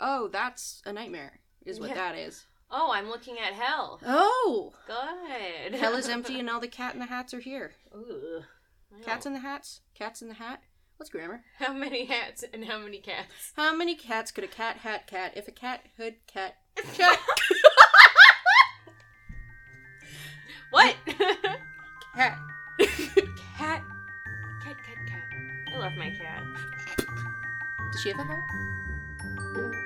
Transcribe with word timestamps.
Oh, 0.00 0.28
that's 0.28 0.82
a 0.84 0.92
nightmare, 0.92 1.40
is 1.64 1.78
what 1.80 1.90
Yeah. 1.90 1.94
that 1.96 2.16
is. 2.16 2.44
Oh, 2.70 2.90
I'm 2.92 3.08
looking 3.08 3.36
at 3.38 3.52
hell. 3.52 4.00
Oh! 4.04 4.72
Good. 4.86 5.74
Hell 5.78 5.94
is 5.94 6.08
empty 6.16 6.40
and 6.40 6.50
all 6.50 6.60
the 6.60 6.66
cat 6.68 6.94
in 6.94 7.00
the 7.00 7.06
hats 7.06 7.32
are 7.34 7.40
here. 7.40 7.72
Ooh. 7.94 8.42
Cats 9.04 9.26
in 9.26 9.32
the 9.32 9.40
hats? 9.40 9.80
Cats 9.94 10.22
in 10.22 10.28
the 10.28 10.34
hat? 10.34 10.60
What's 10.96 11.10
grammar? 11.10 11.42
How 11.58 11.72
many 11.72 12.04
hats 12.04 12.44
and 12.52 12.64
how 12.64 12.78
many 12.78 12.98
cats? 12.98 13.52
How 13.56 13.74
many 13.74 13.94
cats 13.96 14.30
could 14.30 14.44
a 14.44 14.48
cat 14.48 14.78
hat 14.78 15.06
cat 15.08 15.32
if 15.36 15.48
a 15.48 15.52
cat 15.52 15.82
hood 15.96 16.14
cat 16.26 16.56
cat 16.94 17.18
What? 20.70 20.94
cat? 21.06 21.18
cat. 22.16 22.38
Cat, 23.58 23.82
cat, 24.64 24.76
cat. 25.08 25.22
I 25.74 25.78
love 25.78 25.92
my 25.98 26.10
cat. 26.10 26.42
Does 27.92 28.00
she 28.02 28.08
have 28.10 28.18
a 28.18 28.24
hat? 28.24 29.80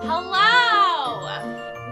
Hello! 0.00 1.24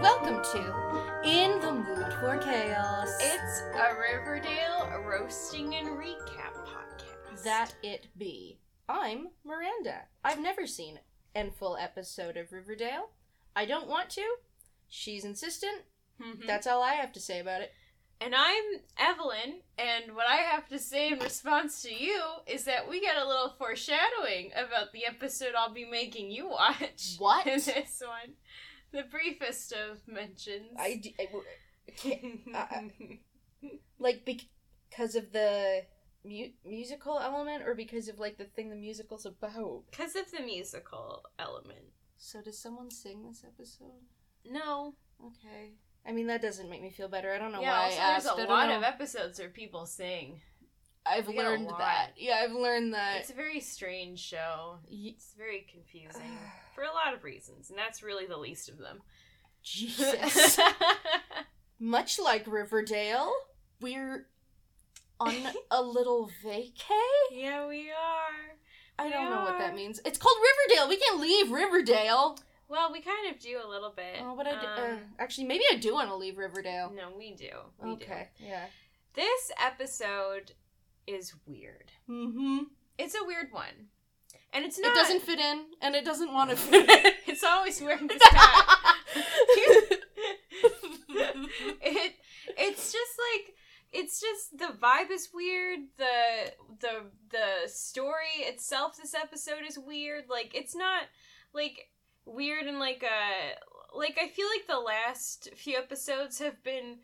Welcome 0.01 0.41
to 0.53 1.21
In 1.29 1.59
the 1.59 1.73
Mood 1.73 2.13
for 2.21 2.37
Chaos. 2.37 3.09
It's 3.19 3.61
a 3.75 3.93
Riverdale 3.99 5.01
roasting 5.05 5.75
and 5.75 5.89
recap 5.89 6.53
podcast. 6.65 7.43
that 7.43 7.75
it 7.83 8.07
be. 8.17 8.59
I'm 8.87 9.27
Miranda. 9.43 10.03
I've 10.23 10.39
never 10.39 10.65
seen 10.67 10.99
an 11.35 11.51
full 11.51 11.75
episode 11.75 12.37
of 12.37 12.53
Riverdale. 12.53 13.09
I 13.55 13.65
don't 13.65 13.87
want 13.89 14.09
to. 14.11 14.23
She's 14.87 15.25
insistent. 15.25 15.81
Mhm. 16.21 16.47
That's 16.47 16.65
all 16.65 16.81
I 16.81 16.93
have 16.93 17.11
to 17.11 17.19
say 17.19 17.39
about 17.39 17.61
it. 17.61 17.73
And 18.19 18.33
I'm 18.35 18.63
Evelyn, 18.97 19.61
and 19.77 20.15
what 20.15 20.25
I 20.27 20.37
have 20.37 20.67
to 20.69 20.79
say 20.79 21.09
in 21.11 21.19
response 21.19 21.83
to 21.83 21.93
you 21.93 22.19
is 22.47 22.63
that 22.65 22.89
we 22.89 22.99
got 22.99 23.15
a 23.23 23.27
little 23.27 23.53
foreshadowing 23.59 24.51
about 24.55 24.91
the 24.91 25.05
episode 25.05 25.53
I'll 25.55 25.73
be 25.73 25.85
making 25.85 26.31
you 26.31 26.49
watch. 26.49 27.15
What? 27.19 27.45
In 27.45 27.59
this 27.59 28.01
one. 28.01 28.33
The 28.91 29.03
briefest 29.03 29.71
of 29.73 29.99
mentions. 30.07 30.71
I, 30.79 30.95
d- 30.95 31.15
I 31.19 31.25
w- 31.25 31.43
can't- 31.95 32.55
uh, 32.55 33.67
like 33.99 34.25
because 34.25 35.15
of 35.15 35.31
the 35.31 35.83
mu- 36.25 36.49
musical 36.65 37.19
element, 37.19 37.63
or 37.67 37.75
because 37.75 38.07
of 38.07 38.17
like 38.17 38.37
the 38.39 38.45
thing 38.45 38.69
the 38.71 38.75
musical's 38.75 39.27
about. 39.27 39.83
Because 39.91 40.15
of 40.15 40.31
the 40.31 40.41
musical 40.43 41.23
element. 41.37 41.85
So 42.17 42.41
does 42.41 42.57
someone 42.57 42.89
sing 42.89 43.25
this 43.27 43.43
episode? 43.45 44.01
No. 44.43 44.95
Okay. 45.23 45.73
I 46.07 46.11
mean 46.13 46.27
that 46.27 46.41
doesn't 46.41 46.69
make 46.69 46.81
me 46.81 46.89
feel 46.89 47.07
better. 47.09 47.33
I 47.33 47.37
don't 47.37 47.51
know 47.51 47.61
yeah, 47.61 47.71
why 47.71 47.85
also 47.85 47.99
I 47.99 48.03
asked. 48.03 48.25
there's 48.37 48.39
I 48.39 48.43
a 48.43 48.55
lot 48.55 48.69
know. 48.69 48.77
of 48.77 48.83
episodes 48.83 49.39
where 49.39 49.49
people 49.49 49.85
sing. 49.85 50.39
I've 51.05 51.27
we 51.27 51.37
learned 51.37 51.69
that. 51.69 52.11
Yeah, 52.17 52.41
I've 52.43 52.51
learned 52.51 52.93
that. 52.93 53.17
It's 53.21 53.29
a 53.29 53.33
very 53.33 53.59
strange 53.59 54.19
show. 54.19 54.77
It's 54.89 55.33
very 55.37 55.65
confusing 55.71 56.37
for 56.75 56.83
a 56.83 56.93
lot 56.93 57.13
of 57.13 57.23
reasons, 57.23 57.69
and 57.69 57.77
that's 57.77 58.03
really 58.03 58.25
the 58.25 58.37
least 58.37 58.69
of 58.69 58.77
them. 58.77 59.01
Jesus. 59.63 60.59
Much 61.79 62.19
like 62.19 62.47
Riverdale, 62.47 63.31
we're 63.81 64.27
on 65.19 65.35
a 65.71 65.81
little 65.81 66.29
vacay. 66.43 66.71
yeah, 67.31 67.67
we 67.67 67.89
are. 67.91 68.55
I 68.99 69.09
don't 69.09 69.25
We 69.25 69.29
know 69.29 69.43
what 69.43 69.59
that 69.59 69.75
means. 69.75 69.99
It's 70.05 70.17
called 70.17 70.37
Riverdale. 70.41 70.89
We 70.89 70.97
can't 70.97 71.19
leave 71.19 71.51
Riverdale. 71.51 72.37
Well, 72.69 72.91
we 72.91 73.01
kind 73.01 73.33
of 73.33 73.39
do 73.39 73.59
a 73.63 73.67
little 73.67 73.91
bit. 73.95 74.17
Oh, 74.21 74.35
but 74.35 74.45
I 74.47 74.51
do, 74.59 74.67
uh, 74.67 74.87
Um, 74.93 74.99
actually 75.19 75.45
maybe 75.47 75.63
I 75.71 75.77
do 75.77 75.93
want 75.93 76.09
to 76.09 76.15
leave 76.15 76.37
Riverdale. 76.37 76.91
no, 76.95 77.11
we 77.17 77.33
do. 77.33 77.49
We 77.81 77.91
okay. 77.91 78.29
Yeah. 78.39 78.65
This 79.13 79.51
episode 79.63 80.51
is 81.07 81.33
weird. 81.45 81.91
Mm-hmm. 82.09 82.57
It's 82.97 83.15
a 83.15 83.23
weird 83.25 83.51
one, 83.51 83.87
and 84.53 84.65
it's 84.65 84.77
not. 84.79 84.91
It 84.91 84.95
doesn't 84.95 85.21
fit 85.21 85.39
in, 85.39 85.65
and 85.81 85.95
it 85.95 86.03
doesn't 86.05 86.33
want 86.33 86.49
to 86.51 86.55
fit 86.67 86.89
in. 86.89 87.11
It's 87.27 87.43
always 87.43 87.79
wearing 87.81 88.07
this 88.07 88.21
hat. 88.23 88.95
it 91.81 92.13
it's 92.57 92.91
just 92.91 93.11
like 93.31 93.55
it's 93.91 94.19
just 94.19 94.57
the 94.57 94.73
vibe 94.81 95.11
is 95.11 95.29
weird 95.33 95.79
the 95.97 96.51
the 96.79 97.01
the 97.31 97.67
story 97.69 98.39
itself 98.39 98.97
this 98.97 99.13
episode 99.13 99.63
is 99.67 99.77
weird 99.77 100.25
like 100.29 100.53
it's 100.55 100.75
not 100.75 101.03
like 101.53 101.89
weird 102.27 102.65
and 102.65 102.79
like 102.79 103.03
a 103.03 103.97
like 103.97 104.17
i 104.21 104.27
feel 104.27 104.47
like 104.47 104.67
the 104.67 104.79
last 104.79 105.49
few 105.55 105.77
episodes 105.77 106.39
have 106.39 106.61
been 106.63 106.97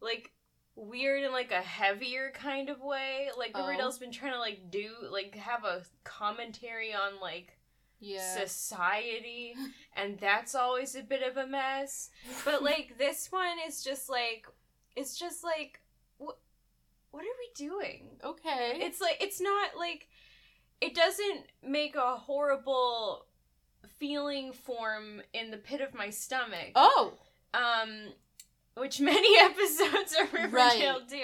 like 0.00 0.32
weird 0.76 1.24
in 1.24 1.32
like 1.32 1.50
a 1.50 1.60
heavier 1.60 2.30
kind 2.34 2.68
of 2.68 2.80
way 2.80 3.28
like 3.36 3.52
Oh. 3.54 3.66
Riverdale's 3.66 3.98
been 3.98 4.12
trying 4.12 4.32
to 4.32 4.38
like 4.38 4.70
do 4.70 4.90
like 5.10 5.34
have 5.36 5.64
a 5.64 5.82
commentary 6.04 6.94
on 6.94 7.20
like 7.20 7.58
yeah. 7.98 8.34
society 8.34 9.54
and 9.96 10.18
that's 10.18 10.54
always 10.54 10.94
a 10.94 11.02
bit 11.02 11.22
of 11.22 11.36
a 11.36 11.46
mess 11.46 12.10
but 12.44 12.62
like 12.70 12.96
this 12.98 13.30
one 13.30 13.58
is 13.66 13.82
just 13.82 14.08
like 14.08 14.46
it's 14.96 15.18
just 15.18 15.44
like 15.44 15.80
what 16.18 16.38
what 17.10 17.22
are 17.24 17.38
we 17.38 17.50
doing 17.66 18.08
okay. 18.24 18.74
it's 18.76 19.00
like 19.00 19.16
it's 19.20 19.40
not 19.40 19.70
like 19.76 20.08
it 20.80 20.94
doesn't 20.94 21.44
make 21.62 21.94
a 21.94 22.16
horrible 22.16 23.26
feeling 24.00 24.52
form 24.52 25.22
in 25.32 25.50
the 25.52 25.56
pit 25.58 25.80
of 25.80 25.94
my 25.94 26.10
stomach 26.10 26.72
oh. 26.74 27.12
um 27.54 28.08
which 28.76 28.98
many 29.12 29.38
episodes 29.38 30.16
of 30.20 30.32
Riverdale 30.32 30.50
Right. 31.00 31.08
do 31.08 31.22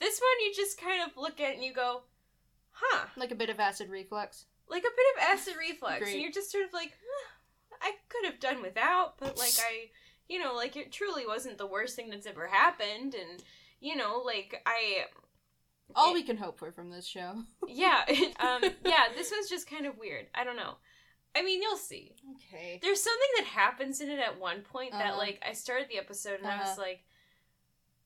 this 0.00 0.20
one 0.20 0.46
you 0.46 0.52
just 0.56 0.80
kind 0.80 1.02
of 1.02 1.16
look 1.16 1.40
at 1.40 1.54
and 1.54 1.62
you 1.64 1.74
go 1.74 2.02
huh 2.70 3.06
Like 3.16 3.30
a 3.32 3.34
bit 3.34 3.50
of 3.50 3.60
acid 3.60 3.90
reflux. 3.90 4.46
like 4.68 4.82
a 4.82 4.96
bit 4.96 5.06
of 5.16 5.38
acid 5.38 5.54
reflux 5.58 5.98
Great. 5.98 6.12
and 6.14 6.22
you're 6.22 6.32
just 6.32 6.50
sort 6.52 6.64
of 6.64 6.72
like 6.72 6.92
"Huh, 7.04 7.76
i 7.82 7.92
could 8.08 8.24
have 8.30 8.40
done 8.40 8.62
without 8.62 9.18
but 9.18 9.36
like 9.36 9.54
i 9.60 9.88
you 10.28 10.38
know 10.38 10.54
like 10.54 10.76
it 10.76 10.92
truly 10.92 11.26
wasn't 11.26 11.58
the 11.58 11.66
worst 11.66 11.96
thing 11.96 12.08
that's 12.08 12.26
ever 12.26 12.46
happened 12.46 13.14
and 13.14 13.42
you 13.80 13.96
know 13.96 14.22
like 14.24 14.62
i 14.64 15.06
All 15.96 16.10
it- 16.12 16.14
we 16.14 16.22
can 16.22 16.36
hope 16.36 16.58
for 16.58 16.70
from 16.70 16.90
this 16.90 17.06
show. 17.06 17.42
yeah 17.66 18.02
it, 18.06 18.36
um 18.40 18.62
yeah 18.84 19.06
this 19.16 19.32
was 19.36 19.48
just 19.50 19.68
kind 19.68 19.86
of 19.86 19.98
weird 19.98 20.26
i 20.36 20.44
don't 20.44 20.56
know 20.56 20.74
i 21.36 21.42
mean 21.42 21.62
you'll 21.62 21.76
see 21.76 22.12
Okay. 22.36 22.78
there's 22.82 23.02
something 23.02 23.28
that 23.38 23.46
happens 23.46 24.00
in 24.00 24.08
it 24.10 24.18
at 24.18 24.38
one 24.40 24.60
point 24.62 24.92
that 24.92 25.08
Uh-huh. 25.12 25.18
like 25.18 25.42
i 25.48 25.52
started 25.52 25.88
the 25.88 25.98
episode 25.98 26.38
and 26.40 26.46
i 26.46 26.58
was 26.58 26.70
Uh-huh. 26.70 26.82
like 26.82 27.04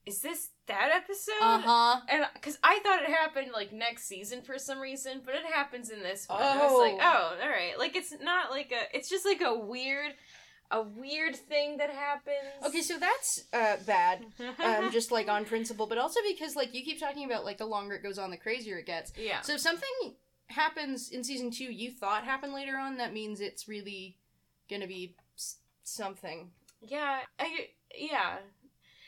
is 0.04 0.20
this 0.20 0.50
that 0.66 0.90
episode 0.94 1.32
Uh 1.40 1.58
huh. 1.58 2.00
and 2.08 2.24
because 2.34 2.58
I 2.62 2.78
thought 2.84 3.02
it 3.02 3.08
happened 3.08 3.48
like 3.52 3.72
next 3.72 4.04
season 4.06 4.40
for 4.42 4.56
some 4.56 4.78
reason, 4.78 5.20
but 5.24 5.34
it 5.34 5.44
happens 5.52 5.90
in 5.90 6.00
this 6.00 6.28
one. 6.28 6.40
I 6.40 6.62
was 6.62 6.72
Oh. 6.72 6.78
like, 6.78 6.94
oh, 7.00 7.36
all 7.42 7.48
right. 7.48 7.76
Like 7.76 7.96
it's 7.96 8.12
not 8.20 8.50
like 8.52 8.70
a. 8.72 8.96
It's 8.96 9.08
just 9.08 9.24
like 9.24 9.40
a 9.40 9.52
weird, 9.58 10.12
a 10.70 10.80
weird 10.82 11.34
thing 11.34 11.78
that 11.78 11.90
happens. 11.90 12.64
Okay, 12.64 12.82
so 12.82 12.98
that's 13.00 13.44
uh, 13.52 13.78
bad. 13.84 14.24
Um, 14.62 14.90
just 14.98 15.10
like 15.10 15.28
on 15.28 15.44
principle, 15.44 15.88
but 15.88 15.98
also 15.98 16.20
because 16.28 16.54
like 16.54 16.72
you 16.72 16.84
keep 16.84 17.00
talking 17.00 17.24
about 17.24 17.44
like 17.44 17.58
the 17.58 17.66
longer 17.66 17.96
it 17.96 18.02
goes 18.04 18.18
on, 18.18 18.30
the 18.30 18.36
crazier 18.36 18.78
it 18.78 18.86
gets. 18.86 19.12
yeah. 19.18 19.40
So 19.40 19.54
if 19.54 19.60
something 19.60 20.14
happens 20.48 21.10
in 21.10 21.24
season 21.24 21.50
two 21.50 21.64
you 21.64 21.90
thought 21.90 22.24
happened 22.24 22.52
later 22.52 22.76
on, 22.76 22.96
that 22.98 23.12
means 23.12 23.40
it's 23.40 23.68
really 23.68 24.16
gonna 24.70 24.86
be 24.86 25.14
s- 25.36 25.56
something. 25.82 26.50
Yeah. 26.80 27.20
I. 27.38 27.68
Yeah. 27.94 28.36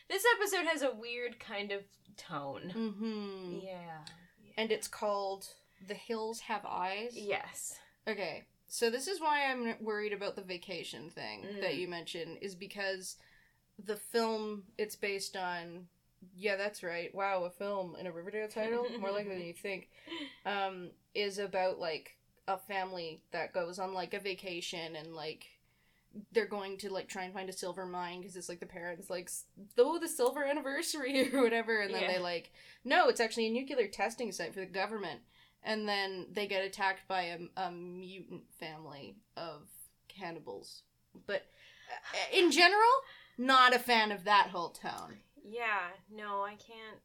This 0.09 0.25
episode 0.39 0.67
has 0.67 0.83
a 0.83 0.95
weird 0.95 1.39
kind 1.39 1.71
of 1.71 1.83
tone. 2.17 2.73
Mm-hmm. 2.75 3.59
Yeah. 3.63 3.99
And 4.57 4.73
it's 4.73 4.89
called 4.89 5.47
"The 5.87 5.95
Hills 5.95 6.41
Have 6.41 6.65
Eyes." 6.65 7.11
Yes. 7.15 7.79
Okay, 8.09 8.45
so 8.69 8.89
this 8.91 9.07
is 9.07 9.21
why 9.21 9.45
I'm 9.51 9.75
worried 9.85 10.15
about 10.15 10.35
the 10.35 10.43
vacation 10.43 11.11
thing 11.11 11.43
Mm. 11.45 11.61
that 11.61 11.77
you 11.77 11.87
mentioned, 11.89 12.39
is 12.41 12.55
because 12.55 13.17
the 13.85 13.97
film 13.97 14.65
it's 14.79 14.97
based 14.97 15.37
on. 15.37 15.87
Yeah, 16.35 16.57
that's 16.57 16.83
right. 16.83 17.15
Wow, 17.15 17.45
a 17.45 17.51
film 17.51 17.95
in 18.01 18.07
a 18.07 18.11
Riverdale 18.13 18.49
title, 18.49 18.87
more 18.99 19.13
likely 19.13 19.35
than 19.35 19.45
you 19.47 19.53
think. 19.55 19.89
Um, 20.47 20.91
is 21.15 21.39
about 21.39 21.79
like 21.79 22.17
a 22.47 22.57
family 22.57 23.21
that 23.33 23.53
goes 23.53 23.79
on 23.79 23.93
like 23.95 24.15
a 24.15 24.19
vacation 24.21 24.97
and 24.97 25.15
like 25.15 25.47
they're 26.33 26.47
going 26.47 26.79
to 26.79 26.91
like 26.93 27.07
try 27.09 27.25
and 27.25 27.35
find 27.35 27.49
a 27.51 27.53
silver 27.53 27.85
mine 27.85 28.21
because 28.21 28.35
it's 28.37 28.49
like 28.49 28.61
the 28.61 28.67
parents 28.67 29.11
like 29.11 29.31
oh 29.77 29.99
the 29.99 30.09
silver 30.09 30.43
anniversary 30.45 31.29
or 31.35 31.43
whatever, 31.43 31.81
and 31.81 31.93
then 31.95 32.03
Yeah. 32.03 32.13
they 32.15 32.19
like 32.19 32.53
no, 32.85 33.09
it's 33.09 33.21
actually 33.21 33.47
a 33.47 33.51
nuclear 33.53 33.89
testing 33.89 34.33
site 34.33 34.55
for 34.55 34.61
the 34.61 34.67
government 34.67 35.21
and 35.63 35.89
then 35.89 36.27
they 36.33 36.47
get 36.47 36.65
attacked 36.65 37.07
by 37.09 37.23
a, 37.23 37.39
a 37.61 37.71
mutant 37.71 38.43
family 38.59 39.17
of 39.37 39.69
cannibals. 40.09 40.83
But 41.27 41.47
uh, 42.13 42.37
in 42.37 42.51
general, 42.51 42.89
not 43.37 43.75
a 43.75 43.79
fan 43.79 44.13
of 44.13 44.25
that 44.25 44.49
whole 44.53 44.71
tone. 44.71 45.19
Yeah. 45.45 45.89
No, 46.15 46.43
I 46.43 46.51
can't 46.55 47.01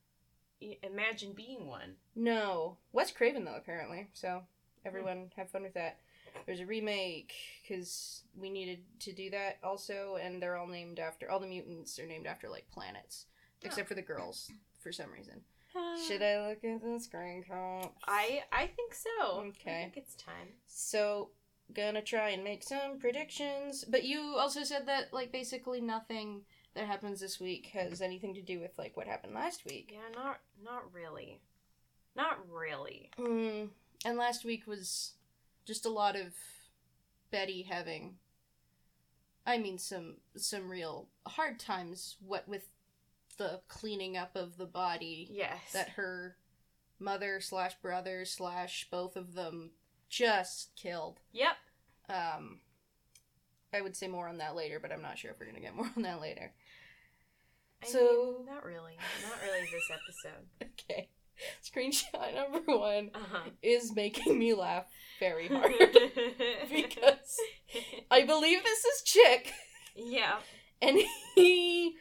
imagine 0.83 1.33
being 1.33 1.67
one. 1.67 1.95
No, 2.15 2.77
Wes 2.91 3.11
Craven 3.11 3.45
though 3.45 3.55
apparently. 3.55 4.07
So 4.13 4.29
hmm. 4.39 4.87
everyone 4.87 5.31
have 5.35 5.49
fun 5.49 5.63
with 5.63 5.73
that. 5.73 5.99
there's 6.45 6.59
a 6.59 6.65
remake 6.65 7.33
because 7.61 8.23
we 8.35 8.49
needed 8.49 8.79
to 8.99 9.13
do 9.13 9.29
that 9.31 9.59
also, 9.63 10.17
and 10.21 10.41
they're 10.41 10.55
all 10.55 10.67
named 10.67 10.99
after 10.99 11.29
all 11.29 11.39
the 11.39 11.47
mutants 11.47 11.99
are 11.99 12.07
named 12.07 12.27
after 12.27 12.49
like 12.49 12.69
planets, 12.71 13.25
oh. 13.63 13.67
except 13.67 13.87
for 13.87 13.95
the 13.95 14.01
girls 14.01 14.51
for 14.79 14.91
some 14.91 15.11
reason. 15.11 15.41
Should 16.07 16.21
I 16.21 16.47
look 16.47 16.63
at 16.63 16.83
the 16.83 16.99
screen? 16.99 17.43
I 18.07 18.43
I 18.51 18.67
think 18.67 18.93
so. 18.93 19.43
Okay. 19.47 19.79
I 19.79 19.81
think 19.83 19.97
it's 19.97 20.15
time. 20.15 20.49
So 20.67 21.29
gonna 21.73 22.01
try 22.01 22.29
and 22.29 22.43
make 22.43 22.63
some 22.63 22.99
predictions. 22.99 23.83
But 23.87 24.03
you 24.03 24.35
also 24.37 24.63
said 24.63 24.85
that 24.87 25.13
like 25.13 25.31
basically 25.31 25.81
nothing 25.81 26.41
that 26.75 26.87
happens 26.87 27.19
this 27.19 27.39
week 27.39 27.67
has 27.73 28.01
anything 28.01 28.33
to 28.33 28.41
do 28.41 28.59
with 28.59 28.71
like 28.77 28.97
what 28.97 29.07
happened 29.07 29.33
last 29.33 29.65
week. 29.65 29.91
Yeah, 29.93 30.21
not 30.21 30.39
not 30.63 30.93
really. 30.93 31.39
Not 32.15 32.39
really. 32.49 33.09
Mm, 33.17 33.69
and 34.05 34.17
last 34.17 34.45
week 34.45 34.67
was 34.67 35.13
just 35.65 35.85
a 35.85 35.89
lot 35.89 36.15
of 36.15 36.33
Betty 37.31 37.63
having 37.63 38.15
I 39.45 39.57
mean 39.57 39.77
some 39.77 40.17
some 40.37 40.69
real 40.69 41.07
hard 41.25 41.59
times 41.59 42.17
what 42.25 42.47
with 42.47 42.67
the 43.37 43.61
cleaning 43.67 44.15
up 44.15 44.35
of 44.35 44.57
the 44.57 44.65
body 44.67 45.27
Yes. 45.31 45.71
that 45.73 45.89
her 45.89 46.37
mother 46.99 47.39
slash 47.41 47.73
brother 47.81 48.23
slash 48.25 48.87
both 48.91 49.15
of 49.15 49.33
them 49.33 49.71
just 50.07 50.75
killed. 50.75 51.19
Yep. 51.31 51.55
Um, 52.09 52.59
I 53.73 53.81
would 53.81 53.95
say 53.95 54.07
more 54.07 54.27
on 54.27 54.37
that 54.37 54.55
later, 54.55 54.79
but 54.79 54.91
I'm 54.91 55.01
not 55.01 55.17
sure 55.17 55.31
if 55.31 55.39
we're 55.39 55.47
gonna 55.47 55.59
get 55.59 55.75
more 55.75 55.89
on 55.97 56.03
that 56.03 56.21
later. 56.21 56.53
I 57.83 57.87
So- 57.87 58.35
mean, 58.39 58.45
not 58.45 58.63
really. 58.65 58.97
Not 59.27 59.41
really 59.43 59.61
this 59.61 59.89
episode. 59.91 60.45
Okay. 60.89 61.09
Screenshot 61.63 62.33
number 62.35 62.77
one 62.77 63.09
Uh-huh. 63.13 63.49
is 63.61 63.93
making 63.95 64.37
me 64.37 64.53
laugh 64.53 64.85
very 65.19 65.47
hard 65.51 65.73
because 66.71 67.37
I 68.11 68.23
believe 68.23 68.63
this 68.63 68.85
is 68.85 69.01
Chic, 69.05 69.51
yeah. 69.95 70.39
and 70.81 70.99
he 71.35 71.95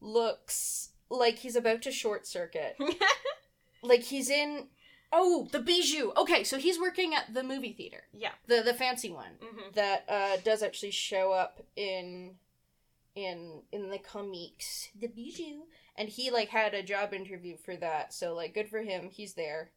looks 0.00 0.90
like 1.10 1.38
he's 1.38 1.56
about 1.56 1.82
to 1.82 1.90
short 1.92 2.26
circuit. 2.26 2.76
Like 3.82 4.02
he's 4.02 4.30
in. 4.30 4.68
Oh, 5.12 5.48
the 5.52 5.60
bijou. 5.60 6.12
Okay, 6.16 6.42
so 6.44 6.58
he's 6.58 6.78
working 6.80 7.14
at 7.14 7.32
the 7.32 7.42
movie 7.42 7.72
theater, 7.72 8.02
yeah. 8.12 8.32
the 8.48 8.62
the 8.62 8.74
fancy 8.74 9.10
one. 9.10 9.32
hmm 9.40 9.70
that 9.74 10.04
uh, 10.08 10.36
does 10.44 10.62
actually 10.62 10.90
show 10.90 11.32
up 11.32 11.60
in 11.76 12.34
in 13.16 13.62
in 13.72 13.90
the 13.90 13.98
comics 13.98 14.88
the 15.00 15.08
bijou 15.08 15.62
and 15.96 16.08
he 16.10 16.30
like 16.30 16.50
had 16.50 16.74
a 16.74 16.82
job 16.82 17.12
interview 17.12 17.56
for 17.56 17.74
that 17.76 18.12
so 18.12 18.34
like 18.34 18.54
good 18.54 18.68
for 18.68 18.82
him 18.82 19.08
he's 19.10 19.34
there 19.34 19.70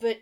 but 0.00 0.18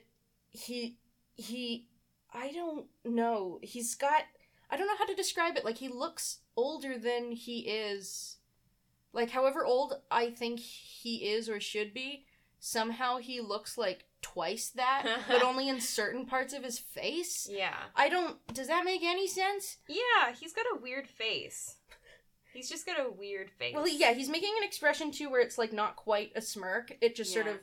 he 0.51 0.99
he 1.35 1.87
i 2.35 2.51
don't 2.53 2.87
know 3.05 3.59
he's 3.63 3.95
got 3.95 4.25
i 4.71 4.77
don't 4.77 4.89
know 4.89 4.97
how 4.99 5.07
to 5.07 5.15
describe 5.15 5.57
it 5.57 5.65
like 5.65 5.79
he 5.79 5.89
looks 5.89 6.41
older 6.57 6.99
than 6.99 7.33
he 7.33 7.61
is 7.61 8.37
like 9.13 9.31
however 9.31 9.65
old 9.65 9.95
i 10.11 10.29
think 10.29 10.59
he 10.59 11.29
is 11.31 11.49
or 11.49 11.61
should 11.61 11.95
be 11.95 12.27
somehow 12.59 13.19
he 13.19 13.41
looks 13.41 13.79
like 13.79 14.05
twice 14.21 14.69
that 14.71 15.05
but 15.29 15.43
only 15.45 15.69
in 15.69 15.81
certain 15.81 16.27
parts 16.27 16.53
of 16.53 16.63
his 16.65 16.79
face 16.79 17.49
Yeah. 17.51 17.75
I 17.97 18.09
don't. 18.09 18.37
Does 18.55 18.69
that 18.69 18.85
make 18.85 19.03
any 19.03 19.27
sense? 19.27 19.79
Yeah, 19.89 20.33
he's 20.39 20.53
got 20.53 20.67
a 20.73 20.81
weird 20.81 21.09
face. 21.09 21.77
He's 22.53 22.69
just 22.69 22.85
got 22.87 23.01
a 23.01 23.11
weird 23.11 23.51
face. 23.51 23.75
Well, 23.75 23.89
yeah, 23.89 24.13
he's 24.13 24.29
making 24.29 24.53
an 24.59 24.65
expression 24.65 25.11
too 25.11 25.31
where 25.31 25.41
it's 25.41 25.59
like 25.59 25.73
not 25.73 25.97
quite 25.97 26.33
a 26.35 26.43
smirk. 26.43 26.97
It 27.01 27.15
just 27.17 27.33
sort 27.33 27.47
of. 27.47 27.57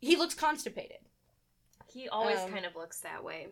He 0.00 0.16
looks 0.16 0.34
constipated. 0.34 0.98
He 1.88 2.08
always 2.08 2.38
Um, 2.38 2.50
kind 2.52 2.66
of 2.66 2.76
looks 2.76 3.00
that 3.00 3.24
way. 3.24 3.48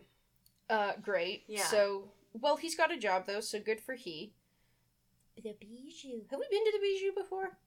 Uh, 0.69 0.93
great. 1.01 1.43
Yeah. 1.47 1.63
So, 1.65 2.09
well, 2.33 2.57
he's 2.57 2.75
got 2.75 2.91
a 2.91 2.97
job 2.97 3.25
though, 3.25 3.39
so 3.39 3.59
good 3.59 3.79
for 3.81 3.95
he. 3.95 4.33
The 5.35 5.53
bijou. 5.59 6.21
Have 6.29 6.39
we 6.39 6.45
been 6.49 6.63
to 6.65 6.71
the 6.73 6.79
bijou 6.79 7.11
before? 7.15 7.57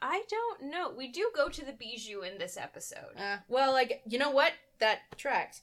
I 0.00 0.22
don't 0.30 0.70
know. 0.70 0.92
We 0.96 1.08
do 1.08 1.30
go 1.34 1.48
to 1.48 1.64
the 1.64 1.72
bijou 1.72 2.20
in 2.22 2.38
this 2.38 2.56
episode. 2.56 3.16
Uh, 3.18 3.38
well, 3.48 3.72
like 3.72 4.02
you 4.06 4.18
know 4.18 4.30
what? 4.30 4.52
That 4.78 5.00
tracks. 5.18 5.62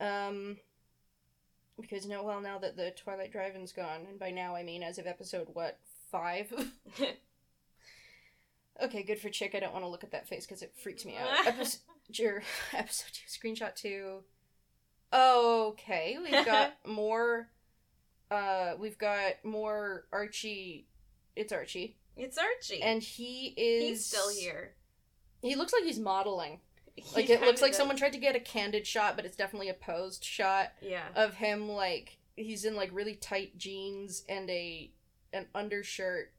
Um, 0.00 0.58
because 1.80 2.06
no, 2.06 2.22
well, 2.22 2.40
now 2.40 2.58
that 2.58 2.76
the 2.76 2.90
Twilight 2.90 3.32
Drive-in's 3.32 3.72
gone, 3.72 4.06
and 4.08 4.18
by 4.18 4.30
now 4.30 4.54
I 4.56 4.62
mean 4.62 4.82
as 4.82 4.98
of 4.98 5.06
episode 5.06 5.48
what 5.52 5.78
five. 6.12 6.52
okay, 8.82 9.02
good 9.02 9.18
for 9.18 9.32
Chic. 9.32 9.54
I 9.54 9.60
don't 9.60 9.72
want 9.72 9.84
to 9.84 9.88
look 9.88 10.04
at 10.04 10.12
that 10.12 10.28
face 10.28 10.46
because 10.46 10.62
it 10.62 10.72
freaks 10.76 11.04
me 11.04 11.16
out. 11.16 11.46
Episode, 11.46 11.80
episode 12.72 13.10
two, 13.12 13.26
screenshot 13.48 13.74
two. 13.74 14.22
Okay, 15.12 16.18
we've 16.22 16.44
got 16.46 16.74
more. 16.86 17.48
Uh, 18.30 18.72
we've 18.78 18.98
got 18.98 19.32
more 19.44 20.04
Archie. 20.12 20.86
It's 21.36 21.52
Archie, 21.52 21.96
it's 22.16 22.36
Archie. 22.38 22.82
and 22.82 23.02
he 23.02 23.54
is. 23.56 23.82
he's 23.88 24.06
still 24.06 24.30
here. 24.34 24.74
He 25.42 25.54
looks 25.54 25.72
like 25.72 25.84
he's 25.84 25.98
modeling. 25.98 26.60
Like 27.14 27.30
it 27.30 27.40
looks 27.40 27.62
like 27.62 27.70
does. 27.72 27.78
someone 27.78 27.96
tried 27.96 28.12
to 28.12 28.18
get 28.18 28.36
a 28.36 28.40
candid 28.40 28.86
shot, 28.86 29.16
but 29.16 29.24
it's 29.24 29.36
definitely 29.36 29.70
a 29.70 29.74
posed 29.74 30.22
shot 30.24 30.68
Yeah. 30.82 31.04
of 31.16 31.34
him. 31.34 31.68
Like 31.70 32.18
he's 32.36 32.64
in 32.66 32.76
like 32.76 32.90
really 32.92 33.14
tight 33.14 33.56
jeans 33.56 34.24
and 34.28 34.48
a 34.50 34.90
an 35.32 35.46
undershirt. 35.54 36.32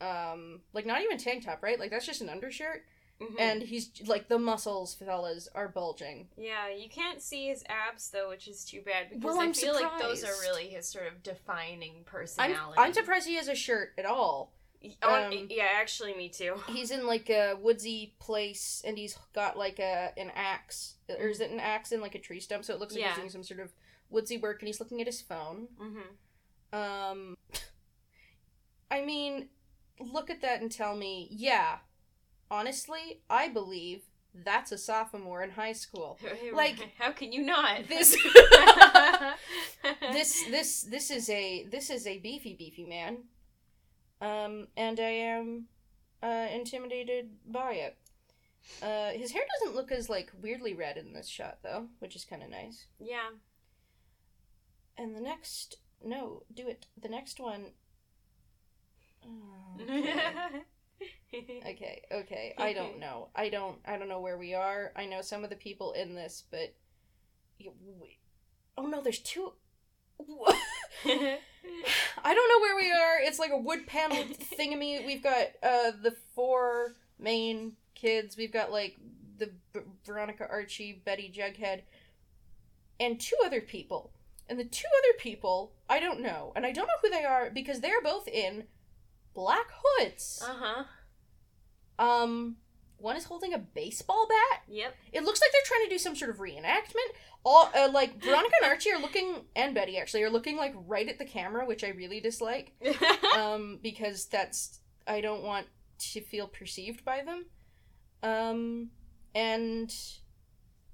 Um, 0.00 0.62
like 0.72 0.86
not 0.86 1.02
even 1.02 1.18
tank 1.18 1.44
top, 1.44 1.62
right? 1.62 1.78
Like 1.78 1.90
that's 1.90 2.06
just 2.06 2.22
an 2.22 2.30
undershirt, 2.30 2.86
Mhm. 3.20 3.34
and 3.38 3.62
he's 3.62 3.90
like 4.06 4.28
the 4.28 4.38
muscles, 4.38 4.94
fellas, 4.94 5.46
are 5.54 5.68
bulging. 5.68 6.30
yeah, 6.38 6.68
you 6.70 6.88
can't 6.88 7.20
see 7.20 7.48
his 7.48 7.62
abs 7.68 8.08
though, 8.10 8.30
which 8.30 8.48
is 8.48 8.64
too 8.64 8.80
bad 8.80 9.10
because 9.10 9.22
Well, 9.24 9.38
I 9.38 9.44
I'm 9.44 9.52
feel 9.52 9.74
like 9.74 9.98
those 9.98 10.24
are 10.24 10.32
really 10.40 10.68
his 10.68 10.86
sort 10.86 11.06
of 11.06 11.22
defining 11.22 11.96
I'm 11.96 12.04
personality. 12.06 12.78
I'm 12.78 12.92
surprised 12.94 13.26
he 13.28 13.34
has 13.34 13.48
a 13.48 13.54
shirt 13.54 13.92
at 13.98 14.06
all. 14.06 14.54
Oh, 15.02 15.24
um, 15.28 15.46
yeah, 15.50 15.68
actually, 15.74 16.14
me 16.14 16.30
too. 16.30 16.56
He's 16.66 16.90
in 16.90 17.06
like 17.06 17.28
a 17.28 17.56
woodsy 17.60 18.14
place, 18.18 18.80
and 18.86 18.96
he's 18.96 19.18
got 19.34 19.58
like 19.58 19.78
a 19.78 20.14
an 20.16 20.32
axe, 20.34 20.94
or 21.10 21.28
is 21.28 21.40
it 21.42 21.50
an 21.50 21.60
axe 21.60 21.92
in 21.92 22.00
like 22.00 22.14
a 22.14 22.18
tree 22.18 22.40
stump? 22.40 22.64
So 22.64 22.72
it 22.72 22.80
looks 22.80 22.94
like 22.94 23.02
Yeah. 23.02 23.08
he's 23.08 23.18
doing 23.18 23.28
some 23.30 23.44
sort 23.44 23.60
of 23.60 23.74
woodsy 24.08 24.38
work, 24.38 24.62
and 24.62 24.66
he's 24.68 24.80
looking 24.80 25.02
at 25.02 25.06
his 25.06 25.20
phone. 25.20 25.68
hmm 25.76 26.00
Um, 26.72 27.36
I 28.90 29.04
mean, 29.04 29.48
look 29.98 30.30
at 30.30 30.40
that 30.42 30.60
and 30.60 30.70
tell 30.70 30.96
me, 30.96 31.28
yeah, 31.30 31.78
honestly, 32.50 33.20
I 33.28 33.48
believe 33.48 34.02
that's 34.34 34.72
a 34.72 34.78
sophomore 34.78 35.42
in 35.42 35.50
high 35.50 35.72
school. 35.72 36.18
Like, 36.54 36.76
how 36.98 37.12
can 37.12 37.32
you 37.32 37.42
not? 37.42 37.86
This, 37.88 38.16
this, 40.12 40.44
this, 40.50 40.82
this 40.82 41.10
is 41.10 41.28
a 41.30 41.64
this 41.70 41.90
is 41.90 42.06
a 42.06 42.18
beefy, 42.18 42.54
beefy 42.54 42.84
man. 42.84 43.24
Um, 44.20 44.68
and 44.76 45.00
I 45.00 45.10
am 45.10 45.64
uh, 46.22 46.46
intimidated 46.52 47.30
by 47.46 47.72
it. 47.72 47.96
Uh, 48.82 49.10
his 49.10 49.32
hair 49.32 49.42
doesn't 49.58 49.74
look 49.74 49.90
as 49.90 50.10
like 50.10 50.30
weirdly 50.42 50.74
red 50.74 50.96
in 50.98 51.12
this 51.12 51.26
shot 51.26 51.58
though, 51.62 51.88
which 51.98 52.14
is 52.14 52.24
kind 52.24 52.42
of 52.42 52.50
nice. 52.50 52.86
yeah. 52.98 53.30
And 54.98 55.16
the 55.16 55.20
next, 55.20 55.78
no, 56.04 56.42
do 56.52 56.68
it. 56.68 56.84
The 57.00 57.08
next 57.08 57.40
one. 57.40 57.66
Okay. 59.80 60.62
okay, 61.66 62.02
okay. 62.12 62.54
I 62.58 62.72
don't 62.72 62.98
know. 63.00 63.28
I 63.34 63.48
don't. 63.48 63.78
I 63.86 63.96
don't 63.96 64.08
know 64.08 64.20
where 64.20 64.38
we 64.38 64.54
are. 64.54 64.92
I 64.96 65.06
know 65.06 65.22
some 65.22 65.44
of 65.44 65.50
the 65.50 65.56
people 65.56 65.92
in 65.92 66.14
this, 66.14 66.44
but. 66.50 66.74
Oh 68.76 68.86
no, 68.86 69.02
there's 69.02 69.18
two. 69.18 69.52
I 71.04 71.38
don't 72.34 72.48
know 72.48 72.60
where 72.60 72.76
we 72.76 72.90
are. 72.90 73.20
It's 73.20 73.38
like 73.38 73.52
a 73.52 73.58
wood 73.58 73.86
panel 73.86 74.24
thingamy. 74.58 75.04
We've 75.06 75.22
got 75.22 75.48
uh 75.62 75.92
the 76.02 76.14
four 76.34 76.94
main 77.18 77.72
kids. 77.94 78.36
We've 78.36 78.52
got 78.52 78.70
like 78.72 78.98
the 79.38 79.50
B- 79.72 79.80
Veronica 80.04 80.46
Archie, 80.48 81.02
Betty 81.04 81.32
Jughead, 81.34 81.82
and 82.98 83.18
two 83.20 83.36
other 83.44 83.60
people. 83.60 84.12
And 84.48 84.58
the 84.58 84.64
two 84.64 84.88
other 84.98 85.18
people, 85.18 85.72
I 85.88 86.00
don't 86.00 86.20
know, 86.20 86.52
and 86.56 86.66
I 86.66 86.72
don't 86.72 86.86
know 86.88 86.94
who 87.02 87.10
they 87.10 87.24
are 87.24 87.50
because 87.50 87.80
they're 87.80 88.02
both 88.02 88.26
in 88.26 88.64
black 89.34 89.66
hoods. 89.84 90.42
uh 90.46 90.54
huh. 90.58 90.84
Um, 91.98 92.56
one 92.96 93.16
is 93.16 93.24
holding 93.24 93.52
a 93.54 93.58
baseball 93.58 94.26
bat. 94.28 94.62
Yep. 94.68 94.94
It 95.12 95.22
looks 95.24 95.40
like 95.40 95.50
they're 95.52 95.60
trying 95.64 95.84
to 95.84 95.90
do 95.90 95.98
some 95.98 96.14
sort 96.16 96.30
of 96.30 96.38
reenactment. 96.38 97.10
All 97.44 97.70
uh, 97.74 97.90
like 97.92 98.22
Veronica 98.22 98.54
and 98.62 98.70
Archie 98.70 98.92
are 98.92 99.00
looking, 99.00 99.44
and 99.56 99.74
Betty 99.74 99.98
actually 99.98 100.22
are 100.22 100.30
looking 100.30 100.56
like 100.56 100.74
right 100.86 101.08
at 101.08 101.18
the 101.18 101.24
camera, 101.24 101.66
which 101.66 101.84
I 101.84 101.88
really 101.88 102.20
dislike. 102.20 102.72
Um, 103.36 103.78
because 103.80 104.26
that's 104.26 104.80
I 105.06 105.20
don't 105.20 105.44
want 105.44 105.66
to 106.12 106.20
feel 106.20 106.48
perceived 106.48 107.04
by 107.04 107.22
them. 107.22 107.46
Um, 108.24 108.90
and 109.34 109.94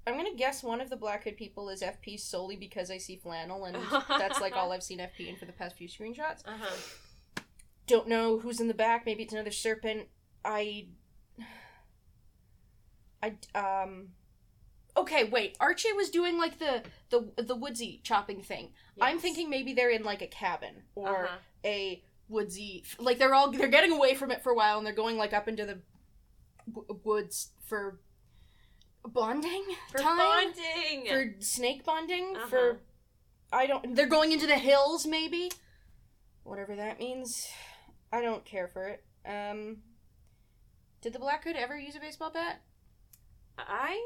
I'm 0.05 0.15
gonna 0.15 0.35
guess 0.35 0.63
one 0.63 0.79
of 0.79 0.89
the 0.89 0.95
black 0.95 1.23
hood 1.23 1.35
people 1.35 1.67
is 1.69 1.81
FP 1.81 2.19
solely 2.19 2.55
because 2.55 2.91
I 2.91 2.99
see 2.99 3.15
flannel, 3.17 3.65
and 3.65 3.75
that's 4.07 4.39
like 4.39 4.55
all 4.55 4.71
I've 4.71 4.83
seen 4.83 4.99
FP 4.99 5.27
in 5.27 5.35
for 5.35 5.45
the 5.45 5.51
past 5.51 5.75
few 5.77 5.87
screenshots. 5.89 6.45
Uh 6.45 6.57
huh. 6.61 6.75
Don't 7.87 8.07
know 8.07 8.39
who's 8.39 8.59
in 8.59 8.67
the 8.67 8.73
back. 8.73 9.05
Maybe 9.05 9.23
it's 9.23 9.33
another 9.33 9.51
serpent. 9.51 10.07
I. 10.45 10.87
I 13.23 13.33
um. 13.55 14.09
okay, 14.95 15.23
wait. 15.23 15.55
Archie 15.59 15.93
was 15.93 16.09
doing 16.09 16.37
like 16.37 16.59
the 16.59 16.83
the 17.09 17.41
the 17.41 17.55
woodsy 17.55 17.99
chopping 18.03 18.41
thing. 18.41 18.69
I'm 19.01 19.19
thinking 19.19 19.49
maybe 19.49 19.73
they're 19.73 19.89
in 19.89 20.03
like 20.03 20.21
a 20.21 20.27
cabin 20.27 20.83
or 20.95 21.25
Uh-huh. 21.25 21.37
a 21.65 22.03
woodsy 22.29 22.83
like 22.99 23.17
they're 23.19 23.33
all 23.33 23.51
they're 23.51 23.67
getting 23.69 23.93
away 23.93 24.13
from 24.13 24.31
it 24.31 24.43
for 24.43 24.51
a 24.51 24.55
while 24.55 24.77
and 24.77 24.85
they're 24.85 24.93
going 24.93 25.17
like 25.17 25.31
up 25.33 25.47
into 25.47 25.65
the 25.65 25.79
w- 26.73 26.99
woods 27.05 27.51
for 27.63 27.99
bonding 29.07 29.63
for 29.89 29.99
time 29.99 30.17
bonding. 30.17 31.05
for 31.07 31.35
snake 31.41 31.85
bonding 31.85 32.33
Uh-huh. 32.35 32.47
for 32.47 32.79
I 33.53 33.65
don't 33.65 33.95
they're 33.95 34.07
going 34.07 34.33
into 34.33 34.45
the 34.45 34.57
hills 34.57 35.05
maybe 35.07 35.49
whatever 36.43 36.75
that 36.75 36.99
means 36.99 37.47
I 38.11 38.21
don't 38.21 38.45
care 38.45 38.67
for 38.67 38.87
it. 38.87 39.03
Um 39.25 39.77
did 41.01 41.13
the 41.13 41.19
Black 41.19 41.43
Hood 41.43 41.55
ever 41.55 41.77
use 41.77 41.95
a 41.95 41.99
baseball 41.99 42.31
bat? 42.31 42.61
I 43.57 43.99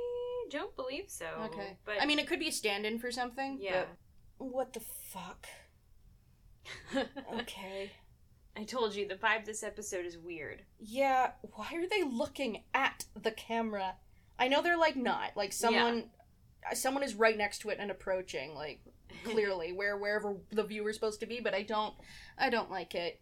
don't 0.49 0.75
believe 0.75 1.05
so. 1.07 1.25
okay. 1.45 1.77
but 1.85 2.01
I 2.01 2.05
mean 2.05 2.19
it 2.19 2.27
could 2.27 2.39
be 2.39 2.49
a 2.49 2.51
stand-in 2.51 2.99
for 2.99 3.11
something 3.11 3.59
yeah. 3.61 3.85
but 4.39 4.45
what 4.45 4.73
the 4.73 4.81
fuck? 4.81 5.47
Okay. 7.33 7.91
I 8.55 8.65
told 8.65 8.93
you 8.95 9.07
the 9.07 9.15
vibe 9.15 9.45
this 9.45 9.63
episode 9.63 10.05
is 10.05 10.17
weird. 10.17 10.63
yeah 10.79 11.31
why 11.41 11.69
are 11.73 11.87
they 11.87 12.03
looking 12.03 12.63
at 12.73 13.05
the 13.21 13.31
camera? 13.31 13.95
I 14.37 14.47
know 14.47 14.61
they're 14.61 14.77
like 14.77 14.95
not. 14.95 15.31
Like 15.35 15.53
someone 15.53 16.09
someone 16.73 17.03
is 17.03 17.15
right 17.15 17.37
next 17.37 17.59
to 17.59 17.69
it 17.69 17.77
and 17.79 17.91
approaching 17.91 18.53
like 18.53 18.79
clearly 19.25 19.73
where 19.73 19.97
wherever 19.97 20.37
the 20.51 20.63
viewer's 20.63 20.95
supposed 20.95 21.19
to 21.19 21.25
be 21.25 21.39
but 21.39 21.53
i 21.53 21.61
don't 21.61 21.93
i 22.37 22.49
don't 22.49 22.71
like 22.71 22.95
it 22.95 23.19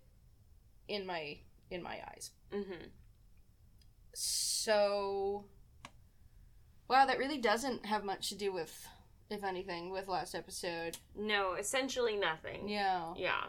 in 0.90 1.06
my 1.06 1.38
in 1.72 1.82
my 1.84 2.00
eyes 2.12 2.32
mm-hmm. 2.52 2.88
so 4.14 5.46
wow 6.90 7.06
that 7.06 7.18
really 7.20 7.38
doesn't 7.38 7.86
have 7.86 8.04
much 8.04 8.30
to 8.30 8.36
do 8.36 8.52
with 8.52 8.88
if 9.30 9.44
anything 9.44 9.92
with 9.92 10.08
last 10.08 10.34
episode 10.34 10.98
No, 11.16 11.54
essentially 11.54 12.16
nothing. 12.18 12.68
yeah 12.68 13.14
Yeah. 13.16 13.44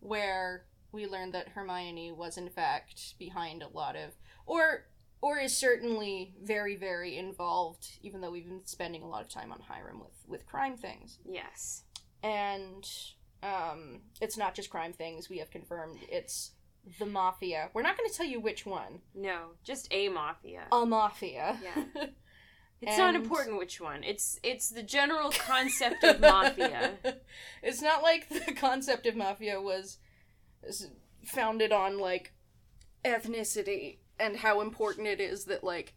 where 0.00 0.66
we 0.92 1.06
learned 1.06 1.34
that 1.34 1.48
hermione 1.48 2.12
was 2.12 2.38
in 2.38 2.48
fact 2.48 3.18
behind 3.18 3.62
a 3.62 3.68
lot 3.68 3.96
of 3.96 4.12
or 4.46 4.86
or 5.20 5.38
is 5.38 5.56
certainly 5.56 6.34
very 6.42 6.76
very 6.76 7.16
involved 7.18 7.98
even 8.02 8.20
though 8.20 8.30
we've 8.30 8.46
been 8.48 8.64
spending 8.66 9.02
a 9.02 9.08
lot 9.08 9.22
of 9.22 9.28
time 9.28 9.50
on 9.52 9.60
hiram 9.60 9.98
with 9.98 10.14
with 10.28 10.46
crime 10.46 10.76
things 10.76 11.18
Yes. 11.28 11.82
and 12.22 12.88
um, 13.42 14.00
it's 14.22 14.38
not 14.38 14.54
just 14.54 14.70
crime 14.70 14.94
things 14.94 15.28
we 15.28 15.36
have 15.38 15.50
confirmed 15.50 15.98
it's 16.08 16.52
the 16.98 17.06
mafia 17.06 17.70
we're 17.72 17.82
not 17.82 17.96
going 17.96 18.08
to 18.10 18.14
tell 18.16 18.26
you 18.26 18.40
which 18.40 18.66
one 18.66 19.00
No, 19.14 19.50
just 19.64 19.88
a 19.90 20.08
mafia. 20.08 20.66
a 20.72 20.84
mafia 20.86 21.58
Yeah. 21.62 21.84
It's 22.86 22.98
not 22.98 23.14
important 23.14 23.56
which 23.58 23.80
one. 23.80 24.04
It's 24.04 24.38
it's 24.42 24.68
the 24.68 24.82
general 24.82 25.30
concept 25.30 26.04
of 26.04 26.20
mafia. 26.20 26.92
it's 27.62 27.80
not 27.80 28.02
like 28.02 28.28
the 28.28 28.52
concept 28.52 29.06
of 29.06 29.16
mafia 29.16 29.58
was 29.58 29.98
founded 31.24 31.72
on 31.72 31.96
like 31.98 32.34
ethnicity 33.06 33.98
and 34.20 34.36
how 34.36 34.60
important 34.60 35.06
it 35.06 35.18
is 35.20 35.46
that 35.46 35.64
like 35.64 35.94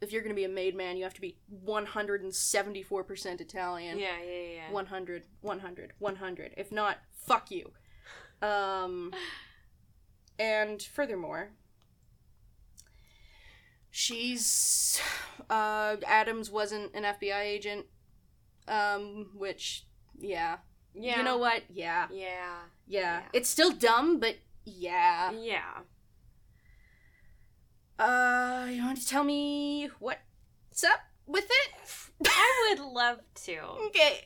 if 0.00 0.10
you're 0.10 0.22
going 0.22 0.34
to 0.34 0.40
be 0.40 0.44
a 0.44 0.48
made 0.48 0.74
man 0.76 0.96
you 0.96 1.04
have 1.04 1.14
to 1.14 1.20
be 1.20 1.38
174% 1.64 3.40
italian 3.40 3.98
Yeah, 3.98 4.16
yeah, 4.24 4.54
yeah. 4.54 4.70
100 4.72 5.24
100 5.40 5.92
100 5.98 6.54
if 6.56 6.72
not 6.72 6.98
fuck 7.26 7.50
you 7.50 7.70
um 8.42 9.12
and 10.38 10.82
furthermore 10.82 11.50
she's 13.90 15.00
uh 15.48 15.96
adams 16.06 16.50
wasn't 16.50 16.92
an 16.94 17.02
fbi 17.04 17.40
agent 17.42 17.86
um 18.68 19.28
which 19.34 19.86
yeah, 20.18 20.56
Yeah. 20.94 21.18
you 21.18 21.22
know 21.24 21.38
what 21.38 21.62
yeah 21.72 22.06
Yeah. 22.10 22.26
yeah 22.86 23.20
Yeah. 23.20 23.22
it's 23.32 23.48
still 23.48 23.70
dumb 23.70 24.18
but 24.18 24.36
yeah 24.64 25.30
Yeah. 25.32 25.82
uh 27.98 28.66
you 28.70 28.82
want 28.84 28.98
to 29.00 29.06
tell 29.06 29.24
me 29.24 29.88
what's 29.98 30.84
up 30.84 31.00
with 31.26 31.44
it 31.44 31.92
I 32.26 32.74
would 32.78 32.84
love 32.86 33.18
to. 33.46 33.58
okay 33.88 34.24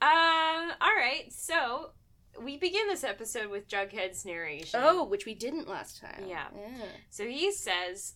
Um, 0.00 0.70
alright, 0.82 1.32
so 1.32 1.90
we 2.42 2.56
begin 2.56 2.86
this 2.88 3.04
episode 3.04 3.50
with 3.50 3.68
Jughead's 3.68 4.24
narration. 4.24 4.80
oh 4.82 5.04
which 5.04 5.26
we 5.26 5.34
didn't 5.34 5.68
last 5.68 6.00
time 6.00 6.24
Yeah. 6.26 6.46
yeah. 6.56 6.84
So 7.10 7.24
he 7.26 7.52
says, 7.52 8.14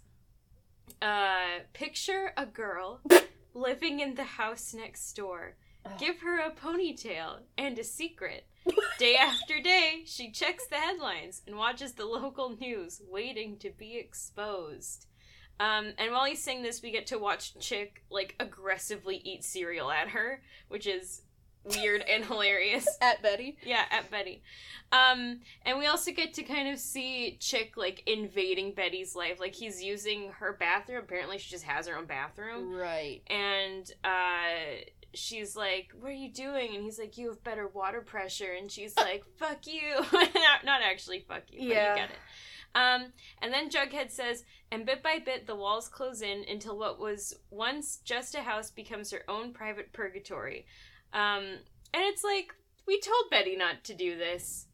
uh, 1.03 1.61
picture 1.73 2.33
a 2.37 2.47
girl 2.47 3.01
living 3.55 4.01
in 4.01 4.15
the 4.15 4.25
house 4.25 4.75
next 4.75 5.13
door. 5.15 5.57
Oh. 5.87 5.91
Give 5.99 6.21
her 6.21 6.39
a 6.41 6.51
ponytail 6.51 7.39
and 7.57 7.79
a 7.79 7.85
secret. 7.85 8.47
Day 8.99 9.17
after 9.17 9.61
day, 9.63 10.03
she 10.05 10.31
checks 10.31 10.67
the 10.67 10.77
headlines 10.77 11.41
and 11.47 11.57
watches 11.57 11.95
the 11.95 12.05
local 12.05 12.55
news, 12.61 13.01
waiting 13.09 13.57
to 13.61 13.71
be 13.71 13.97
exposed. 13.97 15.07
Um, 15.59 15.93
and 15.97 16.13
while 16.13 16.27
he's 16.27 16.43
saying 16.43 16.63
this, 16.63 16.83
we 16.83 16.91
get 16.91 17.07
to 17.07 17.19
watch 17.19 17.55
Chic 17.61 18.05
like 18.11 18.35
aggressively 18.39 19.17
eat 19.25 19.43
cereal 19.45 19.91
at 19.91 20.09
her, 20.11 20.43
which 20.69 20.87
is 20.87 21.23
weird 21.65 22.03
and 22.03 22.25
hilarious. 22.25 22.87
at 23.01 23.23
betty 23.23 23.57
Yeah, 23.65 23.83
at 23.91 24.11
Betty. 24.11 24.43
Um, 24.93 25.41
and 25.65 25.79
we 25.79 25.87
also 25.87 26.11
get 26.11 26.35
to 26.35 26.43
kind 26.43 26.69
of 26.69 26.79
see 26.79 27.37
Chic 27.41 27.77
like 27.77 28.03
invading 28.07 28.73
Betty's 28.75 29.15
life. 29.15 29.39
Like 29.39 29.55
he's 29.55 29.83
using 29.83 30.33
her 30.39 30.53
bathroom. 30.59 30.99
Apparently, 31.05 31.39
she 31.39 31.51
just 31.51 31.65
has 31.65 31.87
her 31.87 31.97
own 31.97 32.07
bathroom. 32.07 32.73
right 32.75 33.21
And 33.29 33.91
uh, 34.03 34.83
she's 35.15 35.55
like, 35.55 35.93
"What 36.01 36.11
are 36.11 36.15
you 36.15 36.33
doing?" 36.33 36.75
And 36.75 36.83
he's 36.83 36.99
like, 36.99 37.17
"You 37.19 37.29
have 37.29 37.45
better 37.45 37.69
water 37.69 38.01
pressure." 38.01 38.53
And 38.59 38.71
she's 38.71 38.97
like, 38.97 39.25
"Fuck 39.37 39.67
you." 39.67 39.97
not, 40.13 40.65
not 40.65 40.81
actually 40.83 41.21
fuck 41.29 41.43
you, 41.51 41.61
but 41.61 41.69
Yeah. 41.69 41.91
you 41.91 42.01
get 42.01 42.11
it. 42.11 42.17
Um, 42.73 43.07
and 43.43 43.53
then 43.53 43.69
Jughead 43.69 44.13
says, 44.13 44.45
and 44.71 44.87
bit 44.87 45.03
by 45.03 45.19
bit 45.19 45.49
the 45.49 45.57
walls 45.57 45.89
close 45.89 46.23
in 46.23 46.45
until 46.49 46.79
what 46.79 47.01
was 47.01 47.35
once 47.51 47.97
just 48.05 48.37
a 48.37 48.43
house 48.43 48.71
becomes 48.71 49.11
her 49.11 49.23
own 49.29 49.53
private 49.53 49.93
purgatory. 49.93 50.67
Um, 51.13 51.45
and 51.93 52.05
it's 52.05 52.23
like, 52.25 52.55
we 52.87 53.01
told 53.01 53.31
Betty 53.31 53.57
not 53.57 53.85
to 53.85 53.95
do 53.95 54.17
this. 54.17 54.67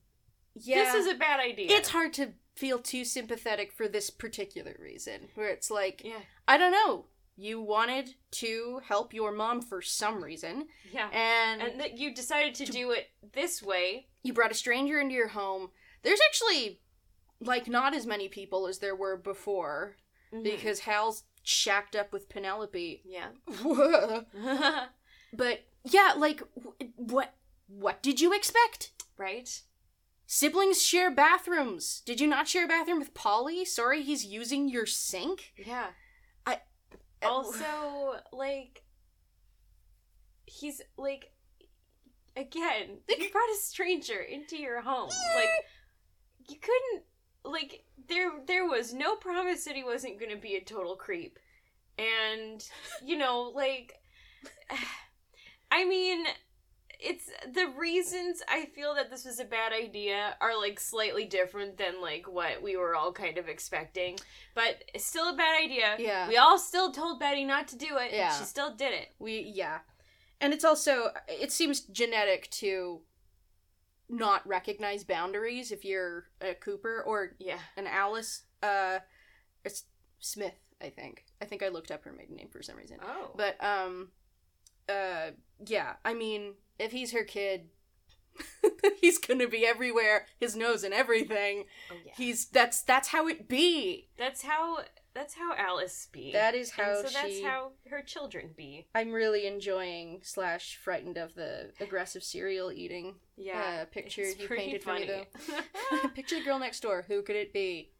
yeah 0.54 0.92
This 0.92 1.06
is 1.06 1.12
a 1.12 1.16
bad 1.16 1.40
idea. 1.40 1.66
it's 1.70 1.90
hard 1.90 2.12
to 2.14 2.32
feel 2.56 2.78
too 2.78 3.04
sympathetic 3.04 3.72
for 3.72 3.86
this 3.88 4.08
particular 4.10 4.74
reason 4.80 5.28
where 5.34 5.48
it's 5.50 5.70
like 5.70 6.00
Yeah. 6.02 6.20
i 6.48 6.56
don't 6.56 6.72
know 6.72 7.04
you 7.36 7.60
wanted 7.60 8.14
to 8.30 8.80
help 8.88 9.12
your 9.12 9.30
mom 9.32 9.60
for 9.60 9.82
some 9.82 10.24
reason 10.24 10.66
Yeah. 10.90 11.10
and, 11.12 11.60
And 11.60 11.80
that 11.82 11.98
you 11.98 12.14
decided 12.14 12.54
to 12.54 12.64
do 12.64 12.92
it 12.92 13.10
this 13.34 13.62
way. 13.62 14.06
you 14.22 14.32
brought 14.32 14.50
a 14.50 14.54
stranger 14.54 14.98
into 14.98 15.14
your 15.14 15.28
home 15.28 15.68
there's 16.02 16.20
actually 16.30 16.80
like 17.40 17.68
not 17.68 17.92
as 17.94 18.06
many 18.06 18.28
people 18.28 18.66
as 18.66 18.78
there 18.78 18.96
were 18.96 19.16
before 19.18 19.96
Mm-hmm. 20.32 20.42
because 20.42 20.80
hal's 20.80 21.22
shacked 21.44 21.94
up 21.94 22.12
with 22.12 22.28
penelope 22.30 23.02
yeah. 23.04 23.28
but 25.32 25.60
yeah 25.88 26.12
like 26.16 26.40
wh- 26.56 26.82
what 26.96 27.34
what 27.68 28.02
did 28.02 28.20
you 28.20 28.32
expect 28.34 28.92
right? 29.16 29.62
siblings 30.26 30.82
share 30.82 31.10
bathrooms 31.10 32.02
did 32.04 32.20
you 32.20 32.26
not 32.26 32.48
share 32.48 32.64
a 32.64 32.68
bathroom 32.68 32.98
with 32.98 33.14
polly 33.14 33.64
sorry 33.64 34.02
he's 34.02 34.24
using 34.24 34.68
your 34.68 34.86
sink 34.86 35.52
Yeah. 35.56 35.86
I- 36.44 36.60
uh, 37.22 37.28
Also, 37.28 38.20
like, 38.32 38.82
he's 40.44 40.82
like, 40.96 41.32
again, 42.36 42.98
you 43.08 43.30
brought 43.30 43.50
a 43.50 43.56
stranger 43.60 44.20
into 44.20 44.56
your 44.56 44.80
home. 44.82 45.08
Like, 45.34 45.48
you 46.48 46.56
couldn't. 46.56 47.04
Like, 47.44 47.84
there, 48.08 48.30
there 48.46 48.66
was 48.68 48.92
no 48.92 49.16
promise 49.16 49.64
that 49.64 49.74
he 49.76 49.82
wasn't 49.84 50.18
going 50.20 50.30
to 50.30 50.36
be 50.40 50.56
a 50.56 50.60
total 50.64 50.94
creep, 50.96 51.38
and 51.98 52.62
you 53.04 53.16
know, 53.16 53.50
like, 53.54 53.94
I 55.70 55.84
mean. 55.84 56.24
It's 56.98 57.28
the 57.52 57.66
reasons 57.78 58.42
I 58.48 58.64
feel 58.74 58.94
that 58.94 59.10
this 59.10 59.26
was 59.26 59.38
a 59.38 59.44
bad 59.44 59.70
idea 59.74 60.34
are 60.40 60.58
like 60.58 60.80
slightly 60.80 61.26
different 61.26 61.76
than 61.76 62.00
like 62.00 62.26
what 62.26 62.62
we 62.62 62.74
were 62.78 62.96
all 62.96 63.12
kind 63.12 63.36
of 63.36 63.48
expecting, 63.50 64.16
but 64.54 64.82
it's 64.94 65.04
still 65.04 65.28
a 65.28 65.36
bad 65.36 65.62
idea. 65.62 65.96
Yeah. 65.98 66.26
We 66.26 66.38
all 66.38 66.58
still 66.58 66.90
told 66.92 67.20
Betty 67.20 67.44
not 67.44 67.68
to 67.68 67.76
do 67.76 67.98
it. 67.98 68.12
Yeah. 68.12 68.30
Yeah. 68.30 68.38
She 68.38 68.44
still 68.44 68.74
did 68.74 68.94
it. 68.94 69.08
We 69.18 69.40
yeah. 69.40 69.80
And 70.40 70.54
it's 70.54 70.64
also 70.64 71.08
it 71.28 71.52
seems 71.52 71.80
genetic 71.80 72.48
to 72.52 73.02
not 74.08 74.46
recognize 74.48 75.04
boundaries 75.04 75.72
if 75.72 75.84
you're 75.84 76.28
a 76.40 76.54
Cooper 76.54 77.02
or 77.06 77.32
Yeah. 77.38 77.58
an 77.76 77.86
Alice 77.86 78.44
uh 78.62 79.00
it's 79.66 79.84
Smith, 80.18 80.58
I 80.80 80.88
think. 80.88 81.26
I 81.42 81.44
think 81.44 81.62
I 81.62 81.68
looked 81.68 81.90
up 81.90 82.04
her 82.04 82.12
maiden 82.12 82.36
name 82.36 82.48
for 82.50 82.62
some 82.62 82.76
reason. 82.78 83.00
Oh. 83.04 83.32
But 83.36 83.62
um 83.62 84.08
uh 84.88 85.30
yeah, 85.64 85.94
I 86.04 86.14
mean, 86.14 86.54
if 86.78 86.92
he's 86.92 87.12
her 87.12 87.24
kid, 87.24 87.68
he's 89.00 89.18
gonna 89.18 89.48
be 89.48 89.66
everywhere, 89.66 90.26
his 90.38 90.54
nose 90.56 90.84
and 90.84 90.92
everything. 90.94 91.64
Oh 91.90 91.96
yeah. 92.04 92.12
He's 92.16 92.46
that's 92.46 92.82
that's 92.82 93.08
how 93.08 93.26
it 93.28 93.48
be. 93.48 94.08
That's 94.18 94.42
how 94.42 94.78
that's 95.14 95.34
how 95.34 95.54
Alice 95.56 96.08
be. 96.12 96.32
That 96.32 96.54
is 96.54 96.70
and 96.76 96.86
how 96.86 96.94
so 96.96 97.02
that's 97.04 97.34
she. 97.36 97.42
how 97.42 97.72
her 97.88 98.02
children 98.02 98.50
be. 98.54 98.86
I'm 98.94 99.12
really 99.12 99.46
enjoying 99.46 100.20
slash 100.22 100.76
frightened 100.76 101.16
of 101.16 101.34
the 101.34 101.70
aggressive 101.80 102.22
cereal 102.22 102.70
eating 102.70 103.14
Yeah. 103.38 103.80
uh, 103.82 103.84
picture 103.86 104.28
you 104.28 104.46
painted 104.46 104.82
for 104.82 104.92
me 104.92 105.06
funny. 105.06 106.08
Picture 106.14 106.38
the 106.38 106.44
girl 106.44 106.58
next 106.58 106.80
door. 106.80 107.06
Who 107.08 107.22
could 107.22 107.36
it 107.36 107.54
be? 107.54 107.92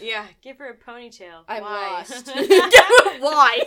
Yeah, 0.00 0.26
give 0.42 0.58
her 0.58 0.70
a 0.70 0.76
ponytail. 0.76 1.44
I'm 1.48 1.62
Why? 1.62 1.88
lost. 1.88 2.30
Why? 3.20 3.60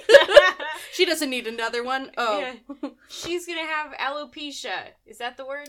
she 0.94 1.06
doesn't 1.06 1.30
need 1.30 1.48
another 1.48 1.84
one. 1.84 2.12
Oh. 2.18 2.40
Yeah. 2.40 2.90
She's 3.10 3.46
gonna 3.46 3.66
have 3.66 3.94
alopecia. 3.94 4.90
Is 5.06 5.18
that 5.18 5.38
the 5.38 5.46
word? 5.46 5.68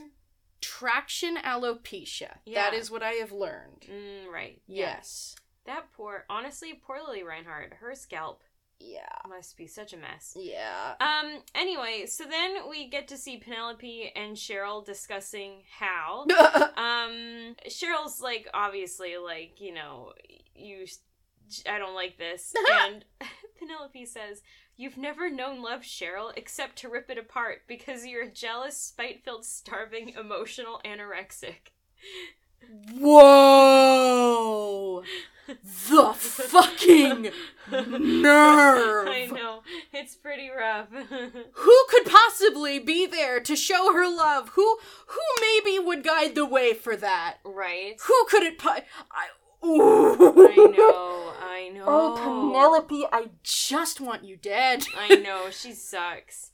Traction 0.61 1.37
alopecia. 1.37 2.37
Yeah. 2.45 2.71
That 2.71 2.75
is 2.75 2.91
what 2.91 3.03
I 3.03 3.13
have 3.13 3.33
learned. 3.33 3.87
Mm, 3.89 4.33
right. 4.33 4.61
Yeah. 4.67 4.97
Yes. 4.97 5.37
That 5.65 5.93
poor, 5.93 6.25
honestly, 6.29 6.81
poor 6.85 6.99
Lili 7.07 7.23
Reinhart. 7.23 7.75
Her 7.81 7.95
scalp 7.95 8.43
Yeah. 8.85 9.29
must 9.29 9.57
be 9.57 9.67
such 9.67 9.93
a 9.93 9.97
mess. 9.97 10.37
Yeah. 10.39 10.95
Um. 11.01 11.39
Anyway, 11.55 12.07
so 12.07 12.25
then 12.25 12.69
we 12.69 12.89
get 12.89 13.09
to 13.09 13.17
see 13.17 13.39
Penelope 13.39 14.13
and 14.17 14.37
Cheryl 14.37 14.85
discussing 14.85 15.63
how. 15.79 16.27
Um. 16.77 17.55
Cheryl's 17.69 18.21
like, 18.21 18.49
obviously, 18.55 19.17
like 19.17 19.61
you 19.61 19.75
know, 19.75 20.13
you. 20.55 20.87
I 21.69 21.79
don't 21.79 21.95
like 21.95 22.19
this, 22.19 22.53
and 22.87 23.05
Penelope 23.59 24.07
says, 24.07 24.43
"You've 24.77 24.97
never 24.97 25.31
known 25.31 25.63
love, 25.63 25.83
Cheryl, 25.83 26.33
except 26.37 26.77
to 26.77 26.89
rip 26.89 27.11
it 27.11 27.19
apart 27.19 27.63
because 27.69 28.07
you're 28.07 28.25
a 28.25 28.31
jealous, 28.31 28.77
spite-filled, 28.79 29.45
starving, 29.45 30.11
emotional 30.19 30.81
anorexic." 30.85 31.73
Whoa! 32.99 35.03
The 35.47 36.13
fucking 36.15 37.31
nerve! 37.71 39.09
I 39.09 39.29
know 39.33 39.63
it's 39.93 40.15
pretty 40.15 40.51
rough. 40.51 40.89
Who 40.93 41.85
could 41.89 42.07
possibly 42.07 42.79
be 42.79 43.07
there 43.07 43.41
to 43.41 43.57
show 43.57 43.93
her 43.93 44.09
love? 44.09 44.51
Who 44.51 44.79
who 45.07 45.21
maybe 45.41 45.79
would 45.79 46.05
guide 46.05 46.35
the 46.35 46.47
way 46.47 46.75
for 46.75 46.97
that? 46.97 47.39
right? 47.45 47.95
Who 48.07 48.25
could 48.29 48.43
it 48.43 48.59
po- 48.59 48.71
I 49.11 49.29
Ooh. 49.65 50.15
I 50.15 50.55
oh, 50.59 50.75
know. 50.77 51.47
I 51.47 51.69
know. 51.69 51.85
Oh, 51.87 52.17
Penelope, 52.53 53.07
I 53.13 53.31
just 53.43 54.01
want 54.01 54.25
you 54.25 54.37
dead. 54.37 54.85
I 54.97 55.17
know 55.17 55.51
she 55.51 55.73
sucks. 55.73 56.51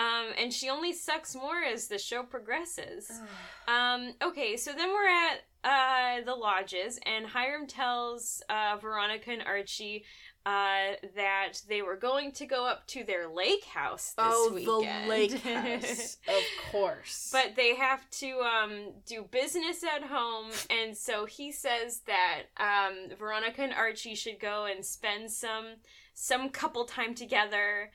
Um, 0.00 0.32
and 0.38 0.52
she 0.52 0.70
only 0.70 0.94
sucks 0.94 1.34
more 1.34 1.62
as 1.62 1.88
the 1.88 1.98
show 1.98 2.22
progresses. 2.22 3.10
Um, 3.68 4.14
okay, 4.20 4.56
so 4.56 4.72
then 4.72 4.88
we're 4.88 5.06
at 5.06 5.42
uh, 5.62 6.24
the 6.24 6.34
lodges, 6.34 6.98
and 7.06 7.24
Hiram 7.24 7.68
tells 7.68 8.42
uh, 8.48 8.78
Veronica 8.80 9.30
and 9.30 9.42
Archie 9.42 10.04
uh, 10.44 10.96
that 11.14 11.52
they 11.68 11.80
were 11.80 11.96
going 11.96 12.32
to 12.32 12.46
go 12.46 12.66
up 12.66 12.86
to 12.88 13.04
their 13.04 13.28
lake 13.28 13.64
house 13.64 14.14
this 14.16 14.26
oh, 14.26 14.50
weekend. 14.52 15.04
the 15.04 15.08
lake 15.08 15.40
house. 15.42 16.16
of 16.26 16.72
course. 16.72 17.28
But 17.30 17.54
they 17.54 17.76
have 17.76 18.10
to 18.10 18.40
um, 18.40 18.92
do 19.06 19.22
business 19.30 19.84
at 19.84 20.02
home, 20.02 20.50
and 20.68 20.96
so 20.96 21.26
he 21.26 21.52
says 21.52 22.00
that 22.08 22.44
um, 22.56 23.16
Veronica 23.16 23.62
and 23.62 23.74
Archie 23.74 24.16
should 24.16 24.40
go 24.40 24.64
and 24.64 24.84
spend 24.84 25.30
some 25.30 25.76
some 26.14 26.48
couple 26.50 26.84
time 26.84 27.14
together. 27.14 27.90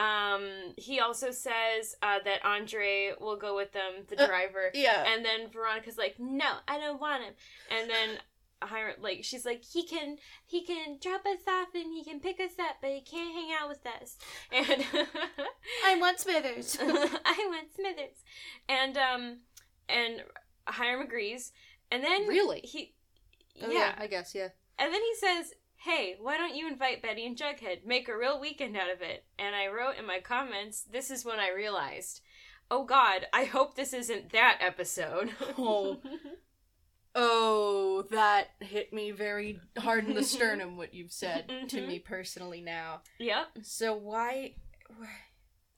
Um, 0.00 0.72
he 0.76 1.00
also 1.00 1.30
says 1.30 1.94
uh, 2.02 2.18
that 2.24 2.44
Andre 2.44 3.12
will 3.20 3.36
go 3.36 3.54
with 3.54 3.72
them, 3.72 3.92
the 4.08 4.22
Uh, 4.22 4.26
driver, 4.26 4.70
yeah. 4.74 5.04
and 5.06 5.24
then 5.24 5.48
Veronica's 5.50 5.98
like, 5.98 6.16
"No, 6.18 6.50
I 6.66 6.78
don't 6.78 7.00
want 7.00 7.24
him," 7.24 7.34
and 7.70 7.90
then. 7.90 8.18
Hiram, 8.62 8.96
like 9.00 9.24
she's 9.24 9.46
like 9.46 9.64
he 9.64 9.86
can 9.86 10.18
he 10.44 10.62
can 10.62 10.98
drop 11.00 11.24
us 11.24 11.38
off 11.48 11.68
and 11.74 11.94
he 11.94 12.04
can 12.04 12.20
pick 12.20 12.38
us 12.40 12.58
up 12.60 12.76
but 12.82 12.90
he 12.90 13.00
can't 13.00 13.32
hang 13.34 13.50
out 13.58 13.70
with 13.70 13.80
us 13.86 14.18
and 14.52 14.84
I 15.86 15.96
want 15.96 16.20
Smithers. 16.20 16.76
I 16.80 17.46
want 17.48 17.72
Smithers. 17.74 18.22
And 18.68 18.98
um 18.98 19.38
and 19.88 20.22
Hiram 20.66 21.00
agrees. 21.00 21.52
And 21.90 22.04
then 22.04 22.26
Really? 22.26 22.60
he 22.60 22.92
Oh, 23.62 23.70
yeah. 23.70 23.94
I 23.96 24.06
guess, 24.06 24.34
yeah. 24.34 24.48
And 24.78 24.92
then 24.92 25.00
he 25.00 25.14
says, 25.14 25.54
Hey, 25.84 26.16
why 26.20 26.36
don't 26.36 26.54
you 26.54 26.68
invite 26.68 27.02
Betty 27.02 27.24
and 27.26 27.36
Jughead? 27.36 27.86
Make 27.86 28.08
a 28.08 28.16
real 28.16 28.38
weekend 28.40 28.76
out 28.76 28.90
of 28.90 29.00
it. 29.00 29.24
And 29.38 29.54
I 29.54 29.68
wrote 29.68 29.96
in 29.98 30.06
my 30.06 30.20
comments, 30.20 30.82
this 30.82 31.10
is 31.10 31.24
when 31.24 31.40
I 31.40 31.50
realized, 31.50 32.20
oh 32.70 32.84
god, 32.84 33.26
I 33.32 33.44
hope 33.44 33.74
this 33.74 33.92
isn't 33.94 34.32
that 34.32 34.58
episode. 34.60 35.30
Oh. 35.58 36.00
Oh, 37.12 38.04
that 38.12 38.50
hit 38.60 38.92
me 38.92 39.10
very 39.10 39.58
hard 39.76 40.06
in 40.06 40.14
the 40.14 40.22
sternum, 40.22 40.76
what 40.76 40.94
you've 40.94 41.10
said 41.12 41.48
to 41.68 41.80
Mhm. 41.80 41.88
me 41.88 41.98
personally 41.98 42.60
now. 42.60 43.00
yep. 43.18 43.48
So 43.62 43.94
why. 43.96 44.54
why- 44.96 45.08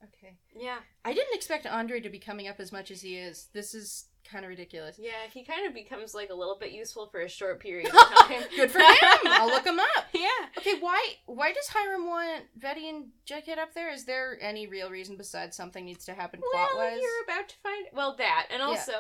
Okay. 0.04 0.36
Yeah. 0.54 0.80
I 1.04 1.14
didn't 1.14 1.34
expect 1.34 1.64
Andre 1.66 2.00
to 2.00 2.10
be 2.10 2.18
coming 2.18 2.48
up 2.48 2.58
as 2.60 2.70
much 2.72 2.90
as 2.90 3.00
he 3.02 3.16
is. 3.16 3.48
This 3.54 3.72
is 3.72 4.08
kind 4.30 4.44
of 4.44 4.48
ridiculous. 4.48 4.96
Yeah, 4.98 5.12
he 5.32 5.44
kind 5.44 5.66
of 5.66 5.74
becomes 5.74 6.14
like 6.14 6.30
a 6.30 6.35
little 6.35 6.56
bit 6.58 6.72
useful 6.72 7.06
for 7.06 7.20
a 7.20 7.28
short 7.28 7.61
period 7.61 7.88
of 7.88 7.92
time. 8.18 8.42
Good 8.56 8.70
for 8.70 8.78
him! 8.80 8.87
I'll 9.26 9.48
look 9.48 9.66
him 9.66 9.78
up. 9.80 10.04
Yeah. 10.14 10.28
Okay, 10.58 10.74
why 10.78 11.00
why 11.26 11.52
does 11.52 11.66
Hiram 11.68 12.06
want 12.06 12.44
Betty 12.54 12.88
and 12.88 13.06
Jughead 13.26 13.58
up 13.58 13.74
there? 13.74 13.90
Is 13.92 14.04
there 14.04 14.38
any 14.40 14.66
real 14.68 14.88
reason 14.90 15.16
besides 15.16 15.56
something 15.56 15.85
needs 15.85 16.04
to 16.04 16.12
happen 16.12 16.40
plot 16.52 16.68
Well, 16.76 16.90
wise? 16.92 17.00
you're 17.00 17.24
about 17.24 17.48
to 17.48 17.56
find 17.62 17.87
well 17.92 18.14
that, 18.18 18.46
and 18.50 18.61
Yeah. 18.61 18.66
also, 18.66 18.92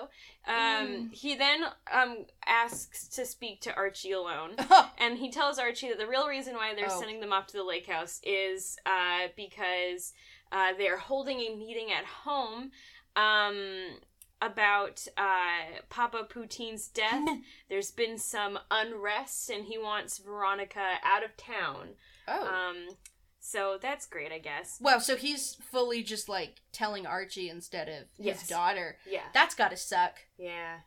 um, 0.48 1.10
Mm. 1.10 1.12
he 1.14 1.36
then 1.36 1.64
um 1.92 2.26
asks 2.46 3.06
to 3.08 3.24
speak 3.24 3.60
to 3.62 3.74
Archie 3.74 4.12
alone, 4.12 4.56
and 4.98 5.18
he 5.18 5.30
tells 5.30 5.58
Archie 5.58 5.88
that 5.90 5.98
the 5.98 6.08
real 6.08 6.26
reason 6.26 6.54
why 6.56 6.74
they're 6.74 6.86
Oh. 6.90 6.98
sending 6.98 7.20
them 7.20 7.32
off 7.32 7.46
to 7.48 7.56
the 7.56 7.64
lake 7.64 7.86
house 7.86 8.18
is 8.24 8.76
uh 8.84 9.28
because 9.36 10.12
uh 10.50 10.72
they're 10.76 10.98
holding 10.98 11.38
a 11.40 11.54
meeting 11.54 11.92
at 11.92 12.04
home, 12.04 12.72
um. 13.16 13.98
About 14.44 15.06
uh, 15.16 15.80
Papa 15.88 16.26
Poutine's 16.28 16.88
death, 16.88 17.28
there's 17.68 17.92
been 17.92 18.18
some 18.18 18.58
unrest, 18.72 19.48
and 19.50 19.66
he 19.66 19.78
wants 19.78 20.18
Veronica 20.18 20.94
out 21.04 21.22
of 21.24 21.36
town. 21.36 21.90
oh. 22.26 22.46
Um, 22.46 22.96
so 23.38 23.78
that's 23.80 24.06
great, 24.06 24.32
I 24.32 24.38
guess. 24.38 24.78
well, 24.80 25.00
so 25.00 25.14
he's 25.16 25.54
fully 25.70 26.02
just 26.02 26.28
like 26.28 26.60
telling 26.72 27.06
Archie 27.06 27.48
instead 27.48 27.88
of 27.88 28.04
his 28.24 28.46
daughter. 28.48 28.96
Yeah, 29.08 29.22
That's 29.32 29.54
gotta 29.54 29.76
suck. 29.76 30.16
yeah. 30.38 30.78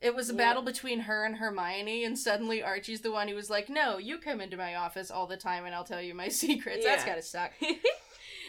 It 0.00 0.14
was 0.14 0.28
a 0.28 0.32
Yeah. 0.32 0.38
battle 0.38 0.62
between 0.62 1.00
her 1.00 1.24
and 1.24 1.36
Hermione, 1.36 2.04
and 2.04 2.18
suddenly 2.18 2.62
Archie's 2.62 3.00
the 3.00 3.10
one 3.12 3.26
who 3.28 3.34
was 3.34 3.48
like, 3.48 3.68
No, 3.68 3.98
you 3.98 4.18
come 4.18 4.40
into 4.40 4.56
my 4.56 4.74
office 4.74 5.10
all 5.10 5.26
the 5.26 5.36
time 5.36 5.64
and 5.64 5.74
I'll 5.74 5.84
tell 5.84 6.02
you 6.02 6.14
my 6.14 6.28
secrets. 6.42 6.84
That's 6.84 7.04
gotta 7.04 7.22
suck. 7.22 7.52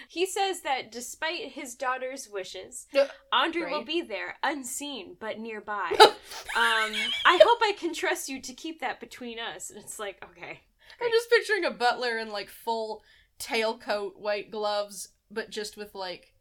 he 0.07 0.25
says 0.25 0.61
that 0.61 0.91
despite 0.91 1.51
his 1.51 1.75
daughter's 1.75 2.29
wishes, 2.29 2.87
Andre 3.31 3.71
will 3.71 3.83
be 3.83 4.01
there, 4.01 4.35
unseen 4.43 5.15
but 5.19 5.39
nearby. 5.39 5.91
um, 5.99 6.15
I 6.55 7.39
hope 7.43 7.59
I 7.61 7.75
can 7.77 7.93
trust 7.93 8.29
you 8.29 8.41
to 8.41 8.53
keep 8.53 8.81
that 8.81 8.99
between 8.99 9.39
us. 9.39 9.69
And 9.69 9.79
it's 9.79 9.99
like, 9.99 10.23
okay. 10.23 10.61
I'm 11.01 11.11
just 11.11 11.29
picturing 11.29 11.65
a 11.65 11.71
butler 11.71 12.17
in 12.17 12.31
like 12.31 12.49
full 12.49 13.03
tailcoat, 13.39 14.17
white 14.17 14.51
gloves, 14.51 15.09
but 15.29 15.49
just 15.49 15.77
with 15.77 15.93
like 15.95 16.33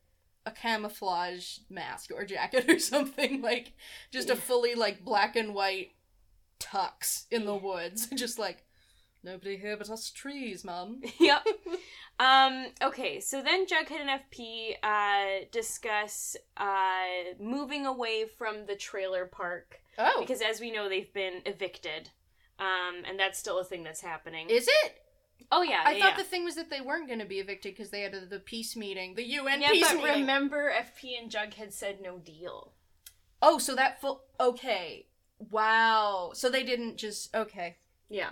a 0.47 0.51
camouflage 0.51 1.59
mask 1.71 2.11
or 2.15 2.25
jacket 2.25 2.69
or 2.69 2.79
something. 2.79 3.43
Like 3.43 3.73
just 4.11 4.31
a 4.31 4.37
fully 4.37 4.75
like 4.75 5.05
black 5.05 5.37
and 5.37 5.55
white 5.55 5.93
tux 6.61 7.27
in 7.31 7.45
the 7.45 7.55
woods. 7.55 8.07
just 8.15 8.39
like 8.39 8.64
nobody 9.25 9.57
here 9.57 9.77
but 9.77 9.91
us 9.91 10.11
trees, 10.11 10.65
mum. 10.65 11.01
yep. 11.19 11.47
Um, 12.21 12.67
okay, 12.83 13.21
so 13.21 13.43
then 13.43 13.67
Jughead 13.67 14.01
and 14.01 14.21
FP 14.33 14.75
uh, 14.83 15.47
discuss 15.51 16.37
uh, 16.57 17.35
moving 17.41 17.87
away 17.87 18.27
from 18.27 18.67
the 18.67 18.77
trailer 18.77 19.27
park 19.27 19.81
Oh, 19.99 20.21
because, 20.21 20.41
as 20.43 20.61
we 20.61 20.71
know, 20.71 20.89
they've 20.89 21.13
been 21.13 21.41
evicted. 21.47 22.11
Um, 22.59 23.03
and 23.09 23.19
that's 23.19 23.39
still 23.39 23.59
a 23.59 23.65
thing 23.65 23.83
that's 23.83 24.01
happening. 24.01 24.49
is 24.51 24.69
it? 24.69 25.01
oh 25.51 25.63
yeah, 25.63 25.83
I 25.85 25.93
yeah, 25.93 26.01
thought 26.05 26.17
yeah. 26.17 26.23
the 26.23 26.29
thing 26.29 26.45
was 26.45 26.55
that 26.55 26.71
they 26.71 26.81
weren't 26.81 27.07
going 27.09 27.19
to 27.19 27.25
be 27.27 27.39
evicted 27.41 27.75
because 27.75 27.91
they 27.91 28.03
had 28.03 28.15
the 28.31 28.39
peace 28.39 28.77
meeting, 28.77 29.15
the 29.15 29.25
UN 29.25 29.61
yeah, 29.61 29.71
peace 29.71 29.87
but 29.89 29.97
meeting. 29.97 30.21
remember, 30.21 30.73
FP 30.73 31.21
and 31.21 31.31
Jughead 31.31 31.73
said 31.73 31.99
no 32.01 32.19
deal. 32.19 32.73
oh, 33.43 33.59
so 33.59 33.75
that 33.75 34.01
full. 34.01 34.23
Okay. 34.41 35.07
Wow. 35.51 36.31
So 36.35 36.49
they 36.49 36.63
didn't 36.63 36.97
just. 36.97 37.35
Okay. 37.35 37.77
Yeah. 38.09 38.31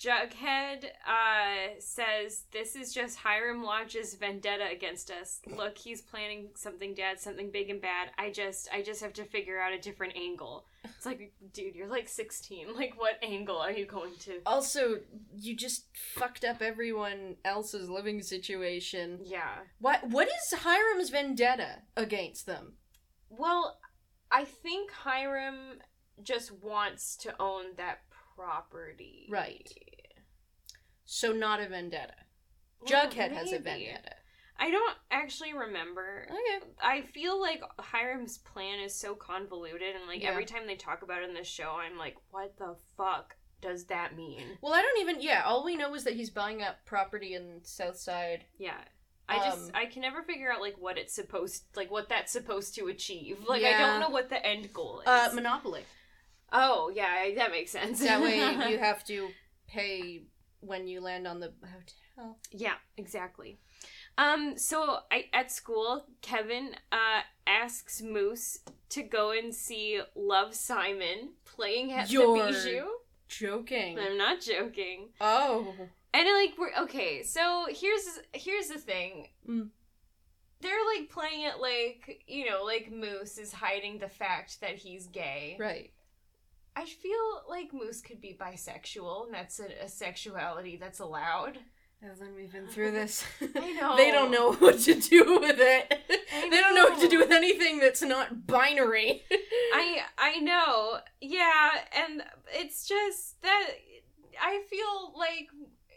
Jughead 0.00 0.84
uh, 1.06 1.74
says 1.78 2.44
this 2.52 2.74
is 2.74 2.94
just 2.94 3.18
Hiram 3.18 3.62
Lodge's 3.62 4.14
vendetta 4.14 4.64
against 4.72 5.10
us. 5.10 5.40
Look, 5.46 5.76
he's 5.76 6.00
planning 6.00 6.48
something, 6.54 6.94
Dad, 6.94 7.20
something 7.20 7.50
big 7.50 7.68
and 7.68 7.82
bad. 7.82 8.10
I 8.16 8.30
just, 8.30 8.70
I 8.72 8.80
just 8.80 9.02
have 9.02 9.12
to 9.14 9.24
figure 9.24 9.60
out 9.60 9.74
a 9.74 9.78
different 9.78 10.16
angle. 10.16 10.64
It's 10.84 11.04
like, 11.04 11.34
dude, 11.52 11.74
you're 11.74 11.86
like 11.86 12.08
16. 12.08 12.68
Like, 12.80 12.98
what 12.98 13.18
angle 13.22 13.58
are 13.58 13.72
you 13.72 13.84
going 13.84 14.14
to? 14.20 14.40
Also, 14.46 15.00
you 15.36 15.54
just 15.54 15.84
fucked 16.14 16.44
up 16.46 16.62
everyone 16.62 17.36
else's 17.44 17.90
living 17.90 18.22
situation. 18.22 19.18
Yeah. 19.22 19.56
What 19.80 20.08
what 20.08 20.28
is 20.28 20.58
Hiram's 20.60 21.10
vendetta 21.10 21.82
against 21.94 22.46
them? 22.46 22.74
Well, 23.28 23.78
I 24.30 24.44
think 24.44 24.92
Hiram 24.92 25.80
just 26.22 26.52
wants 26.52 27.16
to 27.16 27.34
own 27.40 27.76
that 27.76 28.09
property. 28.36 29.26
Right. 29.30 29.70
So 31.04 31.32
not 31.32 31.60
a 31.60 31.68
vendetta. 31.68 32.14
Well, 32.80 33.06
Jughead 33.06 33.32
has 33.32 33.52
a 33.52 33.58
vendetta. 33.58 34.14
I 34.58 34.70
don't 34.70 34.96
actually 35.10 35.54
remember. 35.54 36.26
Okay. 36.30 36.66
I 36.82 37.02
feel 37.14 37.40
like 37.40 37.62
Hiram's 37.78 38.38
plan 38.38 38.78
is 38.80 38.94
so 38.94 39.14
convoluted, 39.14 39.96
and 39.96 40.06
like 40.06 40.22
Yeah. 40.22 40.30
every 40.30 40.44
time 40.44 40.66
they 40.66 40.76
talk 40.76 41.02
about 41.02 41.22
it 41.22 41.28
in 41.28 41.34
the 41.34 41.44
show, 41.44 41.72
I'm 41.72 41.96
like, 41.96 42.16
what 42.30 42.56
the 42.58 42.76
fuck 42.96 43.36
does 43.62 43.86
that 43.86 44.16
mean? 44.16 44.58
Well, 44.60 44.74
I 44.74 44.82
don't 44.82 45.00
even. 45.00 45.20
Yeah, 45.22 45.42
all 45.46 45.64
we 45.64 45.76
know 45.76 45.94
is 45.94 46.04
that 46.04 46.14
he's 46.14 46.30
buying 46.30 46.62
up 46.62 46.84
property 46.84 47.34
in 47.34 47.60
Southside. 47.64 48.44
Yeah. 48.58 48.78
I 49.28 49.36
just 49.48 49.68
Um, 49.68 49.70
I 49.74 49.86
can 49.86 50.02
never 50.02 50.22
figure 50.22 50.50
out 50.52 50.60
like 50.60 50.76
what 50.76 50.98
it's 50.98 51.14
supposed 51.14 51.64
like 51.76 51.90
what 51.90 52.08
that's 52.08 52.32
supposed 52.32 52.74
to 52.74 52.88
achieve. 52.88 53.38
Like 53.48 53.62
I 53.64 53.78
don't 53.78 54.00
know 54.00 54.08
what 54.10 54.28
the 54.28 54.44
end 54.44 54.72
goal 54.72 55.00
is. 55.00 55.06
Uh, 55.08 55.30
Monopoly. 55.34 55.84
Oh 56.52 56.90
yeah, 56.94 57.30
that 57.36 57.50
makes 57.50 57.70
sense. 57.70 58.00
That 58.00 58.20
way 58.20 58.38
you 58.70 58.78
have 58.78 59.04
to 59.04 59.28
pay 59.68 60.22
when 60.60 60.86
you 60.86 61.00
land 61.00 61.26
on 61.26 61.40
the 61.40 61.52
hotel. 61.62 62.38
Yeah, 62.50 62.74
exactly. 62.96 63.58
Um, 64.18 64.58
so 64.58 64.98
I 65.10 65.26
at 65.32 65.50
school, 65.50 66.04
Kevin 66.20 66.74
uh 66.92 67.22
asks 67.46 68.02
Moose 68.02 68.58
to 68.90 69.02
go 69.02 69.30
and 69.30 69.54
see 69.54 70.00
Love 70.14 70.54
Simon 70.54 71.30
playing 71.44 71.92
at 71.92 72.10
You're- 72.10 72.40
the 72.40 72.52
Bijou. 72.52 72.86
Joking. 73.28 73.96
I'm 73.96 74.18
not 74.18 74.40
joking. 74.40 75.10
Oh. 75.20 75.72
And 76.12 76.26
like 76.28 76.58
we're 76.58 76.82
okay, 76.82 77.22
so 77.22 77.66
here's 77.70 78.18
here's 78.32 78.66
the 78.66 78.78
thing. 78.78 79.28
Mm. 79.48 79.68
They're 80.60 80.84
like 80.96 81.08
playing 81.08 81.42
it 81.42 81.60
like, 81.60 82.24
you 82.26 82.50
know, 82.50 82.64
like 82.64 82.90
Moose 82.92 83.38
is 83.38 83.52
hiding 83.52 83.98
the 83.98 84.08
fact 84.08 84.60
that 84.60 84.76
he's 84.76 85.06
gay. 85.06 85.56
Right. 85.60 85.92
I 86.76 86.84
feel 86.84 87.42
like 87.48 87.72
Moose 87.72 88.00
could 88.00 88.20
be 88.20 88.36
bisexual, 88.40 89.26
and 89.26 89.34
that's 89.34 89.60
a, 89.60 89.84
a 89.84 89.88
sexuality 89.88 90.76
that's 90.76 91.00
allowed. 91.00 91.58
Evelyn, 92.02 92.34
we've 92.34 92.50
been 92.50 92.66
through 92.66 92.92
this. 92.92 93.24
I 93.56 93.72
know. 93.80 93.94
they 93.98 94.10
don't 94.10 94.30
know 94.30 94.52
what 94.54 94.78
to 94.80 94.94
do 94.94 95.38
with 95.40 95.56
it. 95.58 96.00
They 96.08 96.60
don't 96.60 96.74
know 96.74 96.84
what 96.84 97.00
to 97.00 97.08
do 97.08 97.18
with 97.18 97.30
anything 97.30 97.78
that's 97.78 98.02
not 98.02 98.46
binary. 98.46 99.22
I 99.74 100.02
I 100.16 100.38
know. 100.38 100.98
Yeah, 101.20 101.70
and 101.94 102.22
it's 102.52 102.86
just 102.88 103.42
that 103.42 103.68
I 104.40 104.62
feel 104.70 105.12
like 105.16 105.48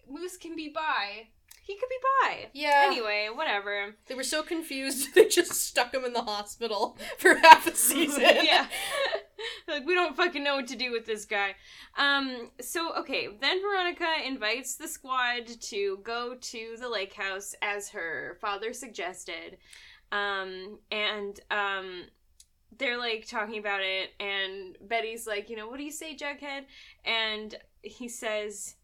Moose 0.10 0.38
can 0.38 0.56
be 0.56 0.70
bi. 0.70 1.28
He 1.66 1.78
could 1.78 1.88
be 1.88 1.96
bi. 2.22 2.50
yeah. 2.54 2.84
Anyway, 2.88 3.30
whatever. 3.34 3.96
They 4.08 4.16
were 4.16 4.24
so 4.24 4.44
confused 4.44 5.14
they 5.16 5.28
just 5.28 5.54
stuck 5.54 5.94
him 5.94 6.04
in 6.04 6.12
the 6.12 6.22
hospital 6.24 6.98
for 7.18 7.36
half 7.36 7.66
a 7.66 7.74
season. 7.76 8.22
yeah. 8.44 8.68
like 9.68 9.86
we 9.86 9.96
don't 9.96 10.16
fucking 10.18 10.44
know 10.44 10.58
what 10.58 10.68
to 10.68 10.76
do 10.76 10.92
with 10.92 11.06
this 11.06 11.24
guy. 11.24 11.56
Um 11.98 12.52
so 12.60 12.94
okay, 12.98 13.30
then 13.40 13.62
Veronica 13.62 14.14
invites 14.26 14.76
the 14.76 14.90
squad 14.90 15.48
to 15.48 16.00
go 16.04 16.36
to 16.40 16.76
the 16.78 16.90
lake 16.90 17.14
house 17.14 17.56
as 17.62 17.90
her 17.90 18.38
father 18.42 18.74
suggested. 18.74 19.58
Um 20.12 20.80
and 20.92 21.40
um 21.50 22.04
they're 22.78 22.98
like 22.98 23.26
talking 23.26 23.60
about 23.60 23.82
it 23.82 24.10
and 24.20 24.78
Betty's 24.82 25.26
like, 25.28 25.50
"You 25.50 25.56
know, 25.56 25.68
what 25.70 25.78
do 25.78 25.84
you 25.84 25.92
say, 25.92 26.16
Jughead?" 26.16 26.66
And 27.06 27.56
he 27.84 28.10
says, 28.10 28.76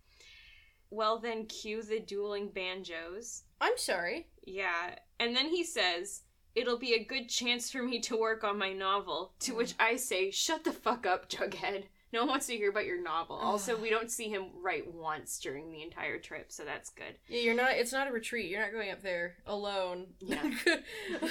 "Well, 0.90 1.20
then 1.20 1.46
cue 1.46 1.84
the 1.84 2.00
dueling 2.00 2.50
banjos." 2.50 3.44
I'm 3.62 3.78
sorry. 3.78 4.28
Yeah. 4.44 4.96
And 5.20 5.36
then 5.36 5.50
he 5.50 5.64
says, 5.64 6.22
It'll 6.56 6.80
be 6.80 6.94
a 6.94 7.04
good 7.04 7.30
chance 7.30 7.72
for 7.72 7.84
me 7.84 8.00
to 8.02 8.18
work 8.18 8.44
on 8.44 8.58
my 8.58 8.74
novel. 8.74 9.34
To 9.42 9.52
hmm. 9.52 9.58
which 9.58 9.76
I 9.80 9.96
say, 9.98 10.32
Shut 10.32 10.64
the 10.64 10.72
fuck 10.72 11.06
up, 11.06 11.30
Jughead. 11.30 11.86
No 12.12 12.22
one 12.22 12.30
wants 12.30 12.48
to 12.48 12.56
hear 12.56 12.70
about 12.70 12.86
your 12.86 13.02
novel. 13.02 13.36
Also, 13.36 13.78
we 13.78 13.90
don't 13.92 14.10
see 14.12 14.30
him 14.30 14.48
write 14.62 14.94
once 14.94 15.40
during 15.40 15.72
the 15.72 15.82
entire 15.82 16.20
trip, 16.20 16.52
so 16.52 16.64
that's 16.64 16.90
good. 16.90 17.18
Yeah, 17.28 17.42
you're 17.42 17.56
not. 17.56 17.72
It's 17.72 17.94
not 17.94 18.08
a 18.08 18.12
retreat. 18.12 18.50
You're 18.50 18.62
not 18.62 18.72
going 18.72 18.92
up 18.92 19.02
there 19.02 19.36
alone. 19.46 20.08
Yeah. 20.20 20.44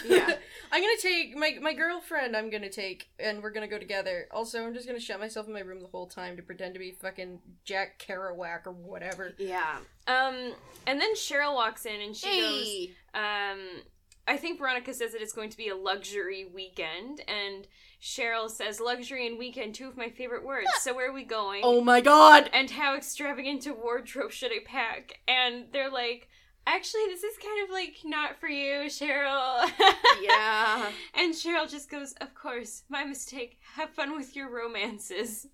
yeah. 0.06 0.34
I'm 0.72 0.82
gonna 0.82 0.96
take 1.00 1.36
my 1.36 1.56
my 1.60 1.74
girlfriend. 1.74 2.36
I'm 2.36 2.50
gonna 2.50 2.70
take, 2.70 3.08
and 3.18 3.42
we're 3.42 3.50
gonna 3.50 3.68
go 3.68 3.78
together. 3.78 4.28
Also, 4.30 4.64
I'm 4.64 4.74
just 4.74 4.86
gonna 4.86 5.00
shut 5.00 5.20
myself 5.20 5.46
in 5.46 5.52
my 5.52 5.60
room 5.60 5.80
the 5.80 5.88
whole 5.88 6.06
time 6.06 6.36
to 6.36 6.42
pretend 6.42 6.74
to 6.74 6.80
be 6.80 6.92
fucking 6.92 7.40
Jack 7.64 7.98
Kerouac 7.98 8.66
or 8.66 8.72
whatever. 8.72 9.34
Yeah. 9.38 9.78
Um, 10.06 10.54
and 10.86 11.00
then 11.00 11.14
Cheryl 11.14 11.54
walks 11.54 11.84
in 11.84 12.00
and 12.00 12.16
she 12.16 12.40
goes, 12.40 12.96
um, 13.14 13.82
I 14.26 14.36
think 14.36 14.58
Veronica 14.58 14.92
says 14.94 15.12
that 15.12 15.22
it's 15.22 15.32
going 15.32 15.50
to 15.50 15.56
be 15.56 15.68
a 15.68 15.76
luxury 15.76 16.46
weekend, 16.52 17.22
and 17.26 17.66
Cheryl 18.00 18.48
says 18.50 18.80
luxury 18.80 19.26
and 19.26 19.38
weekend, 19.38 19.74
two 19.74 19.88
of 19.88 19.96
my 19.96 20.08
favorite 20.08 20.44
words. 20.44 20.68
so 20.80 20.94
where 20.94 21.10
are 21.10 21.12
we 21.12 21.24
going? 21.24 21.62
Oh 21.64 21.80
my 21.82 22.00
god. 22.00 22.48
and 22.52 22.70
how 22.70 22.94
extravagant 22.96 23.66
a 23.66 23.72
wardrobe 23.72 24.30
should 24.32 24.52
I 24.52 24.58
pack? 24.64 25.18
And 25.26 25.66
they're 25.72 25.90
like, 25.90 26.28
actually, 26.66 27.06
this 27.08 27.24
is 27.24 27.36
kind 27.42 27.64
of 27.64 27.70
like 27.70 27.96
not 28.04 28.38
for 28.38 28.48
you, 28.48 28.84
Cheryl. 28.88 29.68
Yeah. 30.22 30.90
and 31.14 31.32
Cheryl 31.32 31.70
just 31.70 31.90
goes, 31.90 32.12
of 32.20 32.34
course, 32.34 32.82
my 32.88 33.04
mistake. 33.04 33.58
Have 33.76 33.90
fun 33.90 34.16
with 34.16 34.34
your 34.36 34.50
romances. 34.50 35.46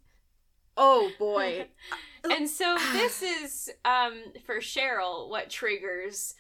Oh 0.76 1.10
boy. 1.18 1.66
and 2.30 2.48
so 2.48 2.76
this 2.92 3.22
is 3.22 3.70
um 3.84 4.14
for 4.44 4.56
Cheryl 4.58 5.28
what 5.30 5.48
triggers 5.50 6.34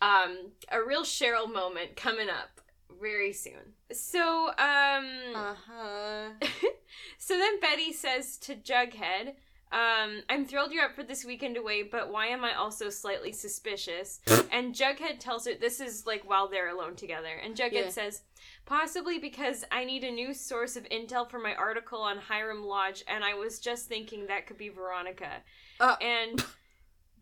um 0.00 0.52
a 0.70 0.80
real 0.82 1.02
Cheryl 1.02 1.52
moment 1.52 1.96
coming 1.96 2.28
up 2.30 2.60
very 3.00 3.32
soon. 3.32 3.74
So 3.92 4.48
um 4.58 5.06
Uh 5.34 5.54
huh. 5.66 6.28
so 7.18 7.36
then 7.38 7.60
Betty 7.60 7.92
says 7.92 8.36
to 8.38 8.54
Jughead, 8.54 9.34
um, 9.72 10.22
I'm 10.28 10.44
thrilled 10.44 10.72
you're 10.72 10.84
up 10.84 10.96
for 10.96 11.04
this 11.04 11.24
weekend 11.24 11.56
away, 11.56 11.84
but 11.84 12.10
why 12.10 12.26
am 12.26 12.44
I 12.44 12.54
also 12.54 12.90
slightly 12.90 13.30
suspicious? 13.32 14.20
and 14.52 14.74
Jughead 14.74 15.20
tells 15.20 15.46
her 15.46 15.52
this 15.54 15.80
is 15.80 16.06
like 16.06 16.28
while 16.28 16.48
they're 16.48 16.70
alone 16.70 16.96
together. 16.96 17.34
And 17.44 17.54
Jughead 17.56 17.72
Yeah. 17.72 17.88
says, 17.88 18.22
possibly 18.66 19.18
because 19.20 19.64
I 19.70 19.84
need 19.84 20.02
a 20.02 20.10
new 20.10 20.34
source 20.34 20.74
of 20.74 20.88
intel 20.88 21.30
for 21.30 21.38
my 21.38 21.54
article 21.54 22.00
on 22.00 22.18
Hiram 22.18 22.64
Lodge, 22.64 23.04
and 23.06 23.22
I 23.22 23.34
was 23.34 23.60
just 23.60 23.86
thinking 23.86 24.26
that 24.26 24.46
could 24.46 24.58
be 24.58 24.70
Veronica. 24.70 25.42
Uh. 25.78 25.94
And 26.00 26.44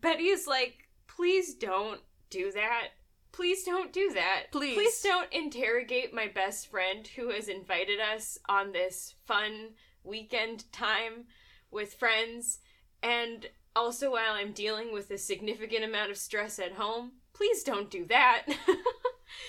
Betty 0.01 0.29
is 0.29 0.47
like, 0.47 0.87
please 1.07 1.53
don't 1.53 2.01
do 2.31 2.51
that. 2.53 2.89
Please 3.31 3.63
don't 3.63 3.93
do 3.93 4.11
that. 4.13 4.45
Please. 4.51 4.75
Please 4.75 5.01
don't 5.01 5.31
interrogate 5.31 6.13
my 6.13 6.27
best 6.27 6.69
friend 6.69 7.07
who 7.07 7.29
has 7.29 7.47
invited 7.47 7.99
us 7.99 8.37
on 8.47 8.71
this 8.71 9.15
fun 9.25 9.69
weekend 10.03 10.71
time 10.71 11.25
with 11.71 11.93
friends. 11.93 12.59
And 13.01 13.47
also, 13.75 14.11
while 14.11 14.33
I'm 14.33 14.51
dealing 14.51 14.91
with 14.91 15.11
a 15.11 15.17
significant 15.17 15.83
amount 15.83 16.11
of 16.11 16.17
stress 16.17 16.59
at 16.59 16.73
home, 16.73 17.13
please 17.33 17.63
don't 17.63 17.89
do 17.89 18.05
that. 18.05 18.45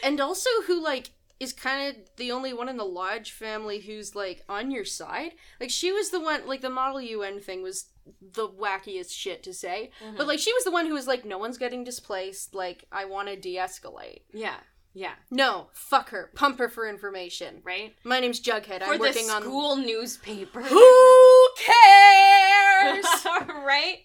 And 0.02 0.20
also, 0.20 0.50
who 0.66 0.82
like 0.82 1.10
is 1.40 1.52
kind 1.54 1.88
of 1.96 2.02
the 2.16 2.30
only 2.30 2.52
one 2.52 2.68
in 2.68 2.76
the 2.76 2.84
Lodge 2.84 3.32
family 3.32 3.80
who's 3.80 4.14
like 4.14 4.44
on 4.48 4.70
your 4.70 4.84
side. 4.84 5.32
Like 5.58 5.70
she 5.70 5.90
was 5.90 6.10
the 6.10 6.20
one. 6.20 6.46
Like 6.46 6.60
the 6.60 6.70
Model 6.70 7.00
UN 7.00 7.40
thing 7.40 7.62
was 7.62 7.86
the 8.20 8.46
wackiest 8.48 9.10
shit 9.12 9.42
to 9.44 9.54
say. 9.54 9.90
But 10.16 10.26
like 10.26 10.38
she 10.38 10.52
was 10.52 10.64
the 10.64 10.70
one 10.70 10.86
who 10.86 10.94
was 10.94 11.06
like, 11.06 11.24
no 11.24 11.38
one's 11.38 11.58
getting 11.58 11.82
displaced. 11.82 12.54
Like 12.54 12.84
I 12.92 13.06
want 13.06 13.28
to 13.28 13.36
de-escalate. 13.36 14.20
yeah, 14.32 14.56
yeah, 14.92 15.12
No, 15.30 15.68
fuck 15.72 16.10
her. 16.10 16.30
Pump 16.34 16.58
her 16.58 16.68
for 16.68 16.86
information. 16.88 17.60
right? 17.64 17.94
My 18.04 18.18
name's 18.20 18.40
Jughead. 18.40 18.80
For 18.84 18.92
I'm 18.92 18.98
working 19.00 19.28
the 19.28 19.32
on. 19.34 19.42
school 19.42 19.76
newspaper. 19.76 20.60
Who 20.62 21.48
cares? 21.56 23.04
right? 23.64 23.98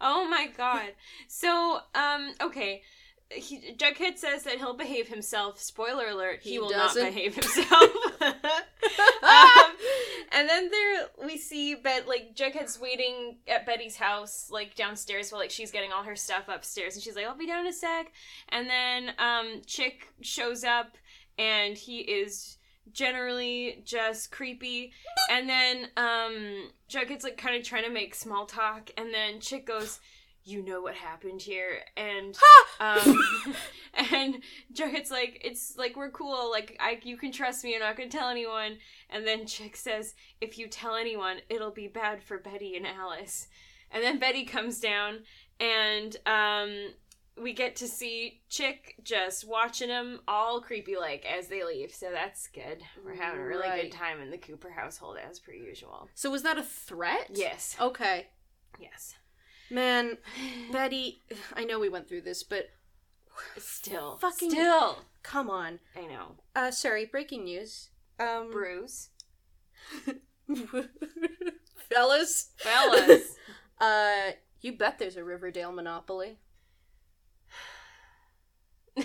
Oh 0.00 0.26
my 0.28 0.48
god. 0.56 0.92
So, 1.28 1.80
um, 1.94 2.32
okay. 2.40 2.82
He, 3.32 3.74
Jughead 3.76 4.18
says 4.18 4.42
that 4.42 4.58
he'll 4.58 4.76
behave 4.76 5.08
himself. 5.08 5.60
Spoiler 5.60 6.08
alert: 6.08 6.40
he, 6.42 6.50
He 6.50 6.58
will 6.58 6.70
doesn't. 6.70 7.02
not 7.02 7.14
behave 7.14 7.34
himself. 7.34 7.90
um, 9.22 9.72
and 10.32 10.48
then 10.48 10.70
there 10.70 11.06
we 11.24 11.36
see 11.36 11.74
Bet 11.74 12.08
like 12.08 12.34
Jughead's 12.34 12.80
waiting 12.80 13.38
at 13.46 13.66
Betty's 13.66 13.96
house, 13.96 14.48
like 14.50 14.74
downstairs, 14.74 15.30
while 15.30 15.40
like 15.40 15.50
she's 15.50 15.70
getting 15.70 15.92
all 15.92 16.02
her 16.02 16.16
stuff 16.16 16.44
upstairs, 16.48 16.94
and 16.94 17.02
she's 17.02 17.14
like, 17.14 17.26
"I'll 17.26 17.36
be 17.36 17.46
down 17.46 17.60
in 17.60 17.66
a 17.68 17.72
sec." 17.72 18.12
And 18.48 18.68
then 18.68 19.12
um, 19.18 19.62
Chic 19.66 20.08
shows 20.22 20.64
up, 20.64 20.96
and 21.38 21.76
he 21.76 22.00
is 22.00 22.58
generally 22.92 23.82
just 23.84 24.30
creepy. 24.32 24.92
And 25.30 25.48
then 25.48 25.88
um, 25.96 26.70
Jughead's 26.90 27.24
like 27.24 27.36
kind 27.36 27.56
of 27.56 27.62
trying 27.62 27.84
to 27.84 27.90
make 27.90 28.14
small 28.14 28.46
talk, 28.46 28.90
and 28.96 29.14
then 29.14 29.40
Chic 29.40 29.66
goes. 29.66 30.00
You 30.50 30.62
know 30.62 30.80
what 30.80 30.94
happened 30.94 31.40
here, 31.42 31.80
and 31.96 32.36
um, 32.80 33.18
and 34.12 34.42
Jughead's 34.74 35.10
like, 35.10 35.40
it's 35.44 35.76
like 35.76 35.96
we're 35.96 36.10
cool, 36.10 36.50
like 36.50 36.76
I, 36.80 36.98
you 37.02 37.16
can 37.16 37.30
trust 37.30 37.62
me. 37.62 37.74
I'm 37.74 37.80
not 37.80 37.96
gonna 37.96 38.08
tell 38.08 38.28
anyone. 38.28 38.78
And 39.10 39.26
then 39.26 39.46
Chic 39.46 39.76
says, 39.76 40.14
if 40.40 40.58
you 40.58 40.66
tell 40.66 40.96
anyone, 40.96 41.38
it'll 41.48 41.70
be 41.70 41.86
bad 41.88 42.22
for 42.22 42.38
Betty 42.38 42.76
and 42.76 42.86
Alice. 42.86 43.46
And 43.92 44.02
then 44.02 44.18
Betty 44.18 44.44
comes 44.44 44.80
down, 44.80 45.20
and 45.60 46.16
um, 46.26 46.90
we 47.40 47.52
get 47.52 47.76
to 47.76 47.86
see 47.88 48.40
Chic 48.48 48.96
just 49.04 49.46
watching 49.46 49.88
them 49.88 50.20
all 50.28 50.60
creepy 50.60 50.96
like 50.96 51.24
as 51.26 51.46
they 51.48 51.64
leave. 51.64 51.92
So 51.92 52.08
that's 52.12 52.48
good. 52.48 52.82
We're 53.04 53.14
having 53.14 53.40
a 53.40 53.46
really 53.46 53.68
Right. 53.68 53.82
good 53.82 53.92
time 53.96 54.20
in 54.20 54.30
the 54.30 54.38
Cooper 54.38 54.70
household 54.70 55.16
as 55.28 55.38
per 55.38 55.52
usual. 55.52 56.08
So 56.14 56.30
was 56.30 56.42
that 56.42 56.58
a 56.58 56.62
threat? 56.62 57.28
Yes. 57.34 57.76
Okay. 57.80 58.26
Yes. 58.80 59.14
Man, 59.70 60.18
Betty, 60.72 61.22
I 61.54 61.64
know 61.64 61.78
we 61.78 61.88
went 61.88 62.08
through 62.08 62.22
this, 62.22 62.42
but 62.42 62.70
Still. 63.56 64.18
Fucking- 64.18 64.50
Still. 64.50 64.98
come 65.22 65.48
on. 65.48 65.78
I 65.96 66.06
know. 66.06 66.36
Uh, 66.54 66.70
sorry, 66.70 67.04
breaking 67.06 67.44
news. 67.44 67.90
Um, 68.18 68.50
Bruce. 68.50 69.10
fellas, 71.88 72.50
Fellas. 72.58 73.22
uh, 73.80 74.32
you 74.60 74.72
bet 74.76 74.98
there's 74.98 75.16
a 75.16 75.24
Riverdale 75.24 75.72
monopoly 75.72 76.38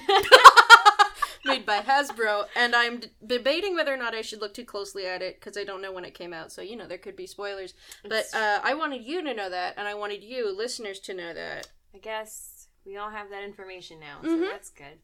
made 1.57 1.65
by 1.65 1.79
Hasbro, 1.81 2.45
and 2.55 2.75
I'm 2.75 2.99
d- 2.99 3.07
debating 3.25 3.75
whether 3.75 3.93
or 3.93 3.97
not 3.97 4.13
I 4.15 4.21
should 4.21 4.41
look 4.41 4.53
too 4.53 4.65
closely 4.65 5.05
at 5.05 5.21
it 5.21 5.39
because 5.39 5.57
I 5.57 5.63
don't 5.63 5.81
know 5.81 5.91
when 5.91 6.05
it 6.05 6.13
came 6.13 6.33
out. 6.33 6.51
So 6.51 6.61
you 6.61 6.75
know 6.75 6.87
there 6.87 6.97
could 6.97 7.15
be 7.15 7.27
spoilers. 7.27 7.73
But 8.07 8.25
uh, 8.33 8.59
I 8.63 8.73
wanted 8.73 9.03
you 9.03 9.23
to 9.23 9.33
know 9.33 9.49
that, 9.49 9.75
and 9.77 9.87
I 9.87 9.93
wanted 9.93 10.23
you 10.23 10.55
listeners 10.55 10.99
to 11.01 11.13
know 11.13 11.33
that. 11.33 11.67
I 11.93 11.97
guess 11.99 12.67
we 12.85 12.97
all 12.97 13.09
have 13.09 13.29
that 13.29 13.43
information 13.43 13.99
now, 13.99 14.19
so 14.21 14.29
Mhm. 14.37 14.49
that's 14.51 14.69
good. 14.69 14.99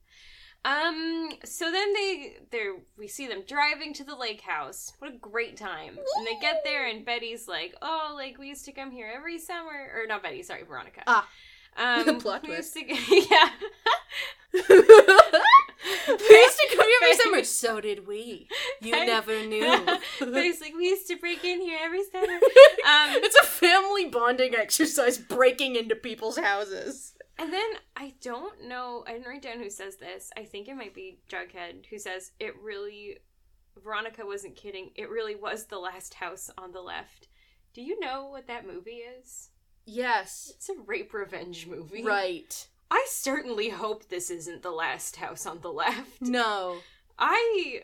Um. 0.64 1.32
So 1.44 1.72
then 1.72 1.94
they 1.94 2.38
they 2.52 2.68
we 2.98 3.08
see 3.08 3.28
them 3.28 3.42
driving 3.48 3.94
to 3.96 4.04
the 4.04 4.16
lake 4.16 4.42
house. 4.42 4.94
What 5.00 5.12
a 5.14 5.18
great 5.18 5.58
time! 5.58 5.98
And 6.18 6.28
they 6.28 6.38
get 6.40 6.62
there, 6.64 6.86
and 6.86 7.04
Betty's 7.04 7.48
like, 7.48 7.74
"Oh, 7.82 8.12
like 8.16 8.38
we 8.38 8.48
used 8.48 8.66
to 8.66 8.72
come 8.72 8.92
here 8.92 9.12
every 9.16 9.40
summer." 9.40 9.92
Or 9.96 10.06
not 10.08 10.22
Betty, 10.22 10.44
sorry, 10.44 10.64
Veronica. 10.64 11.02
Ah. 11.08 11.28
Um, 11.78 12.20
Plot 12.20 12.42
we 12.44 12.50
twist. 12.50 12.76
used 12.76 12.90
to, 12.90 13.16
yeah. 13.32 13.50
we 16.08 16.14
used 16.14 16.60
to 16.60 16.76
come 16.76 16.86
here 16.88 17.00
every 17.04 17.18
summer. 17.18 17.44
So 17.52 17.82
did 17.82 18.08
we. 18.08 18.48
You 18.82 18.92
never 18.92 19.46
knew. 19.46 19.86
Betty's 20.20 20.62
like, 20.62 20.74
we 20.76 20.86
used 20.86 21.08
to 21.08 21.18
break 21.18 21.44
in 21.44 21.62
here 21.62 21.80
every 21.82 22.04
summer. 22.04 22.28
Um, 22.84 23.12
it's 23.14 23.38
a 23.38 23.46
family 23.46 24.06
bonding 24.06 24.56
exercise 24.56 25.18
breaking 25.20 25.76
into 25.76 25.96
people's 25.96 26.38
houses. 26.38 27.14
And 27.38 27.54
then 27.54 27.70
I 27.96 28.16
don't 28.22 28.68
know, 28.68 29.04
I 29.08 29.14
didn't 29.14 29.28
write 29.28 29.42
down 29.44 29.60
who 29.60 29.70
says 29.70 29.98
this. 29.98 30.32
I 30.36 30.44
think 30.44 30.68
it 30.68 30.76
might 30.76 30.96
be 30.96 31.20
Jughead 31.30 31.86
who 31.90 32.00
says 32.00 32.32
it 32.40 32.56
really 32.62 33.18
Veronica 33.84 34.26
wasn't 34.26 34.56
kidding. 34.56 34.92
It 34.96 35.10
really 35.10 35.36
was 35.36 35.66
the 35.66 35.78
last 35.78 36.16
house 36.16 36.50
on 36.58 36.72
the 36.72 36.82
left. 36.82 37.28
Do 37.74 37.82
you 37.82 38.00
know 38.00 38.28
what 38.28 38.48
that 38.48 38.68
movie 38.68 39.02
is? 39.20 39.50
Yes. 39.86 40.52
It's 40.56 40.70
a 40.70 40.76
rape 40.86 41.14
revenge 41.14 41.68
movie. 41.68 42.04
Right. 42.04 42.68
I 42.92 43.06
certainly 43.10 43.70
hope 43.70 44.10
this 44.10 44.30
isn't 44.30 44.62
the 44.62 44.70
last 44.72 45.16
house 45.16 45.46
on 45.46 45.62
the 45.62 45.72
left. 45.72 46.22
No. 46.22 46.78
I 47.18 47.84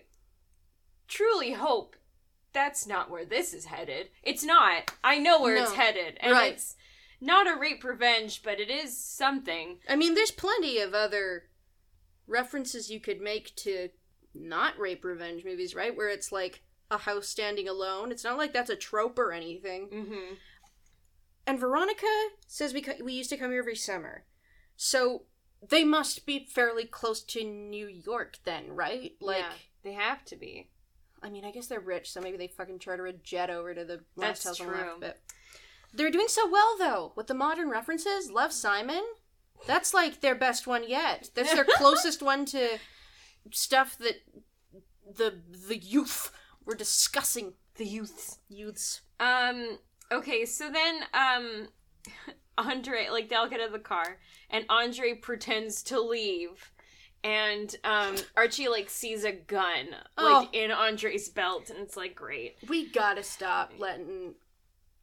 truly 1.08 1.54
hope 1.54 1.96
that's 2.54 2.86
not 2.88 3.10
where 3.10 3.26
this 3.26 3.54
is 3.54 3.65
headed. 3.65 4.10
It's 4.24 4.43
not. 4.43 4.91
I 5.04 5.17
know 5.20 5.41
where 5.41 5.56
it's 5.56 5.74
headed. 5.74 6.17
And 6.20 6.34
Right. 6.34 6.54
it's 6.54 6.76
not 7.22 7.48
a 7.48 7.58
rape 7.58 7.84
revenge, 7.84 8.41
but 8.43 8.60
it 8.60 8.70
is 8.70 8.98
something. 8.98 9.78
I 9.88 9.96
mean, 9.96 10.13
there's 10.15 10.32
plenty 10.32 10.80
of 10.80 10.93
other 10.93 11.43
references 12.28 12.89
you 12.91 13.00
could 13.00 13.22
make 13.22 13.56
to 13.58 13.89
not 14.34 14.78
rape 14.78 15.06
revenge 15.06 15.46
movies, 15.46 15.74
right? 15.76 15.96
Where 15.96 16.10
it's 16.10 16.32
like 16.32 16.63
a 16.91 16.98
house 16.98 17.28
standing 17.28 17.67
alone. 17.70 18.12
It's 18.12 18.24
not 18.24 18.38
like 18.38 18.54
that's 18.54 18.70
a 18.70 18.76
trope 18.76 19.17
or 19.20 19.32
anything. 19.32 19.88
Mm-hmm. 19.89 20.34
And 21.46 21.60
Veronica 21.60 22.08
says 22.48 22.74
we 22.74 22.82
co- 22.82 23.04
we 23.04 23.13
used 23.13 23.30
to 23.30 23.38
come 23.38 23.52
here 23.52 23.60
every 23.60 23.76
summer, 23.76 24.26
so 24.78 25.24
they 25.68 25.84
must 25.84 26.26
be 26.26 26.46
fairly 26.46 26.86
close 26.86 27.22
to 27.24 27.44
New 27.44 27.88
York 27.88 28.38
then, 28.46 28.70
right? 28.70 29.13
Like, 29.20 29.40
yeah, 29.40 29.52
they 29.84 29.94
have 29.94 30.24
to 30.26 30.36
be. 30.36 30.70
I 31.22 31.30
mean, 31.30 31.44
I 31.44 31.52
guess 31.52 31.68
they're 31.68 31.80
rich, 31.80 32.12
so 32.12 32.22
maybe 32.22 32.38
they 32.38 32.48
fucking 32.48 32.80
charter 32.80 33.08
a 33.08 33.13
jet 33.13 33.50
over 33.50 33.74
to 33.74 33.84
the 33.84 34.02
That's 34.16 34.44
house 34.46 34.62
on 34.62 34.68
left. 34.68 34.80
true. 34.80 34.94
But 35.02 35.20
they're 35.94 36.12
doing 36.12 36.28
so 36.28 36.50
well 36.50 36.76
though 36.78 37.13
with 37.16 37.28
the 37.28 37.34
modern 37.34 37.70
references. 37.70 38.30
Love 38.30 38.54
Simon, 38.54 39.04
that's 39.66 39.94
like 39.94 40.22
their 40.22 40.36
best 40.36 40.68
one 40.68 40.88
yet. 40.88 41.32
That's 41.34 41.54
their 41.54 41.66
closest 41.78 42.22
one 42.22 42.46
to 42.46 42.78
stuff 43.52 43.98
that 43.98 44.22
the 45.12 45.42
the 45.68 45.78
youth 45.78 46.32
were 46.66 46.76
discussing. 46.76 47.54
The 47.76 47.86
youths. 47.86 48.38
Youths. 48.50 49.02
Um. 49.20 49.80
Okay. 50.12 50.46
So 50.46 50.70
then, 50.72 51.02
um, 51.13 51.68
Andre, 52.58 53.08
like, 53.12 53.30
they'll 53.30 53.48
get 53.50 53.60
out 53.60 53.67
of 53.67 53.72
the 53.74 53.80
car, 53.80 54.17
and 54.50 54.65
Andre 54.70 55.13
pretends 55.13 55.84
to 55.84 56.00
leave, 56.02 56.72
and 57.24 57.76
um, 57.84 58.15
Archie 58.36 58.67
like 58.70 58.89
sees 58.89 59.24
a 59.24 59.32
gun 59.32 59.88
like 60.17 60.48
Oh. 60.48 60.50
in 60.54 60.72
Andre's 60.72 61.30
belt, 61.30 61.70
and 61.70 61.80
it's 61.80 61.98
like 61.98 62.15
great. 62.15 62.58
We 62.67 62.89
gotta 62.89 63.24
stop 63.24 63.74
letting. 63.78 64.36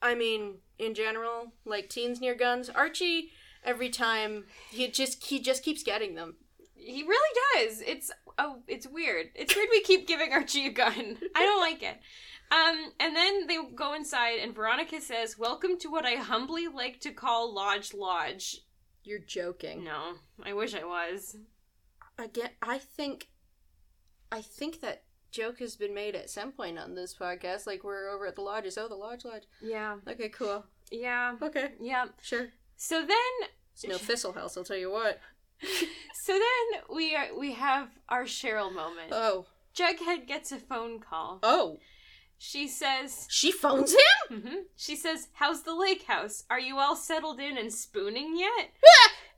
I 0.02 0.14
mean, 0.14 0.56
in 0.78 0.94
general, 0.94 1.52
like 1.64 1.88
teens 1.88 2.20
near 2.20 2.34
guns. 2.34 2.68
Archie, 2.70 3.30
every 3.64 3.88
time 3.90 4.44
he 4.70 4.88
just 4.88 5.24
he 5.24 5.40
just 5.40 5.62
keeps 5.64 5.82
getting 5.82 6.14
them. 6.14 6.36
He 6.76 7.02
really 7.02 7.66
does. 7.66 7.80
It's 7.80 8.10
oh, 8.38 8.58
it's 8.68 8.86
weird. 8.86 9.30
It's 9.34 9.54
weird 9.56 9.68
we 9.70 9.80
keep 9.82 10.06
giving 10.06 10.32
Archie 10.32 10.66
a 10.66 10.70
gun. 10.70 11.18
I 11.34 11.42
don't 11.42 11.60
like 11.60 11.82
it. 11.82 11.98
Um, 12.50 12.92
and 13.00 13.16
then 13.16 13.46
they 13.46 13.58
go 13.74 13.94
inside, 13.94 14.38
and 14.40 14.54
Veronica 14.54 15.00
says, 15.00 15.38
"Welcome 15.38 15.78
to 15.80 15.88
what 15.90 16.04
I 16.06 16.16
humbly 16.16 16.68
like 16.68 17.00
to 17.00 17.10
call 17.12 17.52
Lodge 17.54 17.92
Lodge." 17.94 18.58
You're 19.02 19.18
joking. 19.18 19.84
No, 19.84 20.14
I 20.44 20.52
wish 20.52 20.74
I 20.74 20.84
was. 20.84 21.36
again 22.18 22.50
i 22.62 22.78
think 22.78 23.26
i 24.30 24.40
think 24.40 24.80
that 24.80 25.02
joke 25.32 25.58
has 25.58 25.74
been 25.74 25.92
made 25.92 26.14
at 26.14 26.30
some 26.30 26.52
point 26.52 26.78
on 26.78 26.94
this 26.94 27.12
podcast 27.12 27.66
like 27.66 27.82
we're 27.82 28.08
over 28.08 28.24
at 28.28 28.36
the 28.36 28.40
lodges 28.40 28.78
oh 28.78 28.86
the 28.86 28.94
lodge 28.94 29.24
lodge 29.24 29.42
Yeah, 29.60 29.96
okay 30.08 30.28
cool 30.28 30.64
yeah, 30.92 31.34
okay 31.42 31.72
yeah. 31.80 32.04
sure 32.22 32.50
So 32.76 33.00
then, 33.04 33.48
it's 33.72 33.84
no 33.84 33.98
thistle 33.98 34.32
house 34.32 34.56
i'll 34.56 34.62
tell 34.62 34.76
you 34.76 34.92
what 34.92 35.18
so 36.24 36.32
then 36.32 36.82
we 36.94 37.16
are 37.16 37.36
we 37.36 37.52
have 37.54 37.88
our 38.08 38.24
Cheryl 38.24 38.72
moment. 38.72 39.08
oh 39.10 39.46
Jughead 39.76 40.28
gets 40.28 40.52
a 40.52 40.58
phone 40.58 41.00
call. 41.00 41.40
oh 41.42 41.78
She 42.46 42.68
says, 42.68 43.26
she 43.30 43.50
phones 43.50 43.92
him 43.92 44.42
hmm 44.42 44.56
she 44.76 44.96
says, 44.96 45.28
"How's 45.32 45.62
the 45.62 45.74
lake 45.74 46.04
house? 46.04 46.44
Are 46.50 46.60
you 46.60 46.78
all 46.78 46.94
settled 46.94 47.40
in 47.40 47.56
and 47.56 47.72
spooning 47.72 48.38
yet?" 48.38 48.70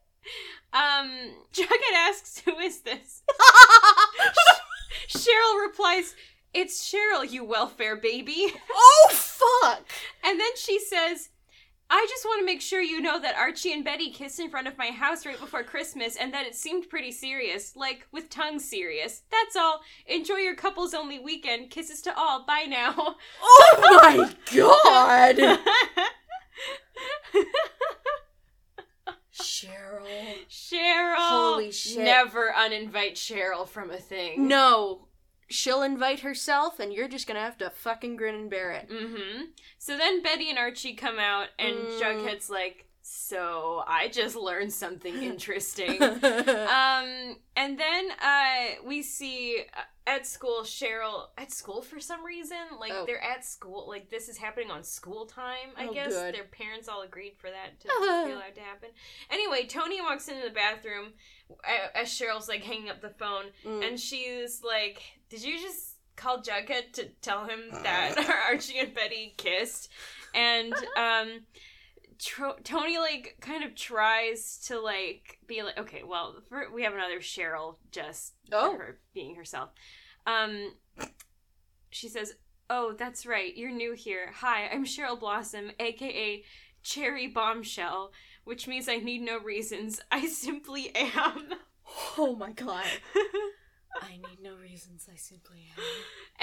um, 0.72 1.30
Jughead 1.52 1.94
asks, 1.94 2.40
"Who 2.40 2.58
is 2.58 2.80
this?" 2.80 3.22
Cheryl 5.08 5.62
replies, 5.62 6.16
"It's 6.52 6.92
Cheryl, 6.92 7.30
you 7.30 7.44
welfare 7.44 7.94
baby." 7.94 8.52
oh 8.72 9.08
fuck 9.12 9.84
And 10.24 10.40
then 10.40 10.56
she 10.56 10.80
says, 10.80 11.28
I 11.88 12.06
just 12.08 12.24
want 12.24 12.40
to 12.40 12.46
make 12.46 12.60
sure 12.60 12.82
you 12.82 13.00
know 13.00 13.20
that 13.20 13.36
Archie 13.36 13.72
and 13.72 13.84
Betty 13.84 14.10
kissed 14.10 14.40
in 14.40 14.50
front 14.50 14.66
of 14.66 14.76
my 14.76 14.88
house 14.88 15.24
right 15.24 15.38
before 15.38 15.62
Christmas 15.62 16.16
and 16.16 16.34
that 16.34 16.46
it 16.46 16.54
seemed 16.54 16.88
pretty 16.88 17.12
serious. 17.12 17.76
Like, 17.76 18.06
with 18.12 18.28
tongue 18.28 18.58
serious. 18.58 19.22
That's 19.30 19.56
all. 19.56 19.80
Enjoy 20.06 20.36
your 20.36 20.56
couples 20.56 20.94
only 20.94 21.18
weekend. 21.18 21.70
Kisses 21.70 22.02
to 22.02 22.16
all. 22.18 22.44
Bye 22.44 22.66
now. 22.68 23.16
oh 23.42 24.00
my 24.02 24.34
god 24.54 25.58
cheryl 29.56 30.06
Cheryl. 30.48 31.16
Holy 31.16 31.72
shit. 31.72 32.04
Never 32.04 32.52
uninvite 32.56 33.14
Cheryl 33.14 33.66
from 33.68 33.90
a 33.90 33.96
thing. 33.96 34.48
no 34.48 35.05
she'll 35.48 35.82
invite 35.82 36.20
herself 36.20 36.80
and 36.80 36.92
you're 36.92 37.08
just 37.08 37.26
gonna 37.26 37.40
have 37.40 37.56
to 37.58 37.70
fucking 37.70 38.16
grin 38.16 38.34
and 38.34 38.50
bear 38.50 38.72
it 38.72 38.88
Mm-hmm. 38.90 39.42
So 39.78 39.96
then 39.96 40.22
Betty 40.22 40.50
and 40.50 40.58
Archie 40.58 40.94
come 40.94 41.18
out 41.18 41.48
and 41.58 41.76
Mm. 41.76 42.00
Jughead's 42.00 42.50
like, 42.50 42.86
so 43.08 43.84
I 43.86 44.08
just 44.08 44.34
learned 44.34 44.72
something 44.72 45.22
interesting. 45.22 46.02
um 46.02 47.36
and 47.56 47.78
then 47.78 48.08
uh 48.20 48.64
we 48.84 49.02
see 49.02 49.62
uh, 49.76 49.80
at 50.08 50.26
school 50.26 50.62
cheryl 50.62 51.26
at 51.38 51.52
school 51.52 51.82
for 51.82 52.00
some 52.00 52.24
reason 52.24 52.56
like 52.80 52.90
Oh. 52.92 53.04
they're 53.06 53.22
at 53.22 53.44
school 53.44 53.86
like 53.88 54.10
this 54.10 54.28
is 54.28 54.36
happening 54.36 54.70
on 54.72 54.82
school 54.82 55.24
time 55.26 55.70
i 55.76 55.86
Oh, 55.86 55.92
guess 55.94 56.12
good. 56.12 56.34
their 56.34 56.44
parents 56.44 56.88
all 56.88 57.02
agreed 57.02 57.34
for 57.38 57.48
that 57.50 57.78
to 57.80 57.86
be 57.88 58.32
allowed 58.32 58.54
to 58.56 58.60
happen 58.60 58.88
anyway 59.30 59.66
toni 59.66 60.00
walks 60.02 60.26
into 60.28 60.42
the 60.42 60.54
bathroom 60.54 61.12
uh, 61.64 61.88
as 61.94 62.08
cheryl's 62.08 62.48
like 62.48 62.62
hanging 62.64 62.88
up 62.90 63.00
the 63.00 63.10
phone 63.10 63.44
Mm. 63.64 63.86
and 63.88 64.00
she's 64.00 64.62
like 64.64 65.00
did 65.28 65.42
you 65.44 65.60
just 65.60 65.96
call 66.16 66.40
jughead 66.42 66.92
to 66.94 67.06
tell 67.20 67.44
him 67.44 67.60
that 67.82 68.46
archie 68.50 68.78
and 68.78 68.94
betty 68.94 69.34
kissed 69.36 69.90
and 70.34 70.72
um 70.96 71.40
Tro- 72.18 72.56
Toni 72.64 72.98
like 72.98 73.36
kind 73.40 73.64
of 73.64 73.74
tries 73.74 74.58
to 74.66 74.80
like 74.80 75.38
be 75.46 75.62
like 75.62 75.78
okay 75.78 76.02
well 76.04 76.36
for, 76.48 76.66
we 76.72 76.82
have 76.82 76.94
another 76.94 77.20
Cheryl 77.20 77.76
just 77.90 78.34
Oh. 78.52 78.76
her 78.76 78.98
being 79.14 79.34
herself 79.36 79.70
um 80.26 80.72
she 81.90 82.08
says 82.08 82.34
oh 82.70 82.94
that's 82.98 83.26
right 83.26 83.56
you're 83.56 83.70
new 83.70 83.92
here 83.94 84.30
hi 84.34 84.68
I'm 84.68 84.84
Cheryl 84.84 85.18
Blossom 85.18 85.70
aka 85.78 86.42
Cherry 86.82 87.26
Bombshell 87.28 88.12
which 88.44 88.68
means 88.68 88.88
I 88.88 88.98
need 88.98 89.22
no 89.22 89.40
reasons. 89.40 90.00
I 90.12 90.26
simply 90.26 90.94
am. 90.94 91.48
Oh 92.16 92.36
my 92.36 92.52
god. 92.52 92.84
I 94.76 94.78
need 94.78 94.90
no 94.90 94.94
reasons. 94.96 95.08
I 95.12 95.16
simply 95.16 95.66
am. 95.76 95.82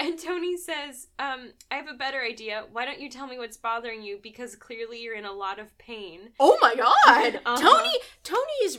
And 0.06 0.18
Toni 0.18 0.56
says, 0.56 1.06
um, 1.18 1.52
I 1.70 1.76
have 1.76 1.88
a 1.88 1.94
better 1.96 2.20
idea. 2.20 2.64
Why 2.72 2.84
don't 2.84 3.00
you 3.00 3.08
tell 3.08 3.26
me 3.26 3.38
what's 3.38 3.56
bothering 3.56 4.02
you? 4.02 4.18
Because 4.22 4.56
clearly 4.56 5.00
you're 5.00 5.14
in 5.14 5.24
a 5.24 5.32
lot 5.32 5.58
of 5.58 5.76
pain. 5.78 6.30
Oh 6.40 6.58
my 6.60 6.74
god. 6.74 7.40
Uh-huh. 7.46 7.56
Toni 7.60 7.98
Toni 8.24 8.52
is 8.64 8.78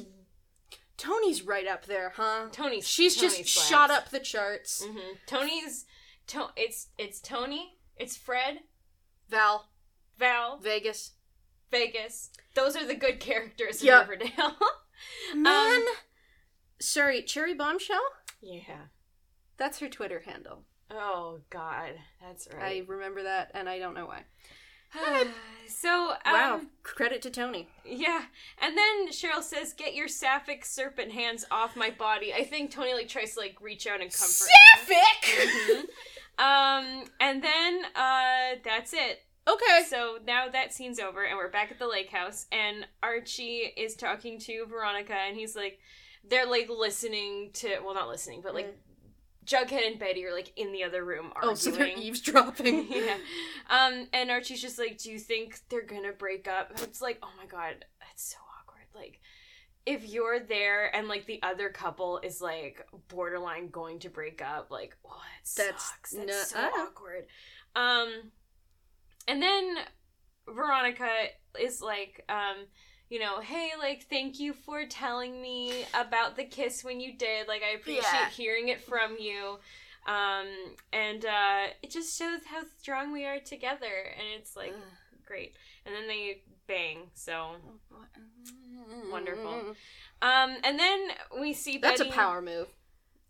Toni's 0.98 1.44
right 1.44 1.68
up 1.68 1.86
there, 1.86 2.12
huh? 2.16 2.48
Toni, 2.52 2.82
She's 2.82 3.16
just 3.16 3.36
slaps. 3.38 3.68
shot 3.68 3.92
up 3.92 4.10
the 4.10 4.20
charts. 4.20 4.84
hmm 4.86 4.98
Toni's, 5.28 5.86
to- 6.28 6.50
it's 6.56 6.88
it's 6.98 7.20
Toni, 7.20 7.78
it's 7.98 8.16
Fred, 8.18 8.60
Val, 9.30 9.70
Val, 10.18 10.58
Vegas. 10.60 11.12
Vegas. 11.72 12.30
Those 12.56 12.76
are 12.78 12.86
the 12.86 12.96
good 12.96 13.20
characters 13.20 13.82
in 13.82 13.88
Yep. 13.88 14.10
Riverdale. 14.10 14.56
Man. 15.36 15.82
Sorry, 16.80 17.22
Cherry 17.24 17.54
Bombshell? 17.54 18.04
yeah. 18.42 18.88
That's 19.58 19.80
her 19.80 19.90
Twitter 19.90 20.22
handle. 20.26 20.64
Oh 20.92 21.40
God, 21.50 21.94
that's 22.22 22.48
right. 22.54 22.84
I 22.84 22.92
remember 22.92 23.24
that 23.24 23.52
and 23.54 23.68
I 23.68 23.80
don't 23.80 23.94
know 23.96 24.06
why. 24.06 24.24
so 25.68 26.12
um, 26.26 26.34
wow. 26.34 26.62
Credit 26.84 27.22
to 27.24 27.30
Toni. 27.30 27.68
Yeah, 27.86 28.24
and 28.62 28.78
then 28.78 29.10
Cheryl 29.10 29.44
says, 29.44 29.74
"Get 29.74 29.94
your 29.96 30.08
sapphic 30.08 30.64
serpent 30.66 31.12
hands 31.12 31.46
off 31.52 31.76
my 31.76 31.90
body." 31.90 32.34
I 32.34 32.44
think 32.44 32.72
Toni 32.72 32.94
like 32.94 33.08
tries 33.10 33.34
to 33.34 33.40
like 33.40 33.58
reach 33.62 33.88
out 33.88 34.02
and 34.02 34.12
comfort. 34.12 34.48
Sapphic! 34.48 35.50
Mhm. 35.70 35.84
Um, 36.38 37.06
and 37.20 37.42
then 37.44 37.86
uh, 37.96 38.56
that's 38.64 38.94
it. 38.94 39.24
okay. 39.48 39.86
So 39.88 40.18
now 40.26 40.50
that 40.50 40.74
scene's 40.74 41.00
over, 41.00 41.24
and 41.24 41.38
we're 41.38 41.50
back 41.50 41.72
at 41.72 41.80
the 41.80 41.88
lake 41.88 42.10
house, 42.10 42.46
and 42.52 42.86
Archie 43.02 43.74
is 43.78 43.96
talking 43.96 44.40
to 44.42 44.66
Veronica, 44.70 45.14
and 45.16 45.36
he's 45.38 45.56
like, 45.56 45.80
they're 46.30 46.46
like 46.46 46.70
listening 46.70 47.52
to, 47.54 47.80
well, 47.86 47.94
not 47.96 48.10
listening, 48.10 48.42
but 48.42 48.54
like 48.54 48.78
Jughead 49.46 49.88
and 49.88 50.00
Betty 50.00 50.26
are 50.26 50.34
like 50.34 50.52
in 50.56 50.72
the 50.72 50.84
other 50.84 51.04
room 51.04 51.32
arguing. 51.36 51.52
Oh, 51.52 51.56
so 51.56 51.72
they're 51.72 51.88
eavesdropping. 51.88 52.88
yeah. 52.92 53.18
Um, 53.70 54.08
and 54.14 54.32
Archie's 54.32 54.62
just 54.62 54.80
like, 54.80 54.98
"Do 54.98 55.12
you 55.12 55.20
think 55.20 55.60
they're 55.70 55.86
gonna 55.86 56.12
break 56.12 56.48
up?" 56.48 56.72
It's 56.82 57.02
like, 57.02 57.20
oh 57.24 57.30
my 57.38 57.46
god, 57.46 57.86
that's 58.00 58.32
so 58.32 58.38
awkward. 58.60 58.86
Like, 58.96 59.20
if 59.86 60.08
you're 60.08 60.40
there 60.40 60.94
and 60.96 61.08
like 61.08 61.26
the 61.26 61.42
other 61.44 61.70
couple 61.70 62.20
is 62.24 62.42
like 62.42 62.86
borderline 63.08 63.70
going 63.70 64.00
to 64.00 64.10
break 64.10 64.42
up, 64.42 64.72
like, 64.72 64.98
oh, 65.06 65.22
it 65.42 65.50
That's 65.56 65.86
sucks. 65.86 66.12
That's 66.12 66.50
so 66.50 66.62
nuh-uh. 66.62 66.70
awkward. 66.70 67.26
Um, 67.76 68.32
and 69.28 69.42
then 69.42 69.76
Veronica 70.48 71.10
is 71.60 71.82
like, 71.82 72.26
um. 72.30 72.66
You 73.10 73.20
know, 73.20 73.40
hey, 73.40 73.70
like, 73.80 74.08
thank 74.10 74.40
you 74.40 74.54
for 74.54 74.86
telling 74.86 75.42
me 75.42 75.86
about 75.94 76.36
the 76.36 76.44
kiss 76.44 76.84
when 76.84 77.00
you 77.00 77.14
did. 77.18 77.48
Like, 77.48 77.62
I 77.64 77.76
appreciate 77.76 78.04
Yeah. 78.04 78.30
hearing 78.30 78.70
it 78.70 78.82
from 78.82 79.18
you 79.20 79.60
um 80.08 80.46
and 80.94 81.26
uh 81.26 81.66
it 81.82 81.90
just 81.90 82.16
shows 82.16 82.42
how 82.46 82.62
strong 82.80 83.12
we 83.12 83.26
are 83.26 83.40
together 83.40 83.88
and 84.16 84.28
it's 84.40 84.56
like 84.56 84.76
great 85.26 85.56
and 85.84 85.96
then 85.96 86.08
they 86.08 86.44
bang 86.68 87.10
so 87.16 87.56
Wonderful. 89.12 89.64
um 90.22 90.58
and 90.64 90.78
then 90.80 91.08
we 91.42 91.54
see 91.54 91.78
That's 91.80 92.00
Betty, 92.00 92.12
a 92.12 92.14
power 92.14 92.42
move. 92.42 92.68